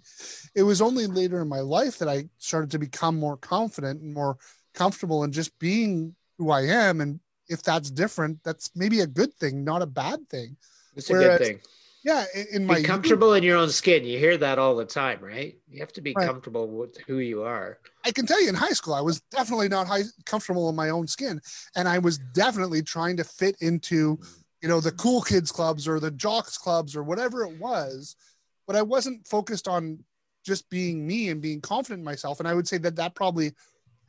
It 0.56 0.64
was 0.64 0.82
only 0.82 1.08
later 1.08 1.42
in 1.42 1.50
my 1.50 1.60
life 1.60 1.98
that 2.00 2.08
I 2.08 2.26
started 2.38 2.72
to 2.72 2.80
become 2.80 3.20
more 3.20 3.38
confident 3.38 4.02
and 4.02 4.14
more 4.14 4.38
comfortable 4.74 5.24
in 5.24 5.32
just 5.32 5.58
being 5.60 6.16
who 6.38 6.52
I 6.52 6.62
am. 6.62 7.02
And 7.02 7.20
if 7.48 7.64
that's 7.64 7.92
different, 7.92 8.40
that's 8.44 8.72
maybe 8.76 9.02
a 9.02 9.08
good 9.08 9.34
thing, 9.34 9.64
not 9.64 9.82
a 9.82 9.88
bad 9.88 10.30
thing. 10.30 10.58
It's 10.96 11.10
a 11.10 11.14
good 11.14 11.40
thing 11.40 11.60
yeah 12.04 12.26
in, 12.52 12.66
my 12.66 12.78
be 12.78 12.84
comfortable 12.84 13.34
in 13.34 13.44
your 13.44 13.58
own 13.58 13.70
skin 13.70 14.04
you 14.04 14.18
hear 14.18 14.38
that 14.38 14.58
all 14.58 14.76
the 14.76 14.86
time 14.86 15.20
right 15.22 15.58
you 15.70 15.80
have 15.80 15.94
to 15.94 16.02
be 16.02 16.14
right. 16.16 16.26
comfortable 16.26 16.68
with 16.68 16.98
who 17.08 17.20
you 17.20 17.44
are 17.44 17.80
i 18.06 18.12
can 18.12 18.26
tell 18.26 18.42
you 18.42 18.50
in 18.50 18.56
high 18.56 18.70
school 18.70 18.94
i 18.94 19.02
was 19.02 19.22
definitely 19.32 19.68
not 19.68 19.88
high, 19.88 20.04
comfortable 20.26 20.70
in 20.70 20.76
my 20.76 20.90
own 20.90 21.08
skin 21.08 21.40
and 21.76 21.88
i 21.88 21.98
was 21.98 22.18
definitely 22.34 22.82
trying 22.82 23.18
to 23.18 23.24
fit 23.24 23.56
into 23.62 24.20
you 24.62 24.70
know 24.70 24.80
the 24.80 24.92
cool 24.92 25.22
kids 25.22 25.52
clubs 25.52 25.88
or 25.88 26.00
the 26.00 26.12
jocks 26.12 26.58
clubs 26.58 26.96
or 26.96 27.04
whatever 27.04 27.44
it 27.44 27.60
was 27.60 28.16
but 28.68 28.76
i 28.76 28.82
wasn't 28.82 29.26
focused 29.28 29.68
on 29.68 30.00
just 30.46 30.70
being 30.70 31.06
me 31.06 31.30
and 31.30 31.42
being 31.42 31.62
confident 31.62 32.00
in 32.00 32.06
myself 32.06 32.40
and 32.40 32.48
i 32.48 32.54
would 32.54 32.68
say 32.68 32.78
that 32.78 32.96
that 32.96 33.16
probably 33.16 33.52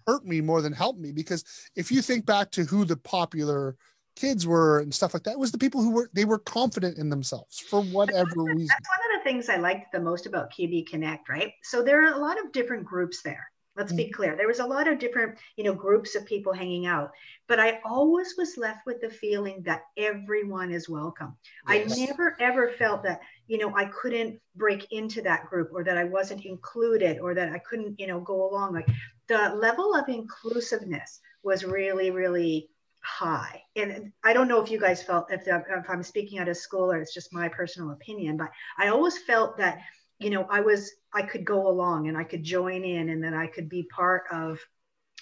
hurt 0.07 0.25
me 0.25 0.41
more 0.41 0.63
than 0.63 0.73
helped 0.73 0.99
me 0.99 1.13
because 1.13 1.45
if 1.77 1.93
you 1.93 2.03
think 2.03 2.27
back 2.27 2.51
to 2.51 2.65
who 2.65 2.85
the 2.85 2.97
popular 2.97 3.77
kids 4.17 4.47
were 4.47 4.81
and 4.81 4.95
stuff 4.95 5.15
like 5.15 5.23
that 5.25 5.39
was 5.39 5.53
the 5.53 5.59
people 5.59 5.83
who 5.83 5.91
were 5.91 6.11
they 6.13 6.25
were 6.25 6.39
confident 6.39 6.99
in 6.99 7.09
themselves 7.09 7.59
for 7.59 7.83
whatever 7.83 8.43
reason. 8.43 8.67
That's 8.67 8.89
one 8.89 9.17
of 9.17 9.21
the 9.21 9.25
things 9.25 9.49
I 9.49 9.57
liked 9.57 9.93
the 9.93 10.01
most 10.01 10.27
about 10.27 10.53
QB 10.53 10.89
Connect, 10.89 11.29
right? 11.29 11.53
So 11.63 11.83
there 11.83 12.05
are 12.05 12.15
a 12.15 12.19
lot 12.19 12.39
of 12.39 12.53
different 12.53 12.85
groups 12.85 13.23
there. 13.23 13.51
Let's 13.75 13.93
be 13.93 14.05
mm-hmm. 14.05 14.13
clear. 14.13 14.37
There 14.37 14.49
was 14.49 14.59
a 14.59 14.67
lot 14.67 14.87
of 14.87 14.99
different, 14.99 15.39
you 15.57 15.65
know, 15.65 15.73
groups 15.73 16.15
of 16.15 16.27
people 16.27 16.53
hanging 16.53 16.85
out, 16.85 17.11
but 17.49 17.59
I 17.59 17.81
always 17.85 18.35
was 18.37 18.59
left 18.59 18.85
with 18.85 19.01
the 19.01 19.09
feeling 19.09 19.63
that 19.63 19.85
everyone 19.97 20.71
is 20.71 20.91
welcome. 20.91 21.35
Yes. 21.69 21.99
I 21.99 22.05
never 22.05 22.37
ever 22.39 22.73
felt 22.73 23.03
that, 23.05 23.21
you 23.47 23.57
know, 23.57 23.75
I 23.75 23.87
couldn't 23.87 24.39
break 24.57 24.93
into 24.93 25.23
that 25.23 25.47
group 25.47 25.71
or 25.73 25.85
that 25.85 25.97
I 25.97 26.05
wasn't 26.05 26.45
included 26.45 27.19
or 27.19 27.35
that 27.35 27.51
I 27.51 27.59
couldn't, 27.59 27.99
you 27.99 28.07
know, 28.07 28.21
go 28.21 28.51
along. 28.51 28.75
Like 28.75 28.89
the 29.29 29.55
level 29.55 29.95
of 29.95 30.09
inclusiveness 30.09 31.21
was 31.43 31.65
really, 31.65 32.11
really 32.11 32.69
high. 33.01 33.63
And 33.75 34.13
I 34.23 34.35
don't 34.35 34.49
know 34.49 34.63
if 34.63 34.71
you 34.71 34.79
guys 34.79 35.03
felt 35.03 35.33
if, 35.33 35.47
if 35.47 35.91
I'm 35.91 36.03
speaking 36.03 36.39
out 36.39 36.49
of 36.49 36.57
school 36.57 36.93
or 36.93 36.99
it's 36.99 37.15
just 37.15 37.33
my 37.33 37.49
personal 37.49 37.93
opinion, 37.93 38.37
but 38.37 38.51
I 38.79 38.89
always 38.89 39.19
felt 39.19 39.57
that 39.57 39.81
you 40.23 40.31
know 40.31 40.47
I 40.51 40.61
was 40.61 40.93
I 41.13 41.23
could 41.23 41.45
go 41.45 41.69
along 41.69 42.09
and 42.09 42.17
I 42.17 42.25
could 42.25 42.43
join 42.43 42.85
in 42.85 43.11
and 43.11 43.23
then 43.23 43.35
I 43.35 43.47
could 43.47 43.69
be 43.69 43.85
part 43.85 44.25
of 44.33 44.61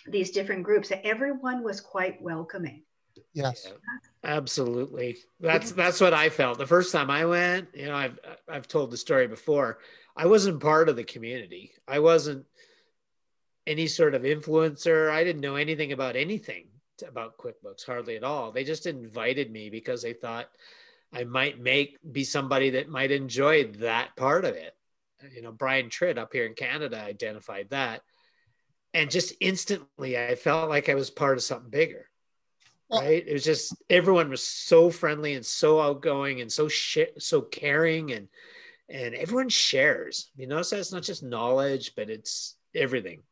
these 0.06 0.30
different 0.30 0.62
groups. 0.62 0.92
Everyone 1.04 1.62
was 1.62 1.80
quite 1.80 2.20
welcoming. 2.22 2.82
Yes. 3.32 3.72
Absolutely. 4.24 5.18
That's 5.40 5.72
that's 5.72 6.00
what 6.00 6.14
I 6.14 6.28
felt. 6.28 6.58
The 6.58 6.66
first 6.66 6.92
time 6.92 7.10
I 7.10 7.24
went, 7.24 7.68
you 7.74 7.86
know, 7.86 7.96
I've 7.96 8.18
I've 8.48 8.68
told 8.68 8.90
the 8.90 8.96
story 8.96 9.26
before. 9.26 9.78
I 10.16 10.26
wasn't 10.26 10.60
part 10.60 10.88
of 10.88 10.96
the 10.96 11.04
community. 11.04 11.72
I 11.86 12.00
wasn't 12.00 12.44
any 13.66 13.86
sort 13.86 14.14
of 14.14 14.22
influencer. 14.22 15.10
I 15.10 15.24
didn't 15.24 15.42
know 15.42 15.56
anything 15.56 15.92
about 15.92 16.16
anything 16.16 16.66
about 17.06 17.38
QuickBooks 17.38 17.86
hardly 17.86 18.16
at 18.16 18.24
all. 18.24 18.52
They 18.52 18.64
just 18.64 18.86
invited 18.86 19.50
me 19.50 19.70
because 19.70 20.02
they 20.02 20.12
thought 20.12 20.50
I 21.12 21.24
might 21.24 21.58
make 21.58 21.98
be 22.12 22.24
somebody 22.24 22.70
that 22.70 22.88
might 22.88 23.10
enjoy 23.10 23.64
that 23.78 24.14
part 24.16 24.44
of 24.44 24.54
it. 24.54 24.74
You 25.34 25.42
know, 25.42 25.52
Brian 25.52 25.88
Tritt 25.88 26.18
up 26.18 26.32
here 26.32 26.46
in 26.46 26.54
Canada 26.54 27.02
identified 27.02 27.70
that. 27.70 28.02
And 28.92 29.10
just 29.10 29.34
instantly 29.40 30.18
I 30.18 30.34
felt 30.34 30.68
like 30.68 30.88
I 30.88 30.94
was 30.94 31.10
part 31.10 31.36
of 31.36 31.44
something 31.44 31.70
bigger. 31.70 32.06
Right? 32.90 33.24
It 33.24 33.32
was 33.32 33.44
just 33.44 33.74
everyone 33.88 34.30
was 34.30 34.42
so 34.42 34.90
friendly 34.90 35.34
and 35.34 35.46
so 35.46 35.80
outgoing 35.80 36.40
and 36.40 36.50
so 36.50 36.66
sh- 36.66 37.14
so 37.18 37.40
caring 37.40 38.12
and 38.12 38.28
and 38.88 39.14
everyone 39.14 39.48
shares. 39.48 40.30
You 40.34 40.48
notice 40.48 40.70
that 40.70 40.80
it's 40.80 40.92
not 40.92 41.04
just 41.04 41.22
knowledge, 41.22 41.92
but 41.94 42.10
it's 42.10 42.56
everything 42.74 43.22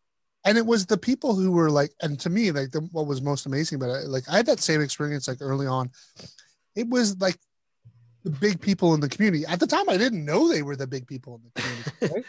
and 0.45 0.57
it 0.57 0.65
was 0.65 0.87
the 0.87 0.97
people 0.97 1.35
who 1.35 1.53
were 1.53 1.71
like 1.71 1.93
and 2.03 2.19
to 2.21 2.31
me 2.31 2.51
like 2.51 2.71
the, 2.71 2.81
what 2.93 3.07
was 3.07 3.23
most 3.23 3.47
amazing 3.47 3.77
about 3.77 3.91
it 3.91 4.09
like 4.09 4.29
i 4.29 4.37
had 4.37 4.47
that 4.47 4.61
same 4.61 4.81
experience 4.81 5.29
like 5.29 5.39
early 5.41 5.67
on 5.67 5.91
it 6.75 6.89
was 6.89 7.19
like 7.21 7.39
the 8.29 8.39
big 8.39 8.61
people 8.61 8.95
in 8.95 9.01
the 9.01 9.09
community. 9.09 9.45
At 9.47 9.61
the 9.61 9.67
time 9.67 9.89
i 9.89 9.97
didn't 9.97 10.25
know 10.25 10.49
they 10.49 10.63
were 10.63 10.77
the 10.77 10.87
big 10.87 11.07
people 11.07 11.37
in 11.37 11.43
the 11.45 11.63
community 11.63 11.91
right? 12.15 12.25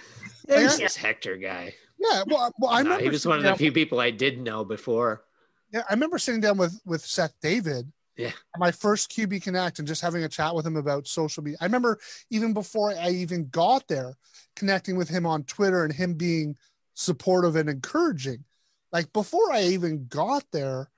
there's 0.46 0.78
this 0.78 0.96
hector 0.96 1.38
guy. 1.38 1.74
Yeah 1.98 2.24
well, 2.28 2.54
well 2.60 2.72
i 2.72 2.80
remember 2.80 3.04
he 3.04 3.10
was 3.10 3.26
one 3.26 3.38
of 3.38 3.44
the 3.44 3.56
few 3.56 3.72
people 3.72 4.00
i 4.00 4.12
did 4.12 4.40
know 4.40 4.64
before. 4.64 5.24
Yeah 5.72 5.84
i 5.90 5.94
remember 5.94 6.18
sitting 6.18 6.42
down 6.42 6.58
with 6.58 6.80
with 6.86 7.02
seth 7.02 7.34
david. 7.42 7.92
Yeah. 8.18 8.32
My 8.58 8.72
first 8.72 9.12
qb 9.12 9.42
connect 9.42 9.80
and 9.80 9.88
just 9.88 10.02
having 10.02 10.24
a 10.24 10.30
chat 10.30 10.54
with 10.54 10.66
him 10.66 10.76
about 10.76 11.08
social 11.08 11.44
media. 11.44 11.58
I 11.62 11.66
remember 11.66 12.00
even 12.30 12.54
before 12.54 12.92
i 12.92 13.10
even 13.10 13.50
got 13.50 13.88
there 13.88 14.18
connecting 14.56 14.98
with 14.98 15.10
him 15.10 15.26
on 15.26 15.44
twitter 15.44 15.84
and 15.84 15.94
him 15.94 16.16
being 16.16 16.58
supportive 17.00 17.56
and 17.56 17.70
encouraging. 17.70 18.44
Like 18.92 19.14
before 19.14 19.52
I 19.52 19.64
even 19.64 20.08
got 20.08 20.44
there, 20.52 20.90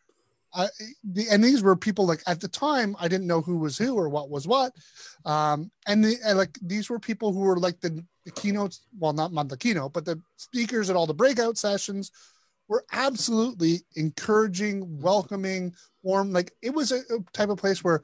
The, 0.53 1.27
and 1.31 1.43
these 1.43 1.63
were 1.63 1.75
people 1.75 2.05
like 2.05 2.21
at 2.27 2.41
the 2.41 2.47
time 2.47 2.95
I 2.99 3.07
didn't 3.07 3.27
know 3.27 3.41
who 3.41 3.57
was 3.57 3.77
who 3.77 3.95
or 3.95 4.09
what 4.09 4.29
was 4.29 4.47
what, 4.47 4.73
um, 5.25 5.71
and, 5.87 6.03
the, 6.03 6.17
and 6.25 6.37
like 6.37 6.57
these 6.61 6.89
were 6.89 6.99
people 6.99 7.31
who 7.31 7.39
were 7.39 7.57
like 7.57 7.79
the, 7.79 8.03
the 8.25 8.31
keynotes. 8.31 8.81
Well, 8.99 9.13
not 9.13 9.31
not 9.31 9.49
the 9.49 9.57
keynote, 9.57 9.93
but 9.93 10.05
the 10.05 10.21
speakers 10.37 10.89
at 10.89 10.95
all 10.95 11.07
the 11.07 11.13
breakout 11.13 11.57
sessions 11.57 12.11
were 12.67 12.85
absolutely 12.91 13.81
encouraging, 13.95 15.01
welcoming, 15.01 15.73
warm. 16.03 16.31
Like 16.31 16.53
it 16.61 16.73
was 16.73 16.91
a, 16.91 16.99
a 17.13 17.19
type 17.33 17.49
of 17.49 17.57
place 17.57 17.83
where, 17.83 18.01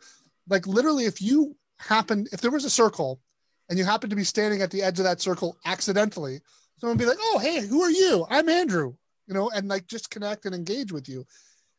like 0.49 0.67
literally, 0.67 1.05
if 1.05 1.21
you 1.21 1.55
happened, 1.79 2.29
if 2.31 2.41
there 2.41 2.51
was 2.51 2.65
a 2.65 2.69
circle, 2.69 3.21
and 3.69 3.77
you 3.77 3.85
happened 3.85 4.09
to 4.09 4.15
be 4.15 4.23
standing 4.23 4.61
at 4.61 4.71
the 4.71 4.81
edge 4.81 4.99
of 4.99 5.05
that 5.05 5.21
circle 5.21 5.57
accidentally, 5.65 6.41
someone 6.79 6.97
be 6.97 7.05
like, 7.05 7.17
"Oh, 7.19 7.39
hey, 7.39 7.65
who 7.65 7.81
are 7.81 7.91
you? 7.91 8.25
I'm 8.29 8.49
Andrew," 8.49 8.95
you 9.27 9.33
know, 9.33 9.49
and 9.49 9.67
like 9.67 9.87
just 9.87 10.09
connect 10.09 10.45
and 10.45 10.55
engage 10.55 10.91
with 10.91 11.07
you. 11.09 11.25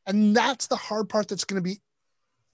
And 0.09 0.35
that's 0.35 0.67
the 0.67 0.77
hard 0.77 1.09
part. 1.09 1.29
That's 1.29 1.45
going 1.45 1.63
to 1.63 1.69
be 1.69 1.81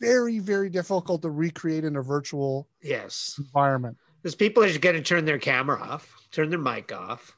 very, 0.00 0.38
very 0.40 0.68
difficult 0.68 1.22
to 1.22 1.30
recreate 1.30 1.84
in 1.84 1.96
a 1.96 2.02
virtual 2.02 2.68
yes 2.82 3.36
environment. 3.38 3.96
Because 4.22 4.34
people 4.34 4.62
are 4.62 4.68
just 4.68 4.80
going 4.80 4.96
to 4.96 5.02
turn 5.02 5.24
their 5.24 5.38
camera 5.38 5.80
off, 5.80 6.12
turn 6.30 6.50
their 6.50 6.58
mic 6.58 6.92
off. 6.92 7.36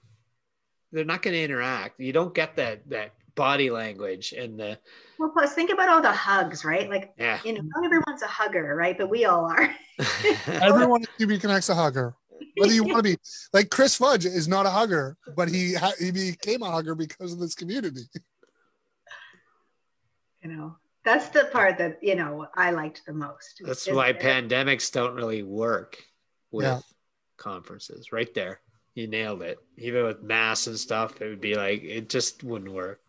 They're 0.93 1.05
not 1.05 1.23
going 1.23 1.35
to 1.35 1.43
interact. 1.43 2.01
You 2.01 2.12
don't 2.12 2.35
get 2.35 2.57
that 2.57 2.89
that 2.91 3.12
body 3.35 3.69
language 3.69 4.33
and 4.33 4.59
the 4.59 4.79
well 5.19 5.29
plus 5.29 5.53
think 5.53 5.71
about 5.71 5.91
all 5.91 6.01
the 6.01 6.11
hugs 6.11 6.64
right 6.64 6.89
like 6.89 7.12
yeah. 7.19 7.39
you 7.45 7.53
know 7.53 7.61
not 7.62 7.85
everyone's 7.85 8.23
a 8.23 8.27
hugger 8.27 8.75
right 8.75 8.97
but 8.97 9.11
we 9.11 9.27
all 9.27 9.45
are 9.45 9.71
everyone 10.47 11.03
at 11.03 11.09
QB 11.21 11.43
connects 11.43 11.69
a 11.69 11.75
hugger 11.75 12.17
whether 12.57 12.73
you 12.73 12.85
want 12.85 12.97
to 12.97 13.03
be 13.03 13.19
like 13.53 13.71
Chris 13.71 13.97
Fudge 13.97 14.25
is 14.25 14.49
not 14.49 14.67
a 14.67 14.71
hugger, 14.71 15.17
but 15.37 15.49
he 15.49 15.75
ha- 15.75 15.93
he 15.99 16.11
became 16.11 16.62
a 16.62 16.71
hugger 16.71 16.95
because 16.95 17.33
of 17.33 17.39
this 17.39 17.55
community. 17.55 18.03
You 20.43 20.51
know, 20.51 20.76
that's 21.05 21.28
the 21.28 21.49
part 21.53 21.78
that 21.78 21.99
you 22.03 22.14
know 22.14 22.47
I 22.55 22.70
liked 22.70 23.03
the 23.07 23.12
most. 23.12 23.62
That's 23.64 23.91
why 23.91 24.09
it? 24.09 24.20
pandemics 24.20 24.93
don't 24.93 25.14
really 25.14 25.43
work 25.43 25.97
with 26.51 26.64
yeah. 26.64 26.80
conferences. 27.37 28.12
Right 28.12 28.32
there, 28.34 28.61
you 28.95 29.07
nailed 29.07 29.43
it. 29.43 29.59
Even 29.78 30.05
with 30.05 30.22
mass 30.22 30.66
and 30.66 30.78
stuff, 30.78 31.20
it 31.20 31.28
would 31.28 31.41
be 31.41 31.55
like 31.55 31.82
it 31.82 32.09
just 32.09 32.45
wouldn't 32.45 32.72
work. 32.72 33.01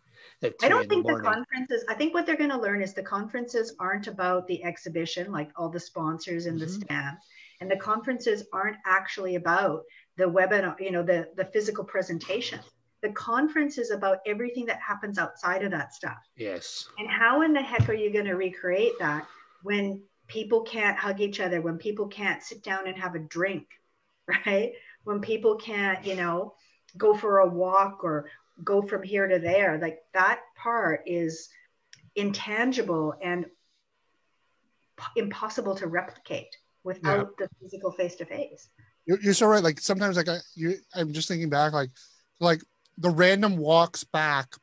I 0.62 0.68
don't 0.68 0.88
think 0.88 1.04
the, 1.04 1.16
the 1.16 1.20
conferences, 1.20 1.84
I 1.88 1.94
think 1.94 2.14
what 2.14 2.24
they're 2.24 2.36
going 2.36 2.50
to 2.50 2.60
learn 2.60 2.80
is 2.80 2.94
the 2.94 3.02
conferences 3.02 3.74
aren't 3.80 4.06
about 4.06 4.46
the 4.46 4.62
exhibition, 4.62 5.32
like 5.32 5.50
all 5.56 5.68
the 5.68 5.80
sponsors 5.80 6.46
and 6.46 6.60
mm-hmm. 6.60 6.66
the 6.66 6.86
stand 6.86 7.16
and 7.60 7.70
the 7.70 7.76
conferences 7.76 8.44
aren't 8.52 8.76
actually 8.86 9.34
about 9.34 9.82
the 10.16 10.24
webinar 10.24 10.78
you 10.80 10.90
know 10.90 11.02
the 11.02 11.28
the 11.36 11.44
physical 11.46 11.84
presentation 11.84 12.58
the 13.02 13.10
conference 13.12 13.78
is 13.78 13.90
about 13.90 14.18
everything 14.26 14.66
that 14.66 14.80
happens 14.80 15.18
outside 15.18 15.62
of 15.62 15.70
that 15.70 15.94
stuff 15.94 16.18
yes 16.36 16.86
and 16.98 17.08
how 17.08 17.42
in 17.42 17.52
the 17.52 17.62
heck 17.62 17.88
are 17.88 17.94
you 17.94 18.12
going 18.12 18.24
to 18.24 18.34
recreate 18.34 18.92
that 18.98 19.26
when 19.62 20.00
people 20.26 20.62
can't 20.62 20.98
hug 20.98 21.20
each 21.20 21.40
other 21.40 21.60
when 21.60 21.78
people 21.78 22.06
can't 22.06 22.42
sit 22.42 22.62
down 22.62 22.86
and 22.86 22.96
have 22.96 23.14
a 23.14 23.20
drink 23.20 23.66
right 24.46 24.72
when 25.04 25.20
people 25.20 25.56
can't 25.56 26.04
you 26.04 26.14
know 26.14 26.54
go 26.96 27.14
for 27.14 27.38
a 27.38 27.48
walk 27.48 28.02
or 28.02 28.28
go 28.64 28.82
from 28.82 29.02
here 29.02 29.26
to 29.26 29.38
there. 29.38 29.78
Like 29.78 29.98
that 30.14 30.40
part 30.56 31.02
is 31.06 31.48
intangible 32.16 33.14
and 33.22 33.46
p- 34.96 35.20
impossible 35.20 35.74
to 35.76 35.86
replicate 35.86 36.56
without 36.84 37.36
the 37.38 37.48
physical 37.60 37.92
face 37.92 38.16
to 38.16 38.24
face. 38.24 38.68
You're, 39.06 39.20
you're 39.20 39.34
so 39.34 39.46
right. 39.46 39.62
Like 39.62 39.80
sometimes, 39.80 40.16
like 40.16 40.28
I, 40.28 40.38
you, 40.54 40.76
I'm 40.94 41.12
just 41.12 41.28
thinking 41.28 41.50
back, 41.50 41.72
like, 41.72 41.90
like 42.40 42.62
the 42.98 43.10
random 43.10 43.56
walks 43.56 44.04
back 44.04 44.54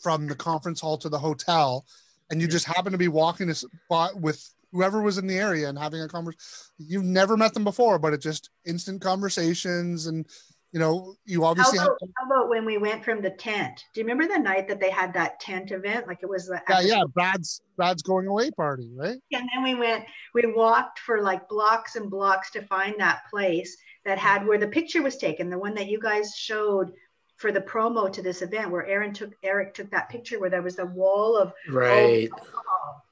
from 0.00 0.26
the 0.26 0.34
conference 0.34 0.80
hall 0.80 0.96
to 0.98 1.08
the 1.08 1.18
hotel, 1.18 1.84
and 2.30 2.40
you 2.40 2.48
just 2.48 2.66
happen 2.66 2.92
to 2.92 2.98
be 2.98 3.08
walking 3.08 3.50
a 3.50 3.54
spot 3.54 4.18
with 4.18 4.42
whoever 4.72 5.02
was 5.02 5.18
in 5.18 5.26
the 5.26 5.36
area 5.36 5.68
and 5.68 5.78
having 5.78 6.00
a 6.00 6.08
conversation. 6.08 6.40
You've 6.78 7.04
never 7.04 7.36
met 7.36 7.54
them 7.54 7.64
before, 7.64 7.98
but 7.98 8.14
it 8.14 8.20
just 8.20 8.50
instant 8.64 9.02
conversations 9.02 10.06
and 10.06 10.26
you 10.72 10.78
know, 10.78 11.16
you 11.24 11.44
obviously 11.44 11.78
how 11.78 11.86
about, 11.86 11.98
have. 12.00 12.10
how 12.16 12.26
about 12.26 12.48
when 12.48 12.64
we 12.64 12.78
went 12.78 13.04
from 13.04 13.20
the 13.20 13.30
tent? 13.30 13.84
Do 13.92 14.00
you 14.00 14.06
remember 14.06 14.32
the 14.32 14.38
night 14.38 14.68
that 14.68 14.78
they 14.78 14.90
had 14.90 15.12
that 15.14 15.40
tent 15.40 15.72
event? 15.72 16.06
Like 16.06 16.20
it 16.22 16.28
was 16.28 16.46
the 16.46 16.60
Yeah, 16.68 16.80
yeah. 16.80 17.02
Brad's 17.12 17.60
Brad's 17.76 18.02
going 18.02 18.28
away 18.28 18.52
party, 18.52 18.88
right? 18.94 19.18
And 19.32 19.48
then 19.52 19.64
we 19.64 19.74
went, 19.74 20.04
we 20.32 20.44
walked 20.46 21.00
for 21.00 21.22
like 21.22 21.48
blocks 21.48 21.96
and 21.96 22.08
blocks 22.08 22.52
to 22.52 22.62
find 22.62 22.94
that 22.98 23.22
place 23.30 23.76
that 24.04 24.18
had 24.18 24.46
where 24.46 24.58
the 24.58 24.68
picture 24.68 25.02
was 25.02 25.16
taken, 25.16 25.50
the 25.50 25.58
one 25.58 25.74
that 25.74 25.88
you 25.88 25.98
guys 25.98 26.34
showed 26.36 26.92
for 27.40 27.50
the 27.52 27.60
promo 27.60 28.12
to 28.12 28.20
this 28.20 28.42
event, 28.42 28.70
where 28.70 28.84
Aaron 28.86 29.14
took 29.14 29.32
Eric 29.42 29.72
took 29.72 29.90
that 29.90 30.10
picture 30.10 30.38
where 30.38 30.50
there 30.50 30.60
was 30.60 30.76
the 30.76 30.84
wall 30.84 31.38
of 31.38 31.54
Right. 31.70 32.28
alcohol. 32.30 33.02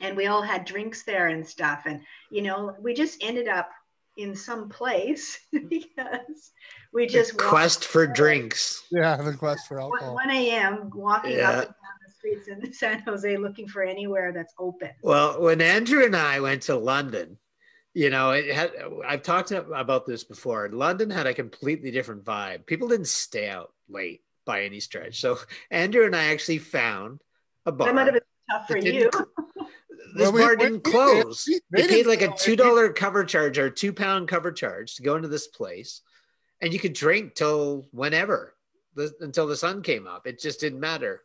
and 0.00 0.16
we 0.16 0.26
all 0.26 0.42
had 0.42 0.64
drinks 0.64 1.04
there 1.04 1.28
and 1.28 1.46
stuff. 1.46 1.84
And 1.86 2.00
you 2.30 2.42
know, 2.42 2.74
we 2.80 2.94
just 2.94 3.22
ended 3.22 3.46
up 3.46 3.70
in 4.16 4.34
some 4.34 4.68
place 4.68 5.38
because 5.68 6.50
we 6.92 7.06
just 7.06 7.34
walked 7.34 7.48
Quest 7.48 7.84
for 7.84 8.08
drinks. 8.08 8.82
Yeah, 8.90 9.16
the 9.16 9.34
quest 9.34 9.68
for 9.68 9.76
one- 9.76 9.84
alcohol. 9.92 10.14
1 10.14 10.30
a.m. 10.30 10.90
walking 10.92 11.36
Yeah. 11.38 11.50
up 11.50 11.54
and 11.54 11.64
down 11.66 11.98
the 12.04 12.12
streets 12.12 12.48
in 12.48 12.72
San 12.82 13.00
Jose 13.02 13.36
looking 13.36 13.68
for 13.68 13.82
anywhere 13.84 14.32
that's 14.32 14.52
open. 14.58 14.90
Well, 15.02 15.40
when 15.40 15.60
Andrew 15.60 16.04
and 16.04 16.16
I 16.16 16.40
went 16.40 16.62
to 16.62 16.76
London, 16.76 17.38
you 17.94 18.10
know, 18.10 18.32
it 18.32 18.52
had 18.52 18.72
I've 19.06 19.22
talked 19.22 19.50
about 19.52 20.04
this 20.06 20.24
before. 20.24 20.68
London 20.70 21.10
had 21.10 21.26
a 21.26 21.34
completely 21.34 21.90
different 21.90 22.24
vibe. 22.24 22.66
People 22.66 22.88
didn't 22.88 23.06
stay 23.08 23.48
out 23.48 23.72
late 23.88 24.22
by 24.44 24.64
any 24.64 24.80
stretch. 24.80 25.20
So 25.20 25.38
Andrew 25.70 26.04
and 26.04 26.14
I 26.14 26.24
actually 26.26 26.58
found 26.58 27.20
a 27.64 27.72
bar. 27.72 27.86
That 27.88 27.94
might 27.94 28.04
have 28.06 28.14
been 28.14 28.22
tough 28.50 28.66
for 28.68 28.76
you. 28.76 28.92
didn't- 29.10 29.14
This 30.16 30.22
Well, 30.30 30.32
we- 30.32 30.40
bar 30.42 30.50
we- 30.50 30.56
didn't 30.64 30.86
we- 30.86 30.92
close. 30.92 31.44
they 31.44 31.60
They 31.82 31.88
paid 31.88 32.06
like 32.06 32.22
a 32.22 32.32
two 32.36 32.54
dollar 32.56 32.92
cover 32.92 33.24
charge 33.24 33.58
or 33.58 33.70
two 33.70 33.92
pound 33.92 34.28
cover 34.28 34.52
charge 34.52 34.96
to 34.96 35.02
go 35.02 35.16
into 35.16 35.28
this 35.28 35.48
place, 35.48 36.02
and 36.60 36.72
you 36.72 36.78
could 36.78 36.92
drink 36.92 37.34
till 37.34 37.88
whenever, 37.90 38.54
the, 38.94 39.12
until 39.20 39.46
the 39.48 39.56
sun 39.56 39.82
came 39.82 40.06
up. 40.06 40.26
It 40.28 40.38
just 40.38 40.60
didn't 40.60 40.78
matter, 40.78 41.22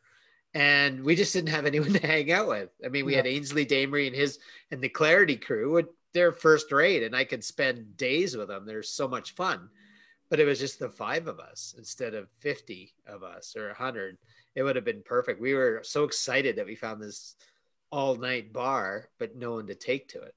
and 0.55 1.03
we 1.03 1.15
just 1.15 1.34
didn't 1.34 1.49
have 1.49 1.65
anyone 1.67 1.93
to 1.93 2.07
hang 2.07 2.32
out 2.32 2.47
with. 2.47 2.70
I 2.84 2.88
mean, 2.88 3.05
we 3.05 3.13
had 3.13 3.28
Ainsley 3.28 3.65
Damery 3.65 4.07
and 4.07 4.15
his 4.15 4.39
and 4.72 4.82
the 4.82 4.89
Clarity 4.89 5.36
crew. 5.36 5.88
Would- 6.14 6.20
They're 6.20 6.32
first 6.32 6.72
rate, 6.72 7.03
and 7.03 7.16
I 7.16 7.24
could 7.24 7.43
spend 7.43 7.97
days 7.97 8.36
with 8.36 8.47
them. 8.47 8.66
They're 8.66 8.84
so 8.84 9.07
much 9.07 9.36
fun, 9.36 9.70
but 10.30 10.39
it 10.39 10.45
was 10.45 10.60
just 10.60 10.80
the 10.80 10.89
five 10.89 11.28
of 11.28 11.39
us 11.39 11.76
instead 11.78 12.14
of 12.14 12.30
fifty 12.39 12.93
of 13.07 13.24
us 13.24 13.55
or 13.55 13.74
hundred. 13.74 14.18
It 14.55 14.64
would 14.64 14.76
have 14.76 14.86
been 14.86 15.03
perfect. 15.03 15.39
We 15.39 15.53
were 15.53 15.82
so 15.84 16.03
excited 16.03 16.55
that 16.57 16.66
we 16.66 16.76
found 16.76 17.01
this 17.01 17.36
all 17.91 18.16
night 18.16 18.51
bar, 18.53 19.10
but 19.20 19.36
no 19.36 19.53
one 19.53 19.68
to 19.68 19.76
take 19.76 20.10
to 20.10 20.22
it. 20.22 20.34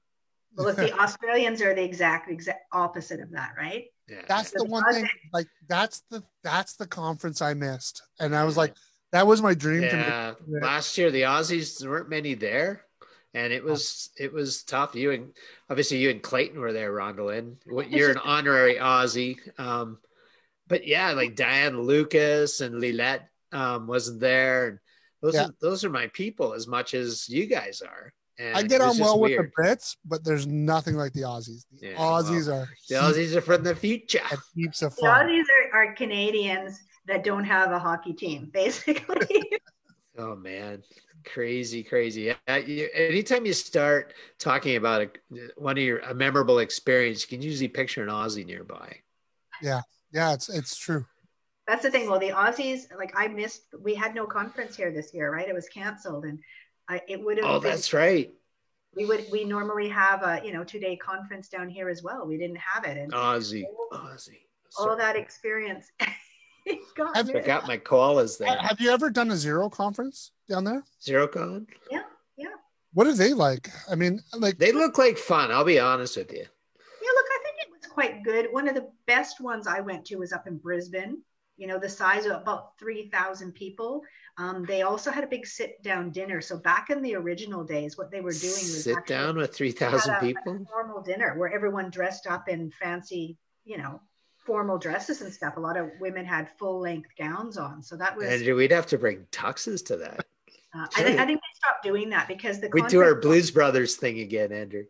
Well, 0.55 0.67
if 0.67 0.75
the 0.75 0.93
Australians 0.99 1.61
are 1.61 1.73
the 1.73 1.83
exact 1.83 2.29
exact 2.29 2.65
opposite 2.71 3.19
of 3.19 3.31
that, 3.31 3.53
right? 3.57 3.85
Yeah. 4.07 4.21
That's 4.27 4.51
the 4.51 4.59
The 4.59 4.65
one 4.65 4.83
thing. 4.93 5.07
Like 5.33 5.47
that's 5.67 6.03
the 6.11 6.23
that's 6.43 6.75
the 6.75 6.87
conference 6.87 7.41
I 7.41 7.53
missed, 7.55 8.03
and 8.19 8.35
I 8.35 8.43
was 8.43 8.55
like, 8.57 8.75
that 9.11 9.25
was 9.25 9.41
my 9.41 9.53
dream. 9.55 9.81
To 9.81 9.87
yeah. 9.87 10.33
make- 10.47 10.63
Last 10.63 10.97
year 10.97 11.09
the 11.09 11.23
Aussies 11.23 11.79
there 11.79 11.89
weren't 11.89 12.09
many 12.09 12.35
there. 12.35 12.85
And 13.35 13.51
it 13.51 13.63
was 13.63 14.09
it 14.17 14.31
was 14.31 14.63
tough. 14.63 14.93
You 14.95 15.11
and 15.11 15.33
obviously 15.69 15.97
you 15.97 16.09
and 16.11 16.21
Clayton 16.21 16.59
were 16.59 16.73
there, 16.73 16.91
Rhondalynn. 16.93 17.55
What 17.65 17.89
you're 17.89 18.11
an 18.11 18.19
honorary 18.23 18.75
Aussie. 18.75 19.37
Um, 19.59 19.97
but 20.67 20.85
yeah, 20.87 21.11
like 21.13 21.35
Diane 21.35 21.81
Lucas 21.81 22.61
and 22.61 22.79
Lilette 22.79 23.27
um, 23.51 23.87
wasn't 23.87 24.19
there. 24.19 24.67
And 24.67 24.79
those 25.21 25.33
Yeah. 25.33 25.45
are 25.45 25.53
those 25.61 25.83
are 25.83 25.89
my 25.89 26.07
people 26.07 26.53
as 26.53 26.67
much 26.67 26.93
as 26.93 27.27
you 27.27 27.47
guys 27.47 27.81
are. 27.81 28.13
And 28.39 28.55
I 28.57 28.63
get 28.63 28.81
on 28.81 28.89
was 28.89 28.97
just 28.97 29.07
well 29.07 29.19
with 29.19 29.29
weird. 29.31 29.51
the 29.55 29.61
Brits, 29.61 29.95
but 30.05 30.23
there's 30.23 30.47
nothing 30.47 30.95
like 30.95 31.13
the 31.13 31.21
Aussies. 31.21 31.65
The 31.79 31.89
Yeah, 31.89 31.95
Aussies 31.97 32.47
are 32.51 32.67
The 32.89 32.95
Aussies 32.95 33.35
are 33.35 33.41
from 33.41 33.63
the 33.63 33.75
future. 33.75 34.21
heaps- 34.29 34.49
heaps 34.55 34.81
of 34.81 34.95
The. 34.95 35.03
Aussies 35.03 35.45
are, 35.73 35.79
are 35.89 35.93
Canadians 35.93 36.79
that 37.07 37.23
don't 37.23 37.43
have 37.45 37.71
a 37.71 37.79
hockey 37.79 38.13
team, 38.13 38.49
basically. 38.53 39.41
Oh 40.15 40.35
man, 40.35 40.83
crazy, 41.25 41.83
crazy. 41.83 42.33
Anytime 42.47 43.45
you 43.45 43.53
start 43.53 44.13
talking 44.39 44.75
about 44.75 45.01
a, 45.01 45.09
one 45.57 45.77
of 45.77 45.83
your 45.83 45.99
a 45.99 46.13
memorable 46.13 46.59
experience, 46.59 47.21
you 47.23 47.37
can 47.37 47.41
usually 47.45 47.67
picture 47.67 48.03
an 48.03 48.09
Aussie 48.09 48.45
nearby. 48.45 48.97
Yeah, 49.61 49.81
yeah, 50.11 50.33
it's 50.33 50.49
it's 50.49 50.77
true. 50.77 51.05
That's 51.67 51.83
the 51.83 51.91
thing. 51.91 52.09
Well, 52.09 52.19
the 52.19 52.29
Aussies, 52.29 52.83
like 52.97 53.13
I 53.15 53.27
missed, 53.27 53.63
we 53.81 53.95
had 53.95 54.13
no 54.13 54.25
conference 54.25 54.75
here 54.75 54.91
this 54.91 55.13
year, 55.13 55.31
right? 55.31 55.47
It 55.47 55.55
was 55.55 55.69
canceled, 55.69 56.25
and 56.25 56.39
I, 56.89 57.01
it 57.07 57.23
would 57.23 57.37
have. 57.37 57.45
Oh, 57.45 57.59
been- 57.59 57.71
that's 57.71 57.93
right. 57.93 58.31
We 58.95 59.05
would. 59.05 59.25
We 59.31 59.43
normally 59.43 59.89
have 59.89 60.21
a 60.23 60.41
you 60.45 60.53
know 60.53 60.63
two 60.63 60.79
day 60.79 60.95
conference 60.97 61.49
down 61.49 61.69
here 61.69 61.89
as 61.89 62.03
well. 62.03 62.27
We 62.27 62.37
didn't 62.37 62.57
have 62.57 62.85
it, 62.85 62.97
and 62.97 63.11
Aussie, 63.11 63.63
Aussie. 63.91 64.41
all 64.77 64.95
that 64.97 65.15
experience. 65.15 65.87
got 66.95 67.15
Have- 67.15 67.29
I 67.29 67.33
missed. 67.33 67.47
got 67.47 67.67
my 67.67 67.77
koalas 67.77 68.37
Ha- 68.39 68.45
there. 68.53 68.57
Have 68.61 68.79
you 68.79 68.91
ever 68.91 69.09
done 69.09 69.29
a 69.31 69.35
Xero 69.35 69.71
conference 69.71 70.31
down 70.49 70.63
there? 70.63 70.83
Xerocon. 71.01 71.67
Yeah, 71.91 72.03
yeah. 72.37 72.47
What 72.93 73.07
are 73.07 73.13
they 73.15 73.33
like? 73.33 73.69
I 73.89 73.95
mean, 73.95 74.21
like 74.37 74.57
They 74.57 74.71
look 74.71 74.97
like 74.97 75.17
fun. 75.17 75.51
I'll 75.51 75.63
be 75.65 75.79
honest 75.79 76.17
with 76.17 76.31
you. 76.31 76.39
Yeah, 76.39 77.09
look, 77.15 77.25
I 77.31 77.39
think 77.43 77.55
it 77.61 77.71
was 77.71 77.91
quite 77.91 78.23
good. 78.23 78.47
One 78.51 78.67
of 78.67 78.75
the 78.75 78.89
best 79.07 79.41
ones 79.41 79.67
I 79.67 79.79
went 79.81 80.05
to 80.05 80.15
was 80.17 80.31
up 80.33 80.47
in 80.47 80.57
Brisbane. 80.57 81.21
You 81.57 81.67
know, 81.67 81.77
the 81.77 81.89
size 81.89 82.25
of 82.25 82.31
about 82.31 82.79
3,000 82.79 83.51
people. 83.53 84.01
Um, 84.39 84.65
they 84.65 84.81
also 84.81 85.11
had 85.11 85.23
a 85.23 85.27
big 85.27 85.45
sit 85.45 85.81
down 85.83 86.09
dinner. 86.11 86.41
So, 86.41 86.57
back 86.57 86.89
in 86.89 87.03
the 87.03 87.13
original 87.15 87.63
days, 87.63 87.95
what 87.95 88.09
they 88.09 88.21
were 88.21 88.31
doing 88.31 88.53
was 88.53 88.83
Sit 88.83 89.05
down 89.05 89.37
with 89.37 89.53
three 89.55 89.71
thousand 89.71 90.13
had 90.15 90.23
a- 90.23 90.25
people. 90.25 90.55
a 90.55 90.65
formal 90.65 91.03
dinner 91.03 91.37
where 91.37 91.53
everyone 91.53 91.91
dressed 91.91 92.25
up 92.25 92.49
in 92.49 92.71
fancy, 92.71 93.37
you 93.65 93.77
know, 93.77 94.01
formal 94.45 94.77
dresses 94.77 95.21
and 95.21 95.31
stuff. 95.33 95.57
A 95.57 95.59
lot 95.59 95.77
of 95.77 95.89
women 95.99 96.25
had 96.25 96.49
full 96.57 96.79
length 96.79 97.09
gowns 97.17 97.57
on. 97.57 97.81
So, 97.83 97.95
that 97.97 98.15
was, 98.15 98.27
Andrew, 98.27 98.55
we'd 98.55 98.71
have 98.71 98.85
to 98.87 98.97
bring 98.97 99.25
tuxes 99.31 99.85
to 99.87 99.97
that. 99.97 100.25
uh, 100.75 100.87
I, 100.95 101.03
think, 101.03 101.19
I 101.19 101.25
think 101.25 101.39
they 101.39 101.55
stopped 101.55 101.83
doing 101.83 102.09
that 102.09 102.27
because 102.27 102.59
the 102.59 102.69
We 102.71 102.81
do 102.83 103.01
our 103.01 103.15
Blues 103.15 103.51
Brothers 103.51 103.95
thing 103.95 104.19
again, 104.19 104.51
Andrew. 104.51 104.83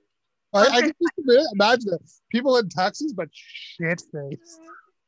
I, 0.54 0.68
I 0.68 0.82
can 0.82 0.92
just 1.02 1.50
imagine 1.54 1.94
it. 1.94 2.12
People 2.30 2.58
in 2.58 2.70
Texas, 2.70 3.12
but 3.14 3.30
shit 3.32 4.02
face. 4.12 4.60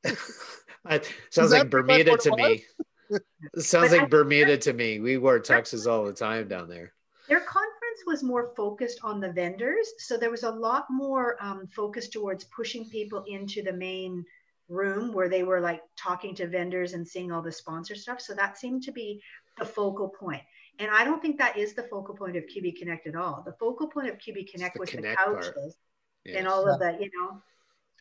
Sounds 1.30 1.52
like 1.52 1.70
Bermuda 1.70 2.18
to 2.18 2.36
me. 2.36 2.64
Sounds 3.60 3.90
But 3.90 3.98
I- 3.98 4.02
like 4.02 4.10
Bermuda 4.10 4.58
to 4.58 4.74
me. 4.74 5.00
We 5.00 5.18
wore 5.18 5.40
tuxes 5.40 5.90
all 5.92 6.06
the 6.06 6.14
time 6.14 6.48
down 6.48 6.68
there. 6.70 6.94
their 7.28 7.40
conference 7.42 7.75
was 8.06 8.24
more 8.24 8.52
focused 8.56 9.00
on 9.04 9.20
the 9.20 9.32
vendors 9.32 9.88
so 9.98 10.18
there 10.18 10.32
was 10.32 10.44
a 10.44 10.50
lot 10.52 10.86
more 10.90 11.38
um, 11.44 11.68
focus 11.68 12.08
towards 12.10 12.44
pushing 12.46 12.90
people 12.90 13.24
into 13.28 13.62
the 13.62 13.74
main 13.74 14.26
room 14.70 15.14
where 15.14 15.30
they 15.30 15.44
were 15.44 15.60
like 15.62 15.82
talking 15.96 16.34
to 16.36 16.48
vendors 16.48 16.94
and 16.94 17.08
seeing 17.08 17.32
all 17.32 17.42
the 17.42 17.52
sponsor 17.52 17.96
stuff 17.96 18.20
so 18.20 18.34
that 18.34 18.58
seemed 18.58 18.82
to 18.84 18.92
be 18.92 19.22
the 19.60 19.66
focal 19.66 20.10
point 20.10 20.42
and 20.80 20.90
i 20.92 21.04
don't 21.04 21.22
think 21.22 21.38
that 21.38 21.56
is 21.58 21.74
the 21.74 21.84
focal 21.84 22.16
point 22.16 22.36
of 22.36 22.44
qb 22.46 22.76
connect 22.78 23.06
at 23.08 23.16
all 23.16 23.44
the 23.46 23.54
focal 23.54 23.88
point 23.88 24.10
of 24.10 24.16
qb 24.18 24.50
connect 24.52 24.74
the 24.76 24.80
was 24.80 24.90
connect 24.90 25.20
the 25.20 25.32
part. 25.32 25.44
couches 25.56 25.78
Yes. 26.26 26.38
and 26.40 26.48
all 26.48 26.68
of 26.68 26.80
the 26.80 26.98
you 27.00 27.12
know 27.16 27.40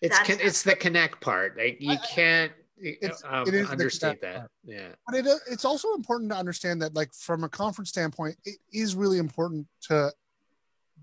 It's 0.01 0.19
con- 0.21 0.39
it's 0.41 0.63
the 0.63 0.75
connect 0.75 1.21
part. 1.21 1.59
Like 1.59 1.77
you 1.81 1.93
I- 1.93 1.97
can't 1.97 2.53
It's- 2.85 3.23
um, 3.25 3.47
it 3.49 3.55
is 3.55 3.67
the 3.67 3.73
understate 3.73 4.21
that. 4.21 4.37
part. 4.37 4.51
Yeah. 4.65 4.89
But 5.07 5.17
it, 5.17 5.27
it's 5.51 5.65
also 5.65 5.95
important 5.95 6.31
to 6.31 6.37
understand 6.37 6.83
that, 6.83 6.95
like, 6.95 7.13
from 7.15 7.45
a 7.45 7.49
conference 7.49 7.91
standpoint, 7.91 8.37
it 8.45 8.59
is 8.73 8.95
really 8.95 9.19
important 9.19 9.67
to 9.89 10.13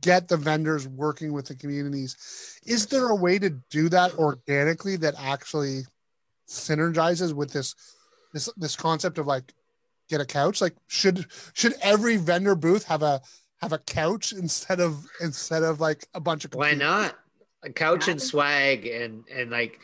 get 0.02 0.28
the 0.28 0.38
vendors 0.38 0.88
working 0.88 1.32
with 1.34 1.46
the 1.46 1.56
communities. 1.56 2.60
Is 2.66 2.88
there 2.88 3.10
a 3.10 3.16
way 3.16 3.38
to 3.40 3.50
do 3.70 3.90
that 3.90 4.14
organically 4.16 4.96
that 4.98 5.16
actually 5.18 5.84
synergizes 6.48 7.34
with 7.34 7.52
this 7.54 7.76
this 8.34 8.50
this 8.58 8.76
concept 8.76 9.18
of 9.18 9.28
like 9.28 9.54
get 10.10 10.22
a 10.22 10.26
couch? 10.26 10.62
Like, 10.62 10.76
should 10.88 11.26
should 11.54 11.74
every 11.82 12.18
vendor 12.18 12.56
booth 12.56 12.86
have 12.86 13.04
a 13.04 13.22
have 13.62 13.74
a 13.74 13.78
couch 13.78 14.34
instead 14.34 14.80
of 14.80 15.06
instead 15.22 15.64
of 15.64 15.80
like 15.80 16.08
a 16.14 16.20
bunch 16.20 16.46
of 16.46 16.54
Why 16.54 16.74
not? 16.74 17.16
A 17.64 17.70
couch 17.70 18.08
and 18.08 18.20
swag 18.20 18.88
and 18.88 19.24
and 19.32 19.52
like 19.52 19.80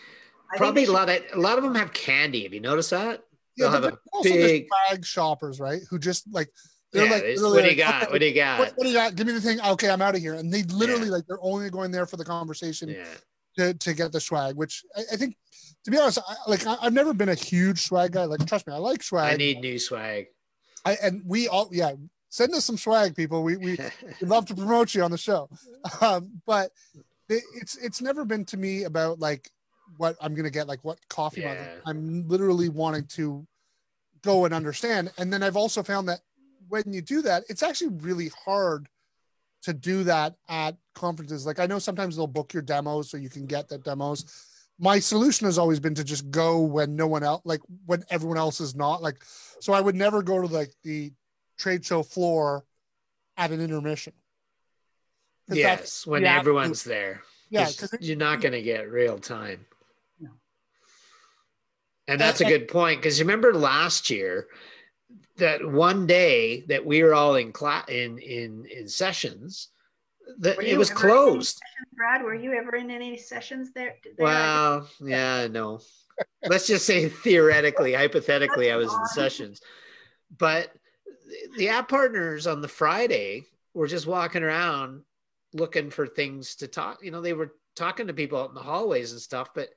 I 0.54 0.58
probably 0.58 0.86
a 0.86 0.92
lot 0.92 1.10
of 1.10 1.22
a 1.34 1.40
lot 1.40 1.58
of 1.58 1.64
them 1.64 1.76
have 1.76 1.94
candy. 1.94 2.44
Have 2.44 2.54
you 2.54 2.60
noticed 2.62 2.92
that? 2.92 3.24
Yeah, 3.56 3.70
They'll 3.70 3.82
but 3.82 3.84
have 3.84 3.94
a 3.94 3.98
also 4.14 4.30
big- 4.30 4.68
swag 4.90 5.06
shoppers, 5.06 5.60
right? 5.60 5.82
Who 5.90 6.00
just 6.00 6.26
like 6.32 6.50
they're 6.94 7.06
Yeah. 7.06 7.12
like, 7.12 7.24
literally 7.24 7.52
what 7.52 7.58
do 7.58 7.64
you 7.64 7.68
like, 7.70 7.78
got? 7.78 8.04
okay, 8.04 8.12
What 8.12 8.20
do 8.22 8.26
you 8.28 8.34
got? 8.36 8.60
what, 8.60 8.74
what 8.76 8.84
do 8.84 8.90
you 8.90 8.96
got? 8.96 9.16
Give 9.16 9.28
me 9.28 9.34
the 9.34 9.42
thing. 9.42 9.60
Okay, 9.62 9.90
I'm 9.90 10.02
out 10.02 10.16
of 10.16 10.22
here. 10.22 10.36
And 10.36 10.54
they 10.54 10.64
literally 10.64 11.06
Yeah. 11.08 11.12
like 11.14 11.28
they're 11.28 11.42
only 11.42 11.70
going 11.70 11.92
there 11.92 12.06
for 12.06 12.18
the 12.18 12.26
conversation. 12.26 12.90
Yeah. 12.90 13.04
to, 13.58 13.74
to 13.74 13.94
get 13.94 14.12
the 14.12 14.22
swag, 14.22 14.56
which 14.56 14.84
I, 14.96 15.02
I 15.14 15.16
think, 15.18 15.36
to 15.84 15.92
be 15.92 15.98
honest, 15.98 16.20
I, 16.28 16.36
like 16.48 16.66
I, 16.68 16.76
have 16.84 16.94
never 16.94 17.12
been 17.14 17.30
a 17.30 17.34
huge 17.36 17.82
swag 17.82 18.12
guy. 18.12 18.26
Like, 18.26 18.46
trust 18.46 18.68
me, 18.68 18.74
I 18.74 18.78
like 18.78 19.02
swag. 19.02 19.34
I 19.34 19.36
need 19.38 19.60
new 19.62 19.80
swag. 19.80 20.28
I, 20.86 20.96
and 21.02 21.24
we 21.26 21.48
all, 21.48 21.68
yeah, 21.72 21.94
send 22.30 22.54
us 22.54 22.64
some 22.66 22.78
swag, 22.78 23.16
people. 23.16 23.42
We 23.44 23.58
we 23.58 23.72
would 24.22 24.30
love 24.30 24.46
to 24.46 24.56
promote 24.56 24.94
you 24.94 25.04
on 25.04 25.10
the 25.12 25.18
show. 25.18 25.50
Um, 26.02 26.40
but 26.46 26.72
it, 27.30 27.44
it's 27.56 27.76
it's 27.78 28.00
never 28.02 28.24
been 28.26 28.46
to 28.46 28.58
me 28.58 28.84
about 28.84 29.20
like 29.20 29.50
what 29.98 30.16
I'm 30.22 30.34
gonna 30.36 30.50
get, 30.50 30.68
like 30.68 30.84
what 30.84 31.00
coffee. 31.10 31.42
Yeah. 31.42 31.76
I'm 31.86 32.28
literally 32.28 32.70
wanting 32.70 33.06
to 33.16 33.46
go 34.24 34.46
and 34.46 34.54
understand. 34.54 35.12
And 35.18 35.32
then 35.32 35.44
I've 35.44 35.58
also 35.58 35.84
found 35.84 36.10
that 36.10 36.22
when 36.70 36.84
you 36.88 37.02
do 37.02 37.22
that, 37.24 37.44
it's 37.50 37.64
actually 37.64 37.96
really 38.02 38.32
hard 38.46 38.88
to 39.64 39.74
do 39.74 40.04
that 40.06 40.36
at 40.48 40.78
conferences. 40.96 41.46
Like 41.46 41.60
I 41.60 41.66
know 41.66 41.80
sometimes 41.80 42.16
they'll 42.16 42.28
book 42.28 42.54
your 42.54 42.64
demos 42.64 43.10
so 43.10 43.18
you 43.18 43.30
can 43.30 43.46
get 43.46 43.70
the 43.70 43.78
demos. 43.78 44.26
My 44.80 45.00
solution 45.00 45.46
has 45.46 45.58
always 45.58 45.80
been 45.80 45.96
to 45.96 46.04
just 46.04 46.30
go 46.30 46.62
when 46.62 46.96
no 46.96 47.08
one 47.08 47.24
else, 47.24 47.42
like 47.46 47.62
when 47.86 48.04
everyone 48.10 48.38
else 48.38 48.62
is 48.62 48.76
not. 48.76 49.02
Like, 49.02 49.18
so 49.60 49.74
I 49.74 49.82
would 49.82 49.96
never 49.96 50.22
go 50.22 50.40
to 50.40 50.48
like 50.48 50.72
the 50.84 51.12
trade 51.58 51.84
show 51.84 52.04
floor 52.04 52.64
at 53.38 53.52
an 53.52 53.60
intermission. 53.60 54.14
Yes, 55.50 56.06
when 56.06 56.26
everyone's 56.26 56.84
there. 56.84 57.24
Yeah, 57.50 57.70
because 57.70 57.98
you're 58.02 58.18
not 58.18 58.42
going 58.42 58.52
to 58.52 58.62
get 58.62 58.92
real 58.92 59.18
time. 59.18 59.66
And 62.08 62.20
that's 62.20 62.42
a 62.42 62.46
good 62.46 62.68
point 62.68 63.02
because 63.02 63.20
remember 63.20 63.54
last 63.54 64.10
year 64.10 64.48
that 65.38 65.66
one 65.70 66.08
day 66.08 66.64
that 66.68 66.86
we 66.86 67.04
were 67.04 67.14
all 67.14 67.36
in 67.36 67.52
class 67.52 67.88
in 67.90 68.18
in 68.20 68.66
in 68.66 68.88
sessions 68.88 69.70
that 70.40 70.62
it 70.62 70.78
was 70.78 70.90
closed. 70.90 71.62
Brad, 71.94 72.24
were 72.24 72.36
you 72.36 72.54
ever 72.54 72.76
in 72.76 72.92
any 72.92 73.18
sessions 73.18 73.72
there? 73.74 73.96
there? 74.04 74.26
Well, 74.26 74.90
yeah, 75.02 75.48
no. 75.48 75.80
Let's 76.48 76.68
just 76.68 76.86
say 76.86 77.10
theoretically, 77.10 77.94
hypothetically, 77.94 78.72
I 78.72 78.76
was 78.76 78.92
in 78.92 79.06
sessions, 79.08 79.62
but 80.36 80.72
the 81.58 81.70
app 81.70 81.90
partners 81.90 82.48
on 82.48 82.62
the 82.62 82.68
Friday 82.68 83.44
were 83.74 83.88
just 83.88 84.08
walking 84.08 84.44
around 84.44 85.04
looking 85.54 85.90
for 85.90 86.08
things 86.08 86.56
to 86.56 86.68
talk. 86.68 87.04
You 87.04 87.12
know, 87.12 87.22
they 87.22 87.34
were 87.34 87.54
talking 87.76 88.08
to 88.08 88.14
people 88.14 88.40
out 88.40 88.50
in 88.50 88.56
the 88.56 88.62
hallways 88.62 89.12
and 89.12 89.22
stuff, 89.22 89.50
but 89.54 89.70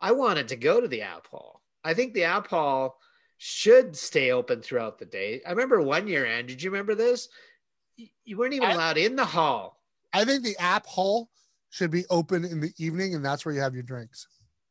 I 0.00 0.12
wanted 0.12 0.48
to 0.48 0.56
go 0.56 0.80
to 0.80 0.88
the 0.88 1.02
app 1.02 1.26
hall. 1.28 1.62
I 1.84 1.94
think 1.94 2.14
the 2.14 2.24
app 2.24 2.48
hall 2.48 2.98
should 3.38 3.96
stay 3.96 4.30
open 4.30 4.62
throughout 4.62 4.98
the 4.98 5.04
day. 5.04 5.42
I 5.46 5.50
remember 5.50 5.80
one 5.80 6.06
year, 6.06 6.24
Anne, 6.24 6.46
did 6.46 6.62
you 6.62 6.70
remember 6.70 6.94
this? 6.94 7.28
You 8.24 8.36
weren't 8.36 8.54
even 8.54 8.70
allowed 8.70 8.98
in 8.98 9.16
the 9.16 9.24
hall. 9.24 9.82
I 10.12 10.24
think 10.24 10.44
the 10.44 10.56
app 10.58 10.86
hall 10.86 11.28
should 11.70 11.90
be 11.90 12.04
open 12.10 12.44
in 12.44 12.60
the 12.60 12.72
evening 12.78 13.14
and 13.14 13.24
that's 13.24 13.44
where 13.44 13.54
you 13.54 13.60
have 13.60 13.74
your 13.74 13.82
drinks. 13.82 14.28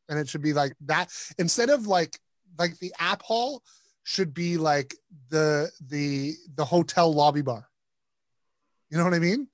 And 0.07 0.19
it 0.19 0.29
should 0.29 0.41
be 0.41 0.53
like 0.53 0.73
that 0.85 1.09
instead 1.37 1.69
of 1.69 1.87
like 1.87 2.19
like 2.57 2.77
the 2.79 2.93
app 2.99 3.21
hall 3.23 3.63
should 4.03 4.33
be 4.33 4.57
like 4.57 4.95
the 5.29 5.71
the 5.87 6.33
the 6.55 6.65
hotel 6.65 7.13
lobby 7.13 7.41
bar. 7.41 7.67
You 8.89 8.97
know 8.97 9.03
what 9.03 9.13
I 9.13 9.19
mean? 9.19 9.47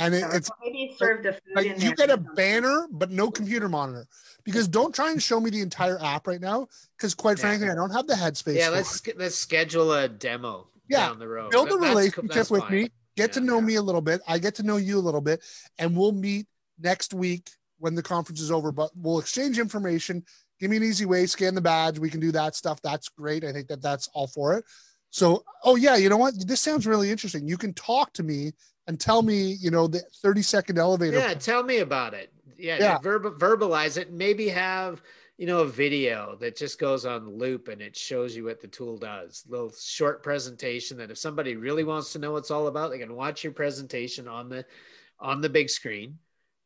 And 0.00 0.14
it, 0.14 0.24
it's 0.32 0.50
maybe 0.62 0.94
serve 0.98 1.22
the 1.22 1.32
food. 1.32 1.54
Like 1.54 1.82
you 1.82 1.94
get 1.94 2.10
a 2.10 2.16
banner, 2.16 2.86
but 2.90 3.10
no 3.10 3.30
computer 3.30 3.68
monitor. 3.68 4.06
Because 4.44 4.66
don't 4.66 4.94
try 4.94 5.10
and 5.10 5.22
show 5.22 5.38
me 5.40 5.50
the 5.50 5.60
entire 5.60 6.02
app 6.02 6.26
right 6.26 6.40
now. 6.40 6.68
Because 6.96 7.14
quite 7.14 7.38
yeah. 7.38 7.42
frankly, 7.42 7.70
I 7.70 7.74
don't 7.74 7.90
have 7.90 8.06
the 8.06 8.14
headspace. 8.14 8.56
Yeah, 8.56 8.70
let's 8.70 9.06
it. 9.06 9.18
let's 9.18 9.36
schedule 9.36 9.92
a 9.92 10.08
demo 10.08 10.66
yeah. 10.88 11.08
down 11.08 11.18
the 11.18 11.28
road. 11.28 11.50
Build 11.50 11.70
a 11.70 11.76
relationship 11.76 12.32
that's 12.32 12.50
with 12.50 12.62
fine. 12.62 12.72
me. 12.72 12.82
Get 13.16 13.30
yeah, 13.30 13.34
to 13.34 13.40
know 13.40 13.58
yeah. 13.58 13.64
me 13.66 13.74
a 13.76 13.82
little 13.82 14.00
bit. 14.00 14.22
I 14.26 14.38
get 14.38 14.54
to 14.56 14.62
know 14.62 14.76
you 14.76 14.98
a 14.98 15.00
little 15.00 15.20
bit, 15.20 15.44
and 15.78 15.96
we'll 15.96 16.12
meet 16.12 16.46
next 16.78 17.12
week 17.12 17.50
when 17.78 17.94
the 17.94 18.02
conference 18.02 18.40
is 18.40 18.50
over. 18.50 18.72
But 18.72 18.90
we'll 18.96 19.18
exchange 19.18 19.58
information 19.58 20.24
give 20.60 20.70
me 20.70 20.76
an 20.76 20.82
easy 20.82 21.06
way, 21.06 21.26
scan 21.26 21.54
the 21.54 21.60
badge. 21.60 21.98
We 21.98 22.10
can 22.10 22.20
do 22.20 22.30
that 22.32 22.54
stuff. 22.54 22.80
That's 22.82 23.08
great. 23.08 23.44
I 23.44 23.52
think 23.52 23.68
that 23.68 23.82
that's 23.82 24.08
all 24.12 24.26
for 24.26 24.56
it. 24.58 24.64
So, 25.10 25.42
oh 25.64 25.74
yeah, 25.74 25.96
you 25.96 26.08
know 26.08 26.18
what? 26.18 26.34
This 26.46 26.60
sounds 26.60 26.86
really 26.86 27.10
interesting. 27.10 27.48
You 27.48 27.56
can 27.56 27.74
talk 27.74 28.12
to 28.12 28.22
me 28.22 28.52
and 28.90 28.98
tell 29.00 29.22
me, 29.22 29.52
you 29.60 29.70
know, 29.70 29.86
the 29.86 30.00
30 30.22 30.42
second 30.42 30.78
elevator. 30.78 31.16
Yeah, 31.16 31.34
tell 31.34 31.62
me 31.62 31.78
about 31.78 32.12
it. 32.12 32.32
Yeah, 32.58 32.76
yeah. 32.78 32.98
Verb- 32.98 33.38
verbalize 33.38 33.96
it. 33.96 34.12
Maybe 34.12 34.48
have, 34.48 35.00
you 35.38 35.46
know, 35.46 35.60
a 35.60 35.68
video 35.68 36.36
that 36.40 36.56
just 36.56 36.78
goes 36.78 37.06
on 37.06 37.38
loop 37.38 37.68
and 37.68 37.80
it 37.80 37.96
shows 37.96 38.34
you 38.34 38.44
what 38.44 38.60
the 38.60 38.68
tool 38.68 38.98
does. 38.98 39.44
A 39.48 39.52
little 39.52 39.72
short 39.72 40.22
presentation 40.22 40.98
that 40.98 41.10
if 41.10 41.18
somebody 41.18 41.54
really 41.54 41.84
wants 41.84 42.12
to 42.12 42.18
know 42.18 42.32
what's 42.32 42.50
all 42.50 42.66
about, 42.66 42.90
they 42.90 42.98
can 42.98 43.14
watch 43.14 43.44
your 43.44 43.52
presentation 43.52 44.26
on 44.26 44.48
the 44.48 44.66
on 45.20 45.40
the 45.40 45.48
big 45.48 45.70
screen 45.70 46.18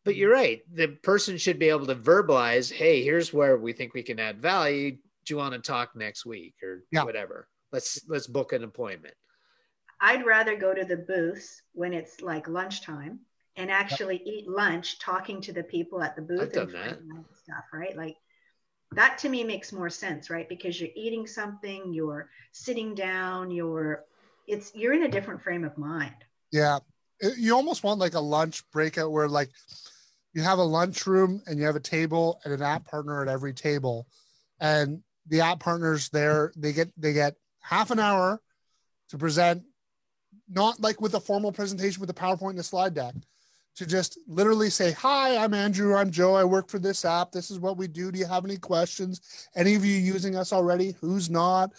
but 0.05 0.17
you're 0.17 0.31
right. 0.31 0.61
The 0.73 0.89
person 0.89 1.39
should 1.39 1.59
be 1.59 1.71
able 1.71 1.87
to 1.87 1.95
verbalize, 1.95 2.71
hey, 2.71 3.03
here's 3.03 3.33
where 3.33 3.57
we 3.57 3.73
think 3.73 3.95
we 3.95 4.03
can 4.03 4.21
add 4.21 4.41
value. 4.41 4.93
Do 4.93 4.99
you 5.35 5.39
want 5.39 5.55
to 5.55 5.61
talk 5.61 5.97
next 5.97 6.27
week 6.27 6.57
or 6.63 6.85
yeah. 6.93 7.05
whatever? 7.05 7.49
Let's 7.73 8.01
let's 8.07 8.27
book 8.27 8.53
an 8.53 8.63
appointment. 8.63 9.15
I'd 10.05 10.27
rather 10.27 10.55
go 10.55 10.75
to 10.75 10.85
the 10.85 10.99
booths 10.99 11.63
when 11.73 11.95
it's 11.95 12.21
like 12.21 12.47
lunchtime 12.47 13.21
and 13.57 13.71
actually 13.71 14.21
eat 14.27 14.47
lunch 14.47 14.99
talking 14.99 15.41
to 15.41 15.53
the 15.55 15.63
people 15.63 16.03
at 16.03 16.15
the 16.15 16.21
booth 16.21 16.55
and 16.55 16.71
stuff, 16.71 17.65
right? 17.73 17.97
Like 17.97 18.17
that 18.93 19.17
to 19.19 19.31
me 19.31 19.45
makes 19.45 19.73
more 19.73 19.89
sense, 19.89 20.29
right? 20.29 20.47
Because 20.47 20.79
you're 20.79 20.91
eating 20.95 21.27
something, 21.27 21.95
you're 21.95 22.29
sitting 22.53 22.95
down, 22.95 23.51
you're 23.51 24.05
it's 24.47 24.73
you're 24.75 24.93
in 24.93 25.05
a 25.05 25.09
different 25.09 25.41
frame 25.41 25.65
of 25.65 25.79
mind. 25.79 26.15
Yeah. 26.53 26.81
You 27.39 27.55
almost 27.55 27.83
want 27.83 27.99
like 27.99 28.13
a 28.13 28.21
lunch 28.21 28.63
breakout 28.73 29.11
where 29.11 29.27
like 29.27 29.49
you 30.35 30.43
have 30.43 30.59
a 30.59 30.65
lunchroom 30.65 31.41
and 31.47 31.59
you 31.59 31.65
have 31.65 31.77
a 31.77 31.81
table 31.81 32.43
and 32.45 32.53
an 32.53 32.61
app 32.61 32.85
partner 32.85 33.23
at 33.23 33.29
every 33.29 33.55
table 33.55 34.07
and 34.61 35.03
the 35.29 35.41
app 35.41 35.61
partners 35.61 36.11
there 36.11 36.53
they 36.59 36.75
get 36.75 36.93
they 36.99 37.15
get 37.15 37.37
half 37.61 37.91
an 37.91 37.99
hour 37.99 38.43
to 39.09 39.17
present 39.17 39.63
not 40.49 40.81
like 40.81 41.01
with 41.01 41.15
a 41.15 41.21
formal 41.21 41.53
presentation 41.53 42.01
with 42.01 42.11
a 42.11 42.15
powerpoint 42.15 42.51
and 42.51 42.59
a 42.59 42.63
slide 42.63 42.95
deck 42.95 43.15
to 43.77 43.87
just 43.87 44.19
literally 44.29 44.71
say 44.71 44.93
hi 44.93 45.37
i'm 45.37 45.55
andrew 45.55 45.95
i'm 45.95 46.11
joe 46.11 46.35
i 46.35 46.45
work 46.45 46.69
for 46.69 46.79
this 46.79 47.05
app 47.05 47.33
this 47.33 47.51
is 47.51 47.59
what 47.59 47.77
we 47.77 47.89
do 47.89 48.13
do 48.13 48.19
you 48.19 48.27
have 48.27 48.45
any 48.45 48.57
questions? 48.57 49.49
Any 49.57 49.75
of 49.75 49.85
you 49.85 49.97
using 49.97 50.37
us 50.37 50.53
already? 50.53 50.95
Who's 51.01 51.31
not? 51.31 51.73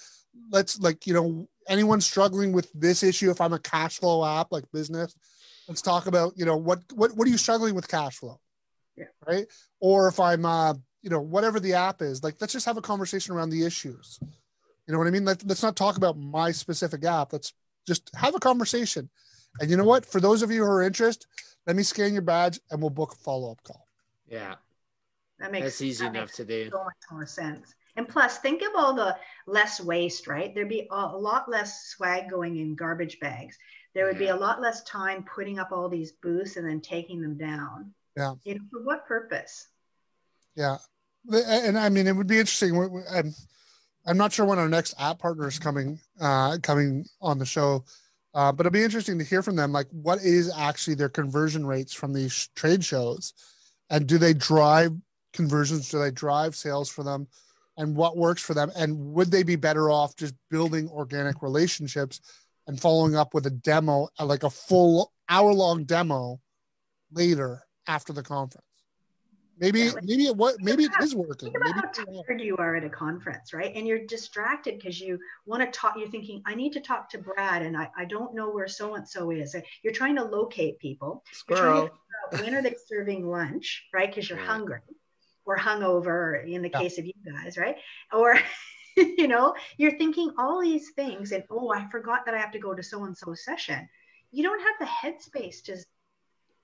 Let's 0.51 0.79
like 0.79 1.07
you 1.07 1.13
know 1.13 1.47
anyone 1.67 2.01
struggling 2.01 2.51
with 2.51 2.71
this 2.73 3.01
issue 3.01 3.31
if 3.31 3.41
i'm 3.41 3.53
a 3.53 3.59
cash 3.59 3.99
flow 3.99 4.23
app 4.23 4.51
like 4.51 4.63
business 4.71 5.15
let's 5.67 5.81
talk 5.81 6.05
about 6.05 6.33
you 6.35 6.45
know 6.45 6.55
what 6.55 6.79
what 6.93 7.15
what 7.15 7.27
are 7.27 7.31
you 7.31 7.37
struggling 7.37 7.73
with 7.73 7.87
cash 7.87 8.17
flow? 8.17 8.39
Yeah. 8.95 9.05
right? 9.27 9.45
Or 9.79 10.07
if 10.07 10.19
i'm 10.19 10.45
uh 10.45 10.73
you 11.01 11.09
know 11.09 11.21
whatever 11.21 11.59
the 11.59 11.73
app 11.73 12.01
is 12.01 12.23
like 12.23 12.35
let's 12.39 12.53
just 12.53 12.65
have 12.65 12.77
a 12.77 12.81
conversation 12.81 13.33
around 13.33 13.49
the 13.49 13.65
issues. 13.65 14.19
You 14.87 14.93
know 14.93 14.99
what 14.99 15.07
i 15.07 15.11
mean? 15.11 15.25
Let, 15.25 15.45
let's 15.45 15.63
not 15.63 15.75
talk 15.75 15.97
about 15.97 16.17
my 16.17 16.51
specific 16.51 17.03
app 17.05 17.33
let's 17.33 17.53
just 17.85 18.09
have 18.15 18.35
a 18.35 18.39
conversation. 18.39 19.09
And 19.59 19.69
you 19.69 19.77
know 19.77 19.85
what? 19.85 20.05
For 20.05 20.19
those 20.19 20.41
of 20.41 20.51
you 20.51 20.63
who 20.63 20.69
are 20.69 20.83
interested 20.83 21.25
let 21.65 21.75
me 21.75 21.83
scan 21.83 22.13
your 22.13 22.21
badge 22.21 22.59
and 22.69 22.81
we'll 22.81 22.89
book 22.89 23.13
a 23.13 23.15
follow-up 23.15 23.63
call. 23.63 23.87
Yeah. 24.27 24.55
That 25.39 25.51
makes 25.51 25.65
that's 25.65 25.81
easy 25.81 26.03
that 26.03 26.15
enough 26.15 26.31
to 26.33 26.45
do. 26.45 26.69
so 26.71 26.83
much 26.83 26.93
more 27.11 27.25
sense. 27.25 27.73
And 27.97 28.07
plus 28.07 28.37
think 28.37 28.61
of 28.61 28.69
all 28.75 28.93
the 28.93 29.15
less 29.47 29.81
waste 29.81 30.27
right? 30.27 30.53
There'd 30.53 30.69
be 30.69 30.87
a, 30.91 30.95
a 30.95 31.17
lot 31.17 31.49
less 31.49 31.87
swag 31.87 32.29
going 32.29 32.57
in 32.57 32.75
garbage 32.75 33.19
bags. 33.19 33.57
There 33.93 34.05
would 34.05 34.17
be 34.17 34.27
a 34.27 34.35
lot 34.35 34.61
less 34.61 34.83
time 34.83 35.23
putting 35.23 35.57
up 35.57 35.71
all 35.71 35.87
these 35.87 36.11
booths 36.11 36.57
and 36.57 36.67
then 36.67 36.81
taking 36.81 37.21
them 37.21 37.37
down. 37.37 37.93
Yeah. 38.17 38.33
You 38.43 38.55
know, 38.55 38.61
for 38.71 38.83
what 38.83 39.05
purpose? 39.05 39.67
Yeah. 40.55 40.77
And 41.31 41.77
I 41.77 41.89
mean, 41.89 42.05
it 42.05 42.15
would 42.15 42.27
be 42.27 42.39
interesting. 42.39 42.75
Um, 43.09 43.33
I'm, 44.05 44.17
not 44.17 44.33
sure 44.33 44.45
when 44.45 44.59
our 44.59 44.69
next 44.69 44.93
app 44.99 45.19
partner 45.19 45.47
is 45.47 45.59
coming, 45.59 45.99
uh, 46.19 46.57
coming 46.61 47.05
on 47.21 47.39
the 47.39 47.45
show. 47.45 47.83
Uh, 48.33 48.51
but 48.51 48.65
it'll 48.65 48.73
be 48.73 48.83
interesting 48.83 49.17
to 49.17 49.25
hear 49.25 49.41
from 49.41 49.55
them. 49.55 49.71
Like, 49.71 49.87
what 49.91 50.19
is 50.21 50.51
actually 50.55 50.95
their 50.95 51.09
conversion 51.09 51.65
rates 51.65 51.93
from 51.93 52.11
these 52.13 52.49
trade 52.55 52.83
shows, 52.83 53.33
and 53.89 54.07
do 54.07 54.17
they 54.17 54.33
drive 54.33 54.91
conversions? 55.31 55.89
Do 55.89 55.99
they 55.99 56.11
drive 56.11 56.53
sales 56.53 56.89
for 56.89 57.03
them, 57.03 57.27
and 57.77 57.95
what 57.95 58.17
works 58.17 58.41
for 58.41 58.53
them? 58.53 58.71
And 58.75 59.13
would 59.13 59.31
they 59.31 59.43
be 59.43 59.55
better 59.55 59.89
off 59.89 60.17
just 60.17 60.35
building 60.49 60.89
organic 60.89 61.41
relationships 61.41 62.19
and 62.67 62.79
following 62.79 63.15
up 63.15 63.33
with 63.33 63.45
a 63.45 63.51
demo, 63.51 64.09
like 64.19 64.43
a 64.43 64.49
full 64.49 65.13
hour 65.29 65.53
long 65.53 65.85
demo 65.85 66.39
later 67.11 67.63
after 67.87 68.13
the 68.13 68.23
conference. 68.23 68.64
Maybe 69.57 69.81
yeah, 69.81 69.91
maybe 70.03 70.25
it 70.25 70.35
what 70.35 70.61
maybe 70.61 70.83
it 70.83 70.91
is 71.01 71.15
working. 71.15 71.51
Think 71.51 71.57
about 71.57 71.75
maybe 71.75 72.17
how 72.17 72.23
tired 72.23 72.41
you 72.41 72.57
are 72.57 72.75
at 72.75 72.83
a 72.83 72.89
conference, 72.89 73.53
right? 73.53 73.71
And 73.73 73.87
you're 73.87 74.05
distracted 74.05 74.77
because 74.77 74.99
you 74.99 75.17
want 75.45 75.63
to 75.63 75.77
talk. 75.77 75.95
You're 75.97 76.09
thinking, 76.09 76.41
I 76.45 76.55
need 76.55 76.73
to 76.73 76.81
talk 76.81 77.09
to 77.11 77.17
Brad, 77.17 77.61
and 77.61 77.77
I, 77.77 77.89
I 77.97 78.05
don't 78.05 78.35
know 78.35 78.49
where 78.49 78.67
so 78.67 78.95
and 78.95 79.07
so 79.07 79.31
is. 79.31 79.55
You're 79.81 79.93
trying 79.93 80.17
to 80.17 80.23
locate 80.23 80.79
people. 80.79 81.23
Squirrel. 81.31 81.89
when 82.31 82.53
are 82.53 82.61
they 82.61 82.75
serving 82.87 83.29
lunch, 83.29 83.85
right? 83.93 84.09
Because 84.09 84.29
you're 84.29 84.39
yeah. 84.39 84.45
hungry 84.45 84.81
or 85.45 85.57
hungover 85.57 86.45
in 86.45 86.61
the 86.61 86.69
yeah. 86.69 86.79
case 86.79 86.97
of 86.97 87.05
you 87.05 87.13
guys, 87.25 87.57
right? 87.57 87.77
Or 88.11 88.37
you 88.97 89.27
know, 89.27 89.55
you're 89.77 89.97
thinking 89.97 90.31
all 90.37 90.61
these 90.61 90.91
things, 90.95 91.31
and 91.31 91.43
oh, 91.49 91.71
I 91.71 91.87
forgot 91.89 92.25
that 92.25 92.35
I 92.35 92.39
have 92.39 92.51
to 92.51 92.59
go 92.59 92.73
to 92.73 92.83
so 92.83 93.05
and 93.05 93.17
so 93.17 93.33
session. 93.33 93.87
You 94.31 94.43
don't 94.43 94.59
have 94.59 94.75
the 94.79 94.85
headspace 94.85 95.63
to 95.63 95.77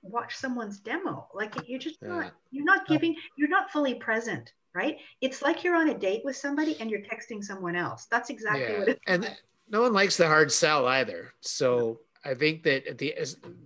watch 0.01 0.35
someone's 0.35 0.79
demo. 0.79 1.27
Like 1.33 1.53
you're 1.67 1.79
just 1.79 1.97
Yeah. 2.01 2.07
not 2.09 2.31
you're 2.51 2.65
not 2.65 2.87
giving 2.87 3.15
you're 3.37 3.49
not 3.49 3.71
fully 3.71 3.95
present, 3.95 4.53
right? 4.73 4.97
It's 5.21 5.41
like 5.41 5.63
you're 5.63 5.75
on 5.75 5.89
a 5.89 5.97
date 5.97 6.23
with 6.25 6.35
somebody 6.35 6.79
and 6.79 6.89
you're 6.89 7.01
texting 7.01 7.43
someone 7.43 7.75
else. 7.75 8.05
That's 8.09 8.29
exactly 8.29 8.63
yeah. 8.63 8.79
what 8.79 8.89
it 8.89 8.99
and 9.07 9.37
no 9.69 9.81
one 9.81 9.93
likes 9.93 10.17
the 10.17 10.27
hard 10.27 10.51
sell 10.51 10.87
either. 10.87 11.33
So 11.41 12.01
I 12.23 12.33
think 12.35 12.63
that 12.63 12.85
at 12.87 12.97
the 12.97 13.15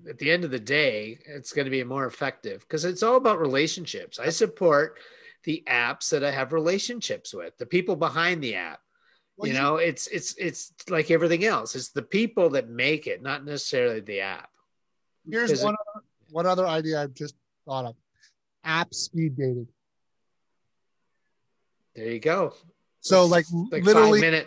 at 0.09 0.17
the 0.17 0.31
end 0.31 0.43
of 0.45 0.51
the 0.51 0.59
day, 0.59 1.19
it's 1.25 1.51
going 1.51 1.65
to 1.65 1.71
be 1.71 1.83
more 1.83 2.05
effective 2.05 2.61
because 2.61 2.85
it's 2.85 3.03
all 3.03 3.17
about 3.17 3.39
relationships. 3.39 4.19
I 4.19 4.29
support 4.29 4.97
the 5.43 5.63
apps 5.67 6.09
that 6.09 6.23
I 6.23 6.31
have 6.31 6.53
relationships 6.53 7.33
with, 7.33 7.57
the 7.57 7.65
people 7.65 7.95
behind 7.95 8.41
the 8.43 8.55
app. 8.55 8.79
Well, 9.37 9.47
you 9.47 9.53
you- 9.53 9.59
know, 9.59 9.75
it's 9.77 10.07
it's 10.07 10.35
it's 10.37 10.73
like 10.89 11.11
everything 11.11 11.43
else. 11.43 11.75
It's 11.75 11.89
the 11.89 12.01
people 12.01 12.49
that 12.51 12.69
make 12.69 13.07
it, 13.07 13.21
not 13.21 13.43
necessarily 13.45 13.99
the 13.99 14.21
app. 14.21 14.49
Here's 15.29 15.51
Is 15.51 15.61
it- 15.61 15.65
one 15.65 15.75
other, 15.75 16.05
one 16.35 16.45
other 16.45 16.67
idea 16.67 17.01
I've 17.01 17.13
just 17.13 17.33
thought 17.65 17.85
of: 17.85 17.95
app 18.65 18.93
speed 18.93 19.37
dating. 19.37 19.67
There 21.95 22.11
you 22.11 22.19
go. 22.19 22.53
So, 22.99 23.25
like, 23.25 23.45
Like 23.71 23.85
literally, 23.85 24.43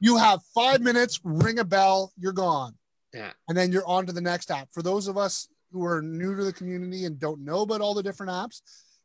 you 0.00 0.16
have 0.16 0.40
five 0.54 0.80
minutes, 0.80 1.20
ring 1.24 1.58
a 1.58 1.64
bell, 1.64 2.10
you're 2.18 2.32
gone. 2.32 2.74
Yeah. 3.12 3.32
And 3.48 3.58
then 3.58 3.70
you're 3.70 3.86
on 3.86 4.06
to 4.06 4.12
the 4.12 4.20
next 4.22 4.50
app. 4.50 4.68
For 4.72 4.82
those 4.82 5.08
of 5.08 5.18
us 5.18 5.48
who 5.72 5.84
are 5.84 6.00
new 6.00 6.34
to 6.36 6.42
the 6.42 6.54
community 6.54 7.04
and 7.04 7.18
don't 7.18 7.44
know 7.44 7.60
about 7.60 7.82
all 7.82 7.92
the 7.92 8.02
different 8.02 8.32
apps, 8.32 8.62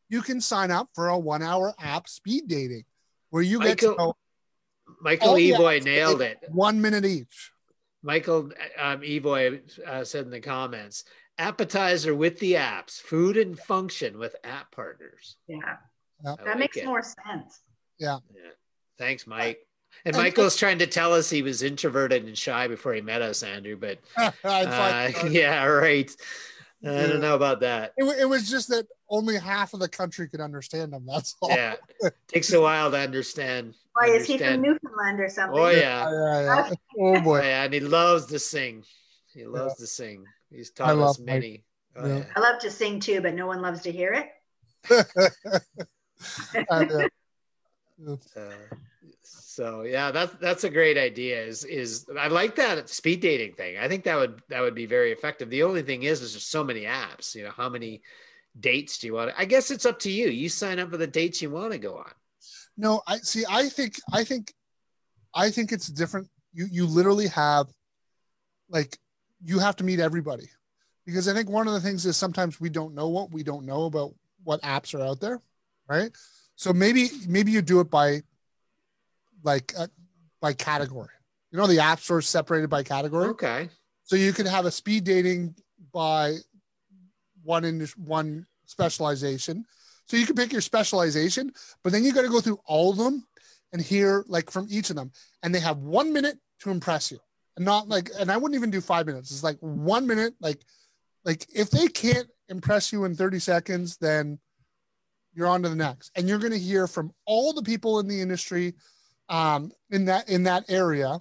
you 0.07 0.21
can 0.21 0.39
sign 0.39 0.71
up 0.71 0.87
for 0.95 1.09
a 1.09 1.19
one 1.19 1.41
hour 1.41 1.73
app 1.79 2.07
speed 2.07 2.43
dating 2.47 2.85
where 3.31 3.43
you 3.43 3.59
get 3.59 3.79
to 3.79 3.87
Michael- 3.89 3.97
know 3.97 4.13
Michael 5.01 5.33
Evoy 5.35 5.83
nailed 5.83 6.21
it. 6.21 6.37
one 6.49 6.79
minute 6.79 7.03
each. 7.03 7.51
Michael 8.03 8.51
um, 8.79 9.01
Evoy 9.01 9.61
uh, 9.85 10.03
said 10.03 10.25
in 10.25 10.31
the 10.31 10.39
comments, 10.39 11.03
appetizer 11.41 12.13
with 12.15 12.39
the 12.39 12.53
apps, 12.53 12.99
food 13.01 13.35
and 13.37 13.57
function 13.57 14.17
with 14.19 14.35
app 14.43 14.71
partners. 14.71 15.37
yeah. 15.47 15.57
I 16.23 16.35
That 16.35 16.45
like 16.45 16.57
makes 16.59 16.77
it. 16.77 16.85
more 16.85 17.01
sense. 17.01 17.61
Yeah. 17.97 18.19
Thanks, 18.99 19.25
Mike. 19.25 19.65
And 20.05 20.15
And- 20.15 20.23
Michael's 20.23 20.55
trying 20.55 20.77
to 20.79 20.87
tell 20.87 21.13
us 21.13 21.29
he 21.31 21.41
was 21.41 21.63
introverted 21.63 22.25
and 22.25 22.37
shy 22.37 22.67
before 22.67 22.93
he 22.93 23.01
met 23.01 23.23
us, 23.23 23.41
Andrew. 23.41 23.75
But 23.75 23.99
uh, 24.17 25.11
yeah, 25.29 25.65
right. 25.65 26.09
I 26.83 27.07
don't 27.07 27.21
know 27.21 27.35
about 27.35 27.59
that. 27.61 27.93
it, 27.97 28.03
it 28.21 28.25
was 28.25 28.49
just 28.49 28.69
that 28.69 28.87
only 29.09 29.37
half 29.37 29.73
of 29.73 29.79
the 29.79 29.89
country 29.89 30.27
could 30.29 30.41
understand 30.41 30.93
him. 30.93 31.05
That's 31.07 31.35
all. 31.41 31.49
Yeah, 31.49 31.75
takes 32.27 32.51
a 32.53 32.61
while 32.61 32.89
to 32.91 32.97
understand. 32.97 33.75
Why 33.93 34.07
is 34.07 34.25
he 34.25 34.37
from. 34.39 34.61
Newfoundland 34.61 35.19
or 35.19 35.29
something? 35.29 35.59
Oh 35.59 35.69
Yeah, 35.69 36.09
yeah, 36.09 36.41
yeah, 36.41 36.41
yeah. 36.69 36.69
Oh 36.99 37.15
oh, 37.17 37.21
boy. 37.21 37.41
yeah, 37.43 37.63
and 37.65 37.73
he 37.73 37.79
loves 37.81 38.25
to 38.27 38.39
sing. 38.39 38.83
He 39.33 39.45
loves 39.45 39.75
to 39.77 39.85
sing. 39.87 40.25
He's 40.51 40.69
taught 40.71 40.97
us 40.97 41.17
Mike. 41.19 41.25
many. 41.25 41.63
Oh, 41.95 42.07
Yeah. 42.07 42.17
yeah. 42.17 42.23
I 42.35 42.39
love 42.39 42.59
to 42.61 42.71
sing 42.71 42.99
too, 42.99 43.21
but 43.21 43.33
no 43.33 43.47
one 43.47 43.61
loves 43.61 43.81
to 43.83 43.91
hear 43.91 44.13
it. 44.13 44.27
And, 46.69 46.91
uh, 46.91 47.07
Uh, 48.35 48.51
so 49.21 49.83
yeah, 49.83 50.09
that's 50.09 50.33
that's 50.41 50.63
a 50.63 50.69
great 50.69 50.97
idea. 50.97 51.39
Is 51.43 51.63
is 51.65 52.07
I 52.17 52.29
like 52.29 52.55
that 52.55 52.89
speed 52.89 53.21
dating 53.21 53.53
thing. 53.53 53.77
I 53.77 53.87
think 53.87 54.03
that 54.05 54.15
would 54.15 54.41
that 54.49 54.61
would 54.61 54.73
be 54.73 54.87
very 54.87 55.11
effective. 55.11 55.51
The 55.51 55.61
only 55.63 55.83
thing 55.83 56.01
is, 56.03 56.21
is 56.21 56.33
there's 56.33 56.43
so 56.43 56.63
many 56.63 56.81
apps. 56.81 57.35
You 57.35 57.43
know, 57.43 57.51
how 57.51 57.69
many 57.69 58.01
dates 58.59 58.97
do 58.97 59.05
you 59.07 59.13
want? 59.13 59.33
I 59.37 59.45
guess 59.45 59.69
it's 59.69 59.85
up 59.85 59.99
to 59.99 60.11
you. 60.11 60.29
You 60.29 60.49
sign 60.49 60.79
up 60.79 60.89
for 60.89 60.97
the 60.97 61.05
dates 61.05 61.43
you 61.43 61.51
want 61.51 61.73
to 61.73 61.77
go 61.77 61.97
on. 61.97 62.11
No, 62.75 63.03
I 63.05 63.17
see. 63.19 63.43
I 63.47 63.69
think, 63.69 63.99
I 64.11 64.23
think, 64.23 64.51
I 65.35 65.51
think 65.51 65.71
it's 65.71 65.87
different. 65.87 66.27
You 66.53 66.65
you 66.71 66.87
literally 66.87 67.27
have, 67.27 67.67
like, 68.69 68.97
you 69.43 69.59
have 69.59 69.75
to 69.77 69.83
meet 69.83 69.99
everybody, 69.99 70.49
because 71.05 71.27
I 71.27 71.33
think 71.33 71.49
one 71.49 71.67
of 71.67 71.73
the 71.73 71.81
things 71.81 72.05
is 72.05 72.17
sometimes 72.17 72.59
we 72.59 72.69
don't 72.69 72.93
know 72.93 73.09
what 73.09 73.31
we 73.31 73.43
don't 73.43 73.65
know 73.65 73.85
about 73.85 74.13
what 74.43 74.61
apps 74.61 74.93
are 74.93 75.03
out 75.03 75.19
there, 75.19 75.41
right? 75.87 76.11
So 76.55 76.73
maybe 76.73 77.09
maybe 77.27 77.51
you 77.51 77.61
do 77.61 77.79
it 77.79 77.89
by, 77.89 78.21
like, 79.43 79.73
uh, 79.77 79.87
by 80.41 80.53
category. 80.53 81.09
You 81.51 81.57
know, 81.57 81.67
the 81.67 81.79
app 81.79 81.99
store 81.99 82.19
is 82.19 82.27
separated 82.27 82.69
by 82.69 82.83
category. 82.83 83.29
Okay. 83.29 83.69
So 84.03 84.15
you 84.15 84.33
could 84.33 84.47
have 84.47 84.65
a 84.65 84.71
speed 84.71 85.03
dating 85.03 85.55
by 85.91 86.37
one 87.43 87.65
in 87.65 87.87
one 87.97 88.45
specialization. 88.65 89.65
So 90.05 90.17
you 90.17 90.25
can 90.25 90.35
pick 90.35 90.51
your 90.51 90.61
specialization, 90.61 91.51
but 91.83 91.91
then 91.91 92.03
you 92.03 92.13
got 92.13 92.23
to 92.23 92.29
go 92.29 92.41
through 92.41 92.59
all 92.65 92.91
of 92.91 92.97
them 92.97 93.25
and 93.73 93.81
hear 93.81 94.25
like 94.27 94.51
from 94.51 94.67
each 94.69 94.89
of 94.89 94.95
them. 94.95 95.11
And 95.41 95.55
they 95.55 95.59
have 95.59 95.77
one 95.77 96.11
minute 96.13 96.37
to 96.59 96.69
impress 96.69 97.11
you. 97.11 97.19
Not 97.57 97.87
like, 97.89 98.09
and 98.19 98.31
I 98.31 98.37
wouldn't 98.37 98.57
even 98.57 98.71
do 98.71 98.81
five 98.81 99.05
minutes. 99.05 99.31
It's 99.31 99.43
like 99.43 99.57
one 99.59 100.07
minute. 100.07 100.33
Like, 100.39 100.61
like 101.25 101.45
if 101.53 101.69
they 101.69 101.87
can't 101.87 102.27
impress 102.49 102.91
you 102.91 103.03
in 103.05 103.15
30 103.15 103.39
seconds, 103.39 103.97
then 103.97 104.39
you're 105.33 105.47
on 105.47 105.63
to 105.63 105.69
the 105.69 105.75
next. 105.75 106.11
And 106.15 106.27
you're 106.27 106.39
going 106.39 106.53
to 106.53 106.59
hear 106.59 106.87
from 106.87 107.11
all 107.25 107.53
the 107.53 107.61
people 107.61 107.99
in 107.99 108.07
the 108.07 108.21
industry 108.21 108.73
um, 109.31 109.71
in 109.89 110.05
that 110.05 110.29
in 110.29 110.43
that 110.43 110.65
area 110.69 111.19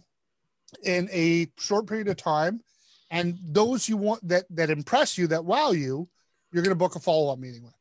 in 0.83 1.09
a 1.13 1.47
short 1.59 1.87
period 1.87 2.09
of 2.09 2.17
time 2.17 2.61
and 3.11 3.39
those 3.43 3.89
you 3.89 3.97
want 3.97 4.27
that 4.27 4.45
that 4.51 4.71
impress 4.71 5.17
you 5.17 5.27
that 5.27 5.45
wow 5.45 5.71
you 5.71 6.09
you're 6.53 6.63
going 6.63 6.75
to 6.75 6.79
book 6.79 6.97
a 6.97 7.01
follow-up 7.01 7.39
meeting 7.39 7.63
with 7.63 7.75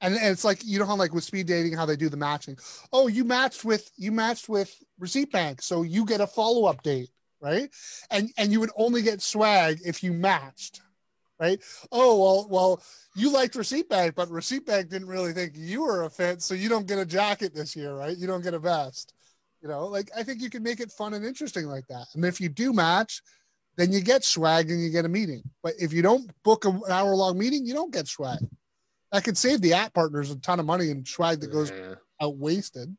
and, 0.00 0.14
and 0.14 0.26
it's 0.26 0.44
like 0.44 0.60
you 0.64 0.78
know 0.78 0.86
how 0.86 0.96
like 0.96 1.12
with 1.12 1.24
speed 1.24 1.46
dating 1.46 1.72
how 1.72 1.86
they 1.86 1.96
do 1.96 2.08
the 2.08 2.16
matching 2.16 2.56
oh 2.92 3.08
you 3.08 3.24
matched 3.24 3.64
with 3.64 3.90
you 3.96 4.12
matched 4.12 4.48
with 4.48 4.74
receipt 4.98 5.30
bank 5.32 5.60
so 5.60 5.82
you 5.82 6.04
get 6.04 6.20
a 6.20 6.26
follow-up 6.26 6.82
date 6.82 7.10
right? 7.40 7.70
And 8.10 8.30
and 8.36 8.52
you 8.52 8.60
would 8.60 8.70
only 8.76 9.02
get 9.02 9.22
swag 9.22 9.80
if 9.84 10.02
you 10.02 10.12
matched 10.12 10.80
right? 11.40 11.62
Oh 11.90 12.20
well 12.20 12.46
well 12.50 12.82
you 13.16 13.32
liked 13.32 13.54
receipt 13.54 13.88
Bank, 13.88 14.14
but 14.14 14.28
receipt 14.30 14.66
Bank 14.66 14.90
didn't 14.90 15.08
really 15.08 15.32
think 15.32 15.52
you 15.56 15.82
were 15.82 16.02
a 16.04 16.10
fit 16.10 16.42
so 16.42 16.52
you 16.54 16.68
don't 16.68 16.86
get 16.86 16.98
a 16.98 17.06
jacket 17.06 17.54
this 17.54 17.74
year 17.74 17.94
right? 17.94 18.16
You 18.16 18.26
don't 18.26 18.42
get 18.42 18.54
a 18.54 18.58
vest 18.58 19.14
you 19.62 19.68
know? 19.68 19.86
Like 19.86 20.10
i 20.16 20.22
think 20.22 20.40
you 20.40 20.48
can 20.50 20.62
make 20.62 20.80
it 20.80 20.90
fun 20.90 21.14
and 21.14 21.24
interesting 21.24 21.66
like 21.66 21.86
that. 21.88 22.06
And 22.14 22.24
if 22.24 22.40
you 22.40 22.48
do 22.48 22.72
match 22.72 23.22
then 23.76 23.92
you 23.92 24.00
get 24.02 24.24
swag 24.24 24.70
and 24.70 24.82
you 24.82 24.90
get 24.90 25.04
a 25.06 25.08
meeting. 25.08 25.42
But 25.62 25.74
if 25.78 25.92
you 25.92 26.02
don't 26.02 26.30
book 26.42 26.64
an 26.66 26.82
hour 26.90 27.14
long 27.14 27.38
meeting 27.38 27.64
you 27.64 27.72
don't 27.74 27.92
get 27.92 28.06
swag. 28.08 28.40
That 29.12 29.24
could 29.24 29.36
save 29.38 29.60
the 29.60 29.72
app 29.72 29.92
partners 29.94 30.30
a 30.30 30.36
ton 30.36 30.60
of 30.60 30.66
money 30.66 30.90
and 30.90 31.06
swag 31.08 31.40
that 31.40 31.50
goes 31.50 31.70
Yeah, 31.70 31.94
out 32.20 32.36
wasted. 32.36 32.96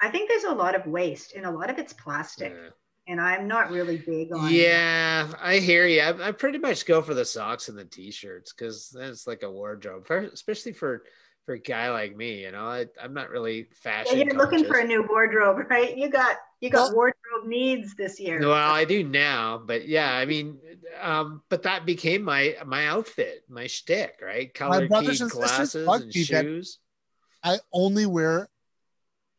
I 0.00 0.10
think 0.10 0.28
there's 0.28 0.44
a 0.44 0.52
lot 0.52 0.74
of 0.74 0.84
waste 0.86 1.32
and 1.34 1.46
a 1.46 1.50
lot 1.50 1.70
of 1.70 1.78
it's 1.78 1.92
plastic. 1.94 2.52
yeah. 2.52 2.70
And 3.06 3.20
I'm 3.20 3.46
not 3.46 3.70
really 3.70 3.98
big 3.98 4.32
on 4.32 4.50
Yeah, 4.52 5.30
I 5.40 5.58
hear 5.58 5.86
you. 5.86 6.00
I, 6.00 6.28
I 6.28 6.32
pretty 6.32 6.58
much 6.58 6.86
go 6.86 7.02
for 7.02 7.12
the 7.12 7.24
socks 7.24 7.68
and 7.68 7.76
the 7.78 7.84
t-shirts 7.84 8.52
because 8.52 8.88
that's 8.88 9.26
like 9.26 9.42
a 9.42 9.50
wardrobe, 9.50 10.06
for, 10.06 10.18
especially 10.18 10.72
for 10.72 11.04
for 11.44 11.54
a 11.54 11.58
guy 11.58 11.90
like 11.90 12.16
me. 12.16 12.42
You 12.42 12.52
know, 12.52 12.64
I, 12.64 12.86
I'm 13.02 13.12
not 13.12 13.28
really 13.28 13.64
fashion. 13.82 14.16
Yeah, 14.18 14.24
fashion. 14.24 14.28
you're 14.28 14.38
looking 14.38 14.64
for 14.64 14.78
a 14.78 14.84
new 14.86 15.06
wardrobe, 15.06 15.66
right? 15.70 15.96
You 15.96 16.08
got 16.08 16.36
you 16.60 16.70
got 16.70 16.88
Well- 16.88 16.94
wardrobe 16.94 17.46
needs 17.46 17.94
this 17.94 18.18
year. 18.18 18.40
Well, 18.40 18.52
I 18.52 18.84
do 18.86 19.04
now, 19.04 19.58
but 19.58 19.86
yeah, 19.86 20.10
I 20.10 20.24
mean, 20.24 20.58
um, 21.00 21.42
but 21.50 21.64
that 21.64 21.84
became 21.84 22.22
my 22.22 22.56
my 22.64 22.86
outfit, 22.86 23.44
my 23.50 23.66
shtick, 23.66 24.20
right? 24.22 24.52
Color 24.54 24.88
brothers 24.88 25.18
keyed 25.18 25.22
and 25.22 25.30
sisters 25.30 25.74
glasses 25.74 25.74
and 25.74 26.06
me 26.06 26.24
that- 26.24 26.44
shoes. 26.44 26.78
i 27.42 27.58
only 27.72 28.06
wear 28.06 28.48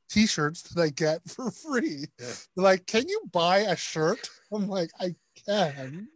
t-shirts 0.09 0.61
that 0.63 0.81
i 0.81 0.89
get 0.89 1.21
for 1.29 1.51
free 1.51 2.05
Yeah. 2.19 2.33
Like 2.55 2.85
can 2.87 3.07
you 3.07 3.21
buy 3.31 3.59
a 3.59 3.75
shirt 3.75 4.29
i'm 4.51 4.67
like 4.67 4.91
i 4.99 5.15
can 5.45 6.07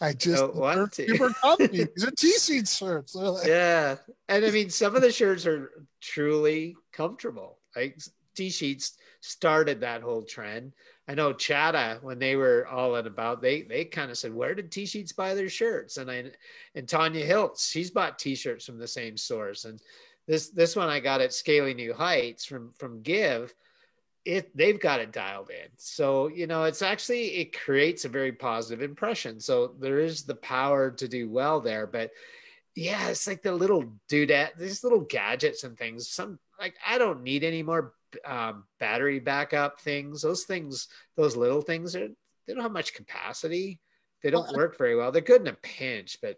i 0.00 0.12
just 0.12 0.42
Oh, 0.42 0.48
what? 0.48 0.74
they're 0.96 1.06
super 1.08 1.30
comfy 1.40 1.66
these 1.96 2.04
are 2.04 2.10
t-shirt 2.12 2.68
shirts 2.68 3.14
like, 3.14 3.46
yeah, 3.46 3.96
and 4.28 4.44
I 4.44 4.50
mean, 4.50 4.70
some 4.70 4.96
of 4.96 5.02
the 5.02 5.12
shirts 5.12 5.46
are 5.46 5.70
truly 6.00 6.76
comfortable. 6.92 7.58
Like 7.76 7.98
TSheets 8.36 8.92
started 9.20 9.80
that 9.80 10.02
whole 10.02 10.22
trend. 10.22 10.72
I 11.08 11.14
know 11.14 11.34
Chata 11.34 12.02
when 12.02 12.18
they 12.18 12.36
were 12.36 12.66
all 12.66 12.96
in 12.96 13.06
about 13.06 13.42
they 13.42 13.62
they 13.62 13.84
kind 13.84 14.10
of 14.10 14.16
said 14.18 14.34
where 14.34 14.54
did 14.54 14.70
TSheets 14.70 15.14
buy 15.14 15.34
their 15.34 15.48
shirts 15.50 15.98
and 15.98 16.10
I 16.10 16.30
and 16.74 16.88
Tanya 16.88 17.26
Hiltz 17.26 17.70
she's 17.70 17.90
bought 17.90 18.18
t-shirts 18.18 18.64
from 18.64 18.78
the 18.78 18.88
same 18.88 19.16
source 19.18 19.66
and 19.66 19.78
this 20.26 20.50
this 20.50 20.76
one 20.76 20.88
I 20.88 21.00
got 21.00 21.20
at 21.20 21.32
Scaling 21.32 21.76
New 21.76 21.94
Heights 21.94 22.44
from 22.44 22.72
from 22.78 23.02
Give 23.02 23.52
it 24.24 24.56
they've 24.56 24.80
got 24.80 25.00
it 25.00 25.12
dialed 25.12 25.50
in. 25.50 25.68
So 25.76 26.28
you 26.28 26.46
know 26.46 26.64
it's 26.64 26.82
actually 26.82 27.36
it 27.36 27.58
creates 27.58 28.04
a 28.04 28.08
very 28.08 28.32
positive 28.32 28.82
impression. 28.82 29.40
So 29.40 29.74
there 29.78 29.98
is 29.98 30.24
the 30.24 30.36
power 30.36 30.90
to 30.92 31.08
do 31.08 31.28
well 31.28 31.60
there 31.60 31.86
but 31.86 32.10
yeah 32.76 33.08
it's 33.08 33.26
like 33.28 33.42
the 33.42 33.52
little 33.52 33.84
dudette 34.10 34.56
these 34.58 34.82
little 34.82 35.02
gadgets 35.02 35.62
and 35.62 35.78
things 35.78 36.08
some 36.08 36.40
like 36.58 36.74
i 36.84 36.98
don't 36.98 37.22
need 37.22 37.44
any 37.44 37.62
more 37.62 37.94
um, 38.24 38.64
battery 38.78 39.20
backup 39.20 39.80
things. 39.80 40.22
Those 40.22 40.44
things 40.44 40.88
those 41.16 41.36
little 41.36 41.62
things 41.62 41.96
are 41.96 42.08
they 42.46 42.54
don't 42.54 42.62
have 42.62 42.72
much 42.72 42.94
capacity. 42.94 43.80
They 44.22 44.30
don't 44.30 44.46
Well, 44.48 44.56
work 44.56 44.78
very 44.78 44.96
well. 44.96 45.12
They're 45.12 45.22
good 45.22 45.40
in 45.42 45.48
a 45.48 45.54
pinch 45.54 46.18
but 46.22 46.36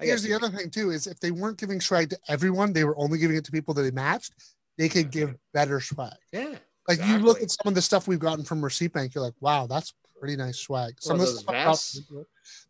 I 0.00 0.04
Here's 0.06 0.22
the 0.22 0.32
other 0.34 0.48
thing 0.48 0.70
too: 0.70 0.90
is 0.90 1.06
if 1.06 1.18
they 1.20 1.30
weren't 1.30 1.58
giving 1.58 1.80
swag 1.80 2.10
to 2.10 2.18
everyone, 2.28 2.72
they 2.72 2.84
were 2.84 2.96
only 2.98 3.18
giving 3.18 3.36
it 3.36 3.44
to 3.46 3.52
people 3.52 3.74
that 3.74 3.82
they 3.82 3.90
matched. 3.90 4.32
They 4.76 4.88
could 4.88 5.10
give 5.10 5.34
better 5.52 5.80
swag. 5.80 6.12
yeah 6.32 6.54
Like 6.86 7.04
you 7.04 7.18
look 7.18 7.42
at 7.42 7.50
some 7.50 7.66
of 7.68 7.74
the 7.74 7.82
stuff 7.82 8.06
we've 8.06 8.20
gotten 8.20 8.44
from 8.44 8.62
Receipt 8.64 8.92
Bank, 8.92 9.14
you're 9.14 9.24
like, 9.24 9.34
wow, 9.40 9.66
that's 9.66 9.92
pretty 10.20 10.36
nice 10.36 10.58
swag. 10.58 10.94
Some 11.00 11.18
Well, 11.18 11.26
of 11.28 11.34
those 11.34 11.42
vests. 11.42 12.00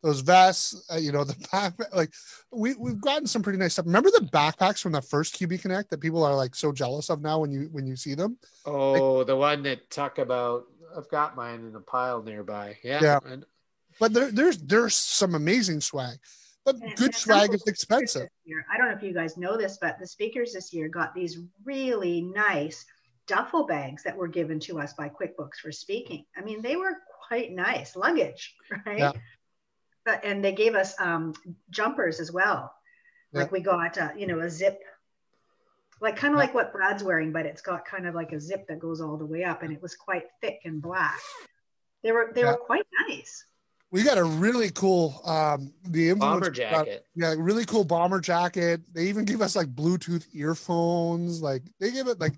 those 0.03 0.21
vests, 0.21 0.85
uh, 0.93 0.97
you 0.97 1.13
know, 1.13 1.25
the 1.25 1.37
back 1.53 1.75
like 1.95 2.13
we 2.51 2.75
we've 2.75 3.01
gotten 3.01 3.27
some 3.27 3.43
pretty 3.43 3.59
nice 3.59 3.75
stuff. 3.75 3.85
Remember 3.87 4.11
the 4.11 4.27
backpacks 4.33 4.81
from 4.81 4.93
the 4.93 5.03
first 5.03 5.35
QB 5.39 5.61
Connect 5.61 5.91
that 5.91 6.01
people 6.01 6.25
are 6.25 6.35
like 6.35 6.55
so 6.55 6.73
jealous 6.73 7.11
of 7.11 7.21
now 7.21 7.39
when 7.41 7.51
you 7.53 7.69
when 7.73 7.87
you 7.87 7.95
see 7.97 8.15
them? 8.15 8.39
Oh, 8.65 9.23
the 9.25 9.37
one 9.37 9.63
that 9.65 9.91
talk 9.91 10.19
about. 10.19 10.65
I've 10.97 11.11
got 11.11 11.37
mine 11.37 11.67
in 11.69 11.75
a 11.77 11.81
pile 11.81 12.23
nearby. 12.23 12.79
Yeah. 12.83 13.01
Yeah. 13.03 13.19
and- 13.27 13.45
But 14.01 14.15
there, 14.15 14.31
there's 14.31 14.57
there's 14.59 14.95
some 14.95 15.35
amazing 15.35 15.83
swag, 15.83 16.19
but 16.65 16.77
And- 16.77 16.97
good 16.97 17.15
swag 17.15 17.55
is 17.55 17.63
expensive. 17.67 18.29
I 18.71 18.77
don't 18.77 18.89
know 18.89 18.97
if 18.97 19.03
you 19.03 19.13
guys 19.15 19.37
know 19.37 19.57
this, 19.57 19.79
but 19.81 19.99
the 19.99 20.07
speakers 20.07 20.53
this 20.53 20.73
year 20.73 20.89
got 20.89 21.15
these 21.15 21.39
really 21.65 22.21
nice 22.23 22.85
duffel 23.27 23.67
bags 23.67 24.03
that 24.05 24.17
were 24.17 24.29
given 24.29 24.59
to 24.61 24.81
us 24.81 24.93
by 24.95 25.09
QuickBooks 25.09 25.57
for 25.63 25.71
speaking. 25.73 26.25
I 26.37 26.41
mean, 26.43 26.63
they 26.63 26.77
were 26.77 26.97
quite 27.29 27.53
nice 27.53 27.95
luggage, 27.97 28.55
right? 28.87 28.99
Yeah. 28.99 29.13
But 30.05 30.25
and 30.25 30.43
they 30.45 30.53
gave 30.53 30.75
us 30.75 30.95
um, 30.99 31.35
jumpers 31.71 32.21
as 32.21 32.33
well. 32.33 32.73
Yeah. 33.33 33.41
Like 33.41 33.53
we 33.53 33.61
got, 33.61 33.99
uh, 33.99 34.11
you 34.17 34.27
know, 34.27 34.41
a 34.41 34.49
zip, 34.49 34.81
like 36.01 36.17
kind 36.17 36.33
of 36.33 36.39
like 36.39 36.55
what 36.55 36.73
Brad's 36.73 37.03
wearing, 37.05 37.33
but 37.33 37.45
it's 37.45 37.61
got 37.61 37.85
kind 37.85 38.07
of 38.07 38.15
like 38.15 38.33
a 38.33 38.41
zip 38.41 38.67
that 38.69 38.79
goes 38.79 39.01
all 39.03 39.17
the 39.19 39.27
way 39.27 39.45
up, 39.45 39.63
and 39.63 39.73
it 39.73 39.83
was 39.83 39.95
quite 39.95 40.25
thick 40.41 40.61
and 40.65 40.81
black. 40.81 41.19
They 42.03 42.13
were 42.13 42.31
they 42.35 42.43
Yeah. 42.43 42.53
were 42.53 42.57
quite 42.59 42.87
nice. 43.09 43.45
We 43.91 44.03
got 44.03 44.19
a 44.19 44.25
really 44.25 44.71
cool 44.71 45.21
um 45.25 45.73
the 45.89 46.13
Bomber 46.15 46.51
influencers 46.51 46.57
got- 46.71 46.87
jacket. 46.87 47.07
yeah, 47.15 47.35
really 47.39 47.65
cool 47.65 47.85
bomber 47.85 48.21
jacket. 48.21 48.83
They 48.93 49.05
even 49.09 49.25
give 49.25 49.41
us 49.41 49.57
like 49.57 49.75
Bluetooth 49.75 50.27
earphones. 50.35 51.41
Like 51.43 51.63
they 51.81 51.91
give 51.91 52.07
it 52.09 52.21
like, 52.21 52.35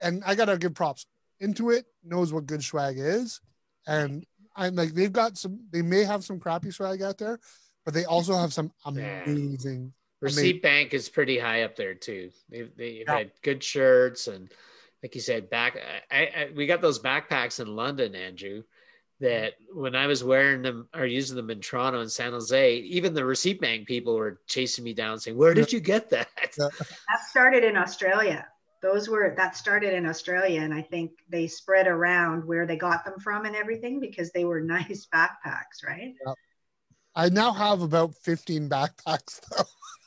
and 0.00 0.22
I 0.26 0.34
gotta 0.34 0.58
give 0.58 0.74
props. 0.74 1.06
Intuit 1.42 1.84
knows 2.04 2.32
what 2.32 2.46
good 2.46 2.62
swag 2.64 2.96
is, 2.98 3.40
and 3.86 4.26
I'm 4.56 4.74
like 4.74 4.90
they've 4.92 5.12
got 5.12 5.38
some. 5.38 5.60
They 5.70 5.80
may 5.82 6.04
have 6.04 6.24
some 6.24 6.40
crappy 6.40 6.70
swag 6.72 7.02
out 7.02 7.18
there, 7.18 7.38
but 7.84 7.94
they 7.94 8.04
also 8.04 8.34
have 8.36 8.52
some 8.52 8.72
amazing. 8.84 9.92
Receipt 10.20 10.60
Bank 10.60 10.92
is 10.92 11.08
pretty 11.08 11.38
high 11.38 11.62
up 11.62 11.76
there 11.76 11.94
too. 11.94 12.30
They've, 12.50 12.70
they've 12.76 13.04
Yeah. 13.06 13.16
had 13.16 13.30
good 13.42 13.64
shirts 13.64 14.26
and, 14.26 14.52
like 15.02 15.14
you 15.14 15.20
said, 15.22 15.48
back. 15.48 15.78
I, 16.10 16.16
I 16.16 16.48
we 16.54 16.66
got 16.66 16.82
those 16.82 16.98
backpacks 16.98 17.58
in 17.58 17.74
London, 17.74 18.14
Andrew. 18.14 18.64
That 19.20 19.52
when 19.74 19.94
I 19.94 20.06
was 20.06 20.24
wearing 20.24 20.62
them 20.62 20.88
or 20.94 21.04
using 21.04 21.36
them 21.36 21.50
in 21.50 21.60
Toronto 21.60 22.00
and 22.00 22.10
San 22.10 22.32
Jose, 22.32 22.76
even 22.76 23.12
the 23.12 23.24
Receipt 23.24 23.60
Bank 23.60 23.86
people 23.86 24.14
were 24.16 24.40
chasing 24.46 24.82
me 24.82 24.94
down, 24.94 25.18
saying, 25.20 25.36
"Where 25.36 25.52
did 25.52 25.72
you 25.72 25.80
get 25.80 26.08
that?" 26.10 26.28
That 26.56 27.20
started 27.28 27.62
in 27.62 27.76
Australia. 27.76 28.46
Those 28.82 29.10
were 29.10 29.34
that 29.36 29.56
started 29.56 29.92
in 29.92 30.06
Australia, 30.06 30.62
and 30.62 30.72
I 30.72 30.80
think 30.80 31.10
they 31.28 31.48
spread 31.48 31.86
around 31.86 32.46
where 32.46 32.66
they 32.66 32.76
got 32.76 33.04
them 33.04 33.20
from 33.20 33.44
and 33.44 33.54
everything 33.54 34.00
because 34.00 34.32
they 34.32 34.46
were 34.46 34.60
nice 34.78 35.06
backpacks, 35.14 35.84
right? 35.86 36.14
I 37.14 37.28
now 37.28 37.52
have 37.52 37.82
about 37.82 38.14
15 38.14 38.70
backpacks 38.70 39.40
though. 39.50 39.64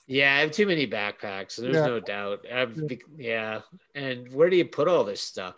Yeah, 0.08 0.36
I 0.36 0.40
have 0.40 0.52
too 0.52 0.66
many 0.66 0.88
backpacks. 0.88 1.56
There's 1.58 1.76
Yeah. 1.76 1.86
no 1.86 2.00
doubt. 2.00 2.46
I've, 2.52 2.82
yeah, 3.16 3.62
and 3.94 4.34
where 4.34 4.50
do 4.50 4.58
you 4.58 4.66
put 4.66 4.88
all 4.88 5.04
this 5.04 5.22
stuff? 5.22 5.56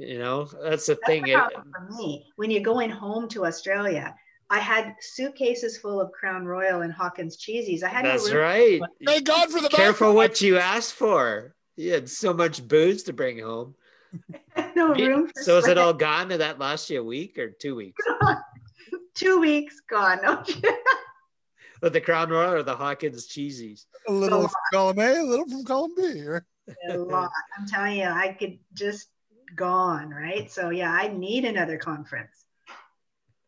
You 0.00 0.18
know, 0.18 0.44
that's 0.62 0.86
the 0.86 0.94
That's 0.94 1.06
thing. 1.06 1.24
the 1.24 1.32
It, 1.32 1.36
problem 1.36 1.72
for 1.74 1.94
me. 1.94 2.26
When 2.36 2.50
you're 2.50 2.62
going 2.62 2.88
home 2.88 3.28
to 3.28 3.44
Australia, 3.44 4.14
I 4.48 4.58
had 4.58 4.94
suitcases 5.00 5.76
full 5.76 6.00
of 6.00 6.10
Crown 6.12 6.46
Royal 6.46 6.80
and 6.80 6.90
Hawkins 6.92 7.36
cheesies. 7.36 7.82
I 7.82 7.88
had 7.88 8.04
no 8.04 8.12
that's 8.12 8.30
room- 8.30 8.38
right. 8.42 8.80
Thank 9.04 9.26
God 9.26 9.50
for 9.50 9.60
the 9.60 9.68
Careful 9.68 10.12
backpack. 10.12 10.14
what 10.14 10.40
you 10.40 10.56
ask 10.58 10.94
for. 10.94 11.54
You 11.76 11.92
had 11.92 12.08
so 12.08 12.32
much 12.32 12.66
booze 12.66 13.02
to 13.04 13.12
bring 13.12 13.40
home. 13.40 13.74
no 14.74 14.94
room. 14.94 15.28
For 15.36 15.42
So 15.42 15.58
is 15.58 15.68
it 15.68 15.76
all 15.76 15.92
gone? 15.92 16.28
Did 16.28 16.40
that 16.40 16.58
last 16.58 16.88
you 16.88 17.00
a 17.00 17.04
week 17.04 17.38
or 17.38 17.50
two 17.50 17.74
weeks? 17.76 18.02
two 19.14 19.38
weeks 19.38 19.80
gone? 19.88 20.20
No, 20.22 20.42
With 21.82 21.92
the 21.92 22.00
Crown 22.00 22.30
Royal 22.30 22.54
or 22.54 22.62
the 22.62 22.74
Hawkins 22.74 23.28
cheesies? 23.28 23.84
A 24.08 24.12
little 24.12 24.42
from 24.42 24.52
column 24.72 24.98
A, 24.98 25.20
a 25.20 25.22
little 25.22 25.46
from 25.48 25.64
column 25.64 25.92
B. 25.96 26.22
Right? 26.26 26.42
a 26.88 26.96
lot. 26.98 27.30
I'm 27.58 27.66
telling 27.66 27.98
you, 27.98 28.06
I 28.06 28.36
could 28.38 28.58
just 28.74 29.08
gone, 29.54 30.10
right? 30.10 30.50
So 30.50 30.70
yeah, 30.70 30.90
I 30.92 31.08
need 31.08 31.44
another 31.44 31.76
conference. 31.78 32.44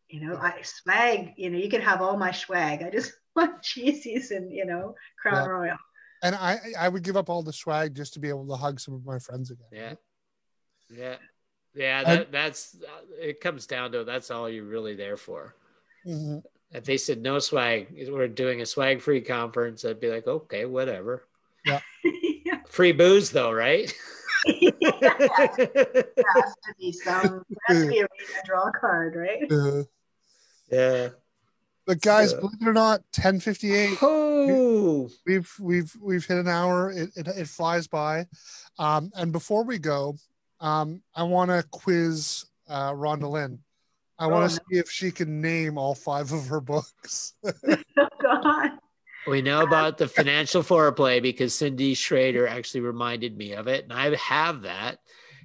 You 0.08 0.26
know, 0.28 0.36
I 0.36 0.60
swag, 0.62 1.32
you 1.36 1.48
know, 1.50 1.58
you 1.58 1.70
can 1.70 1.80
have 1.80 2.02
all 2.02 2.16
my 2.16 2.32
swag. 2.32 2.82
I 2.82 2.90
just 2.90 3.12
want 3.36 3.62
cheesies 3.62 4.30
and 4.30 4.52
you 4.52 4.66
know, 4.66 4.94
Crown 5.20 5.44
Yeah. 5.44 5.46
Royal. 5.46 5.76
And 6.24 6.34
I, 6.36 6.58
I 6.78 6.88
would 6.88 7.02
give 7.02 7.16
up 7.16 7.28
all 7.28 7.42
the 7.42 7.52
swag 7.52 7.94
just 7.96 8.14
to 8.14 8.20
be 8.20 8.28
able 8.28 8.46
to 8.46 8.54
hug 8.54 8.78
some 8.78 8.94
of 8.94 9.04
my 9.04 9.18
friends 9.18 9.50
again. 9.50 9.66
Yeah. 9.72 9.94
Yeah. 10.90 11.16
Yeah, 11.74 11.98
And- 12.00 12.06
that, 12.06 12.32
that's 12.32 12.76
it 13.18 13.40
comes 13.40 13.66
down 13.66 13.92
to 13.92 14.04
that's 14.04 14.30
all 14.30 14.48
you're 14.48 14.64
really 14.64 14.94
there 14.94 15.16
for. 15.16 15.54
Mhm. 16.06 16.42
If 16.70 16.84
they 16.84 16.96
said 16.96 17.20
no 17.22 17.38
swag, 17.38 17.88
we're 18.10 18.28
doing 18.28 18.60
a 18.62 18.66
swag 18.66 19.00
free 19.02 19.20
conference, 19.20 19.84
I'd 19.84 20.00
be 20.00 20.08
like, 20.10 20.26
okay, 20.26 20.64
whatever. 20.64 21.26
Yeah. 21.66 21.80
Free 22.66 22.92
booze 22.92 23.30
though, 23.30 23.52
right? 23.52 23.92
there 24.46 26.04
has 26.34 26.54
to 26.64 26.74
be 26.78 26.92
some. 26.92 27.44
There 27.68 27.76
has 27.76 27.82
to 27.82 27.88
be 27.88 28.00
a, 28.00 28.04
a 28.04 28.08
draw 28.44 28.70
card, 28.70 29.16
right? 29.16 29.50
Uh, 29.50 29.84
yeah. 30.70 31.08
but 31.86 32.00
guys, 32.00 32.30
So- 32.30 32.40
believe 32.40 32.62
it 32.62 32.68
or 32.68 32.72
not, 32.72 33.00
1058. 33.14 33.98
Oh, 34.02 35.08
We've 35.26 35.50
we've 35.60 35.92
we've 36.00 36.24
hit 36.26 36.38
an 36.38 36.48
hour. 36.48 36.90
It 36.90 37.10
it, 37.16 37.28
it 37.28 37.48
flies 37.48 37.86
by. 37.86 38.26
Um, 38.78 39.10
and 39.16 39.32
before 39.32 39.64
we 39.64 39.78
go, 39.78 40.16
um, 40.60 41.02
I 41.14 41.22
want 41.24 41.50
to 41.50 41.64
quiz 41.70 42.46
uh, 42.68 42.92
Rhonda 42.92 43.30
Lynn. 43.30 43.58
I 44.18 44.26
want 44.26 44.44
Oh, 44.44 44.48
to 44.48 44.54
see 44.54 44.78
if 44.78 44.90
she 44.90 45.10
can 45.10 45.40
name 45.40 45.76
all 45.78 45.94
five 45.94 46.32
of 46.32 46.46
her 46.48 46.60
books. 46.60 47.34
Oh, 47.98 48.08
God. 48.22 48.70
We 49.26 49.42
know 49.42 49.60
uh, 49.60 49.66
about 49.66 49.98
the 49.98 50.08
financial 50.08 50.62
foreplay 50.62 51.22
because 51.22 51.54
Cindy 51.54 51.94
Schrader 51.94 52.46
actually 52.46 52.80
reminded 52.80 53.36
me 53.36 53.52
of 53.52 53.68
it, 53.68 53.84
and 53.84 53.92
I 53.92 54.14
have 54.16 54.62
that. 54.62 54.98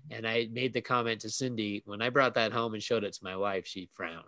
And 0.10 0.26
I 0.26 0.48
made 0.50 0.72
the 0.72 0.80
comment 0.80 1.22
to 1.22 1.30
Cindy 1.30 1.84
when 1.86 2.02
I 2.02 2.10
brought 2.10 2.36
that 2.36 2.54
home 2.54 2.74
and 2.74 2.82
showed 2.82 3.04
it 3.04 3.14
to 3.14 3.24
my 3.24 3.36
wife. 3.36 3.68
She 3.68 3.90
frowned. 3.94 4.24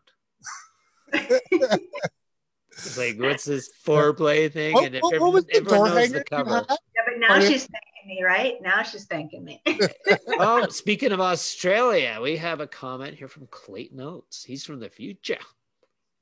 It's 2.85 2.97
like, 2.97 3.17
what's 3.19 3.43
this 3.45 3.69
foreplay 3.85 4.51
thing? 4.51 4.73
What, 4.73 4.85
and 4.85 4.95
if 4.95 5.01
what- 5.01 5.11
what 5.11 5.15
everyone, 5.15 5.33
was 5.33 5.45
the 5.45 5.55
everyone 5.55 5.89
door 5.89 5.95
knows 5.95 6.11
the 6.11 6.17
you 6.19 6.23
cover. 6.23 6.65
Yeah, 6.69 6.75
but 7.05 7.17
now 7.17 7.39
she's 7.39 7.67
thanking 7.67 8.07
me, 8.07 8.23
right? 8.23 8.55
Now 8.61 8.83
she's 8.83 9.05
thanking 9.05 9.43
me. 9.43 9.61
oh, 10.39 10.67
speaking 10.69 11.11
of 11.11 11.19
Australia, 11.19 12.19
we 12.21 12.37
have 12.37 12.61
a 12.61 12.67
comment 12.67 13.15
here 13.15 13.27
from 13.27 13.47
Clayton 13.47 13.99
Oates. 13.99 14.43
He's 14.43 14.63
from 14.63 14.79
the 14.79 14.89
future. 14.89 15.39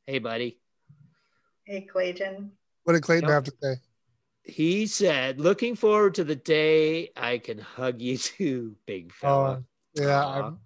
Hey, 0.05 0.19
buddy. 0.19 0.59
hey, 1.65 1.82
Clayton. 1.82 2.51
What 2.88 2.93
did 2.93 3.03
Clayton 3.03 3.27
Yep. 3.27 3.33
have 3.35 3.43
to 3.43 3.53
say? 3.61 3.75
He 4.43 4.88
said, 4.88 5.41
looking 5.41 5.75
forward 5.75 6.15
to 6.15 6.23
the 6.23 6.38
day 6.38 7.09
I 7.17 7.38
can 7.38 7.57
hug 7.59 8.01
you 8.01 8.17
too, 8.17 8.77
big 8.85 9.11
fella. 9.11 9.65
Yeah, 9.93 10.23
Aw. 10.23 10.47
I'm, 10.47 10.59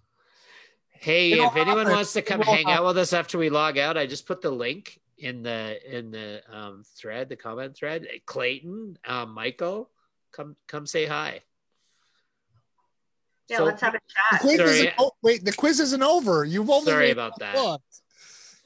Hey, 0.91 1.31
It 1.31 1.39
if 1.39 1.55
anyone 1.55 1.77
happened. 1.79 1.89
wants 1.95 2.13
to 2.13 2.19
It 2.19 2.27
come 2.27 2.41
all 2.41 2.53
hang 2.53 2.67
out 2.67 2.85
with 2.85 2.99
us 2.99 3.11
after 3.11 3.39
we 3.39 3.49
log 3.49 3.79
out, 3.79 3.97
I 3.97 4.05
just 4.05 4.27
put 4.27 4.39
the 4.43 4.51
link 4.51 4.99
in 5.17 5.41
the 5.41 5.79
in 5.97 6.11
the 6.11 6.43
um, 6.47 6.83
thread, 6.95 7.27
the 7.27 7.35
comment 7.35 7.75
thread. 7.75 8.05
Clayton, 8.27 8.99
um, 9.05 9.33
Michael, 9.33 9.89
come 10.31 10.55
come 10.67 10.85
say 10.85 11.07
hi. 11.07 11.41
Yeah, 13.49 13.57
So- 13.57 13.63
let's 13.63 13.81
have 13.81 13.95
a 13.95 13.97
the 13.97 14.13
chat. 14.31 14.41
quiz 14.41 14.57
Sorry. 14.57 14.69
isn't, 14.69 14.93
oh, 14.99 15.11
wait, 15.23 15.43
the 15.43 15.53
quiz 15.53 15.79
isn't 15.79 16.03
over. 16.03 16.45
You've 16.45 16.69
only 16.69 16.91
Sorry 16.91 17.09
about 17.09 17.39
that. 17.39 17.55
books. 17.55 18.03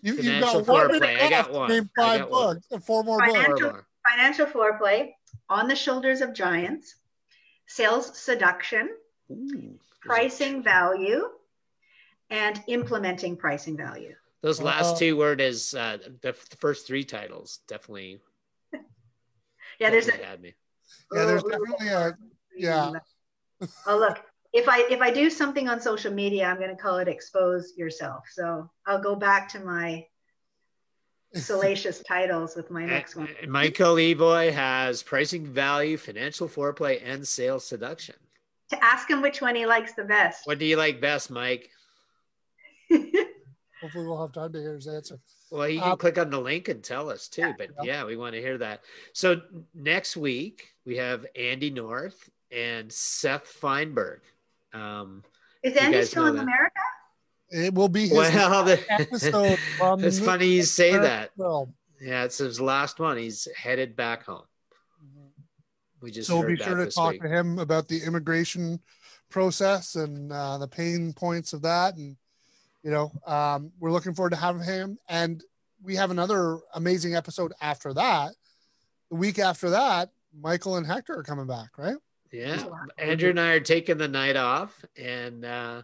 You, 0.06 0.14
you've 0.14 0.26
Financial 0.26 0.62
got 0.62 0.68
one 0.68 0.88
foreplay. 0.90 1.00
minute 1.02 1.22
I 1.24 1.30
got 1.32 1.52
one. 1.52 1.70
Name 1.70 1.90
I 1.98 2.02
five 2.02 2.20
got 2.22 2.30
one. 2.32 2.56
books 2.56 2.68
and 2.72 2.84
four 2.84 3.04
more 3.04 3.20
Financial- 3.20 3.72
books. 3.72 3.84
Financial 4.12 4.46
floor 4.46 4.78
play, 4.78 5.18
On 5.50 5.68
the 5.68 5.76
Shoulders 5.76 6.22
of 6.22 6.32
Giants, 6.36 6.94
Sales 7.66 8.16
Seduction, 8.16 8.88
Ooh. 9.32 9.80
Pricing 10.02 10.62
Value, 10.62 11.28
and 12.30 12.62
Implementing 12.68 13.36
Pricing 13.36 13.76
Value. 13.76 14.14
Those 14.44 14.62
last 14.62 14.94
Uh, 14.94 15.00
two 15.00 15.18
word 15.18 15.42
is 15.42 15.74
uh, 15.74 15.98
the, 16.22 16.30
f- 16.30 16.50
the 16.50 16.58
first 16.58 16.86
three 16.86 17.04
titles 17.04 17.62
definitely. 17.68 18.20
Yeah, 19.80 19.90
there's 19.90 20.08
a 20.08 20.12
definitely 20.12 20.30
had 20.30 20.42
me. 20.42 20.54
Yeah, 21.14 21.26
there's 21.26 21.44
Oh, 21.44 21.50
definitely 21.50 21.88
a 21.88 22.18
yeah. 22.56 22.92
Oh 23.88 23.98
look, 23.98 24.20
if 24.56 24.70
I 24.70 24.88
if 24.90 25.02
I 25.02 25.12
do 25.12 25.30
something 25.30 25.68
on 25.68 25.82
social 25.82 26.14
media, 26.14 26.46
I'm 26.46 26.58
going 26.58 26.70
to 26.70 26.82
call 26.82 26.98
it 26.98 27.10
expose 27.10 27.74
yourself. 27.76 28.24
So 28.32 28.70
I'll 28.88 29.02
go 29.02 29.14
back 29.14 29.50
to 29.50 29.60
my 29.60 30.06
salacious 31.34 32.02
titles 32.04 32.56
with 32.56 32.72
my 32.72 32.86
next 32.96 33.18
one. 33.18 33.28
Michael 33.50 33.96
Evoy 33.96 34.54
has 34.54 35.04
pricing 35.04 35.46
value, 35.46 35.98
financial 35.98 36.48
foreplay, 36.48 37.02
and 37.04 37.28
sales 37.28 37.68
seduction. 37.68 38.16
To 38.70 38.84
ask 38.84 39.10
him 39.10 39.22
which 39.22 39.42
one 39.42 39.56
he 39.56 39.66
likes 39.66 39.94
the 39.94 40.06
best. 40.06 40.48
What 40.48 40.58
do 40.58 40.66
you 40.66 40.78
like 40.78 41.02
best, 41.02 41.30
Mike? 41.30 41.70
Hopefully, 42.90 44.08
we'll 44.08 44.22
have 44.22 44.32
time 44.32 44.54
to 44.54 44.60
hear 44.60 44.76
his 44.76 44.88
answer. 44.88 45.20
Well, 45.52 45.68
you 45.68 45.82
can 45.82 45.92
Uh, 45.92 45.96
click 45.98 46.18
on 46.18 46.30
the 46.30 46.40
link 46.40 46.70
and 46.70 46.82
tell 46.82 47.10
us 47.10 47.28
too. 47.28 47.54
But 47.58 47.72
Yeah. 47.84 47.84
yeah, 47.84 48.06
we 48.06 48.16
want 48.16 48.36
to 48.36 48.42
hear 48.42 48.58
that. 48.60 48.84
So 49.12 49.42
next 49.74 50.16
week 50.16 50.70
we 50.86 50.96
have 50.96 51.26
Andy 51.36 51.70
North 51.70 52.30
and 52.52 52.92
Seth 52.92 53.48
Feinberg. 53.48 54.22
Um, 54.74 55.24
Is 55.64 55.74
You 55.74 55.80
Andy 55.80 56.04
still 56.04 56.28
in 56.28 56.36
that. 56.36 56.44
America? 56.44 56.82
It 57.50 57.74
will 57.74 57.90
be 57.90 58.08
his 58.08 58.18
well, 58.18 58.64
the, 58.64 58.80
episode. 58.90 59.60
it's 60.04 60.20
funny 60.20 60.48
you 60.48 60.64
say 60.64 60.98
that. 60.98 61.32
Film. 61.38 61.74
Yeah, 62.02 62.24
it's 62.24 62.40
his 62.40 62.60
last 62.60 63.00
one. 63.00 63.18
He's 63.18 63.48
headed 63.56 63.96
back 63.96 64.26
home. 64.26 64.44
We 66.02 66.12
just 66.12 66.28
so 66.28 66.44
be 66.44 66.56
sure 66.56 66.76
to 66.76 66.92
talk 66.92 67.14
week. 67.14 67.22
to 67.22 67.30
him 67.30 67.58
about 67.58 67.88
the 67.88 68.04
immigration 68.04 68.80
process 69.30 69.96
and 69.96 70.32
uh, 70.32 70.58
the 70.58 70.68
pain 70.68 71.14
points 71.14 71.54
of 71.54 71.62
that, 71.64 71.96
and 71.96 72.16
you 72.84 72.92
know, 72.92 73.12
um, 73.26 73.72
we're 73.80 73.92
looking 73.92 74.14
forward 74.14 74.30
to 74.32 74.36
having 74.36 74.62
him. 74.62 75.00
And 75.10 75.44
we 75.82 75.96
have 75.96 76.12
another 76.12 76.60
amazing 76.76 77.16
episode 77.16 77.54
after 77.60 77.94
that. 77.94 78.34
The 79.10 79.16
week 79.16 79.40
after 79.40 79.72
that, 79.72 80.12
Michael 80.40 80.78
and 80.78 80.86
Hector 80.86 81.18
are 81.18 81.24
coming 81.24 81.48
back, 81.48 81.78
right? 81.78 81.96
Yeah, 82.36 82.64
Andrew 82.98 83.30
and 83.30 83.40
I 83.40 83.54
are 83.54 83.60
taking 83.62 83.98
the 83.98 84.10
night 84.10 84.36
off, 84.36 84.84
and 84.98 85.46
uh, 85.46 85.84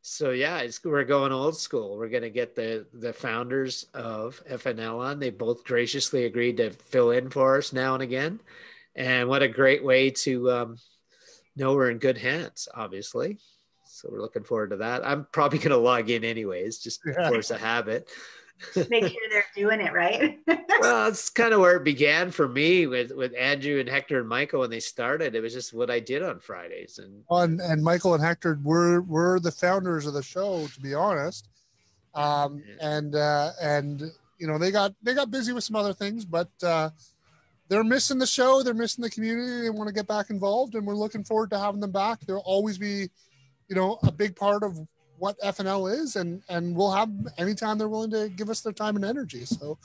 so 0.00 0.30
yeah, 0.30 0.66
we're 0.82 1.04
going 1.04 1.30
old 1.30 1.58
school. 1.58 1.98
We're 1.98 2.08
going 2.08 2.22
to 2.22 2.30
get 2.30 2.54
the 2.54 2.86
the 2.94 3.12
founders 3.12 3.86
of 3.92 4.42
FNL 4.48 4.98
on. 4.98 5.18
They 5.18 5.28
both 5.28 5.62
graciously 5.64 6.24
agreed 6.24 6.56
to 6.56 6.70
fill 6.70 7.10
in 7.10 7.28
for 7.28 7.58
us 7.58 7.74
now 7.74 7.94
and 7.94 8.02
again, 8.02 8.40
and 8.96 9.28
what 9.28 9.42
a 9.42 9.48
great 9.48 9.84
way 9.84 10.10
to 10.10 10.50
um, 10.50 10.76
know 11.54 11.74
we're 11.74 11.90
in 11.90 11.98
good 11.98 12.16
hands. 12.16 12.66
Obviously, 12.74 13.36
so 13.84 14.08
we're 14.10 14.22
looking 14.22 14.44
forward 14.44 14.70
to 14.70 14.76
that. 14.76 15.06
I'm 15.06 15.26
probably 15.30 15.58
going 15.58 15.70
to 15.70 15.76
log 15.76 16.08
in 16.08 16.24
anyways, 16.24 16.78
just 16.78 17.00
yeah. 17.06 17.28
force 17.28 17.50
a 17.50 17.58
habit. 17.58 18.08
Make 18.88 19.06
sure 19.06 19.20
they're 19.30 19.44
doing 19.56 19.80
it 19.80 19.92
right. 19.92 20.38
well, 20.46 21.04
that's 21.04 21.30
kind 21.30 21.52
of 21.52 21.60
where 21.60 21.76
it 21.76 21.84
began 21.84 22.30
for 22.30 22.48
me 22.48 22.86
with 22.86 23.12
with 23.12 23.34
Andrew 23.36 23.80
and 23.80 23.88
Hector 23.88 24.20
and 24.20 24.28
Michael 24.28 24.60
when 24.60 24.70
they 24.70 24.80
started. 24.80 25.34
It 25.34 25.40
was 25.40 25.52
just 25.52 25.72
what 25.72 25.90
I 25.90 26.00
did 26.00 26.22
on 26.22 26.40
Fridays, 26.40 26.98
and 26.98 27.24
and, 27.30 27.60
and 27.60 27.82
Michael 27.82 28.14
and 28.14 28.22
Hector 28.22 28.58
were 28.62 29.02
were 29.02 29.40
the 29.40 29.52
founders 29.52 30.06
of 30.06 30.14
the 30.14 30.22
show, 30.22 30.66
to 30.66 30.80
be 30.80 30.94
honest. 30.94 31.48
Um, 32.14 32.62
yeah. 32.66 32.96
and 32.96 33.14
uh, 33.14 33.50
and 33.60 34.02
you 34.38 34.46
know 34.46 34.58
they 34.58 34.70
got 34.70 34.94
they 35.02 35.14
got 35.14 35.30
busy 35.30 35.52
with 35.52 35.64
some 35.64 35.76
other 35.76 35.92
things, 35.92 36.24
but 36.24 36.50
uh, 36.62 36.90
they're 37.68 37.84
missing 37.84 38.18
the 38.18 38.26
show. 38.26 38.62
They're 38.62 38.74
missing 38.74 39.02
the 39.02 39.10
community. 39.10 39.62
They 39.62 39.70
want 39.70 39.88
to 39.88 39.94
get 39.94 40.08
back 40.08 40.30
involved, 40.30 40.74
and 40.74 40.86
we're 40.86 40.96
looking 40.96 41.24
forward 41.24 41.50
to 41.50 41.58
having 41.58 41.80
them 41.80 41.92
back. 41.92 42.20
They'll 42.20 42.38
always 42.38 42.78
be, 42.78 43.08
you 43.68 43.76
know, 43.76 43.98
a 44.02 44.10
big 44.10 44.34
part 44.34 44.64
of 44.64 44.76
what 45.20 45.38
FNL 45.40 45.92
is, 45.92 46.16
and 46.16 46.42
and 46.48 46.74
we'll 46.74 46.90
have 46.90 47.10
anytime 47.38 47.78
they're 47.78 47.88
willing 47.88 48.10
to 48.10 48.28
give 48.28 48.50
us 48.50 48.62
their 48.62 48.72
time 48.72 48.96
and 48.96 49.04
energy. 49.04 49.44
So, 49.44 49.78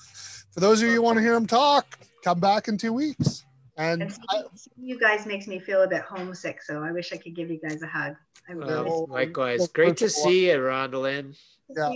for 0.51 0.61
those 0.61 0.81
of 0.81 0.87
you 0.87 0.95
who 0.95 1.01
want 1.01 1.17
to 1.17 1.21
hear 1.21 1.33
them 1.33 1.45
talk, 1.45 1.99
come 2.23 2.39
back 2.39 2.67
in 2.67 2.77
two 2.77 2.93
weeks. 2.93 3.45
And, 3.77 4.03
and 4.03 4.17
I, 4.29 4.43
you 4.81 4.97
guys 4.97 5.25
makes 5.25 5.47
me 5.47 5.59
feel 5.59 5.81
a 5.81 5.87
bit 5.87 6.01
homesick, 6.01 6.63
so 6.63 6.81
I 6.81 6.93
wish 6.93 7.11
I 7.11 7.17
could 7.17 7.35
give 7.35 7.51
you 7.51 7.59
guys 7.59 7.81
a 7.81 7.87
hug. 7.87 8.15
Well, 8.49 8.87
oh, 8.87 9.07
likewise, 9.09 9.67
great 9.67 9.97
to 9.97 10.09
see 10.09 10.49
you, 10.49 10.57
Rhondalynn. 10.57 11.35
Yeah, 11.75 11.91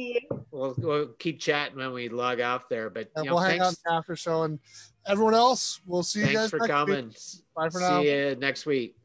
we'll, 0.51 0.75
we'll 0.77 1.07
keep 1.19 1.39
chatting 1.39 1.77
when 1.77 1.93
we 1.93 2.09
log 2.09 2.41
off 2.41 2.67
there, 2.69 2.89
but 2.89 3.09
you 3.15 3.23
know, 3.23 3.35
we'll 3.35 3.43
hang 3.43 3.61
out 3.61 3.75
after 3.89 4.15
show. 4.17 4.43
And 4.43 4.59
everyone 5.07 5.35
else, 5.35 5.79
we'll 5.85 6.03
see 6.03 6.21
thanks 6.21 6.33
you 6.33 6.39
guys. 6.39 6.49
for 6.49 6.59
coming. 6.59 7.07
Week. 7.07 7.17
Bye 7.55 7.69
for 7.69 7.79
now. 7.79 8.01
See 8.01 8.11
you 8.11 8.35
next 8.35 8.65
week. 8.65 8.99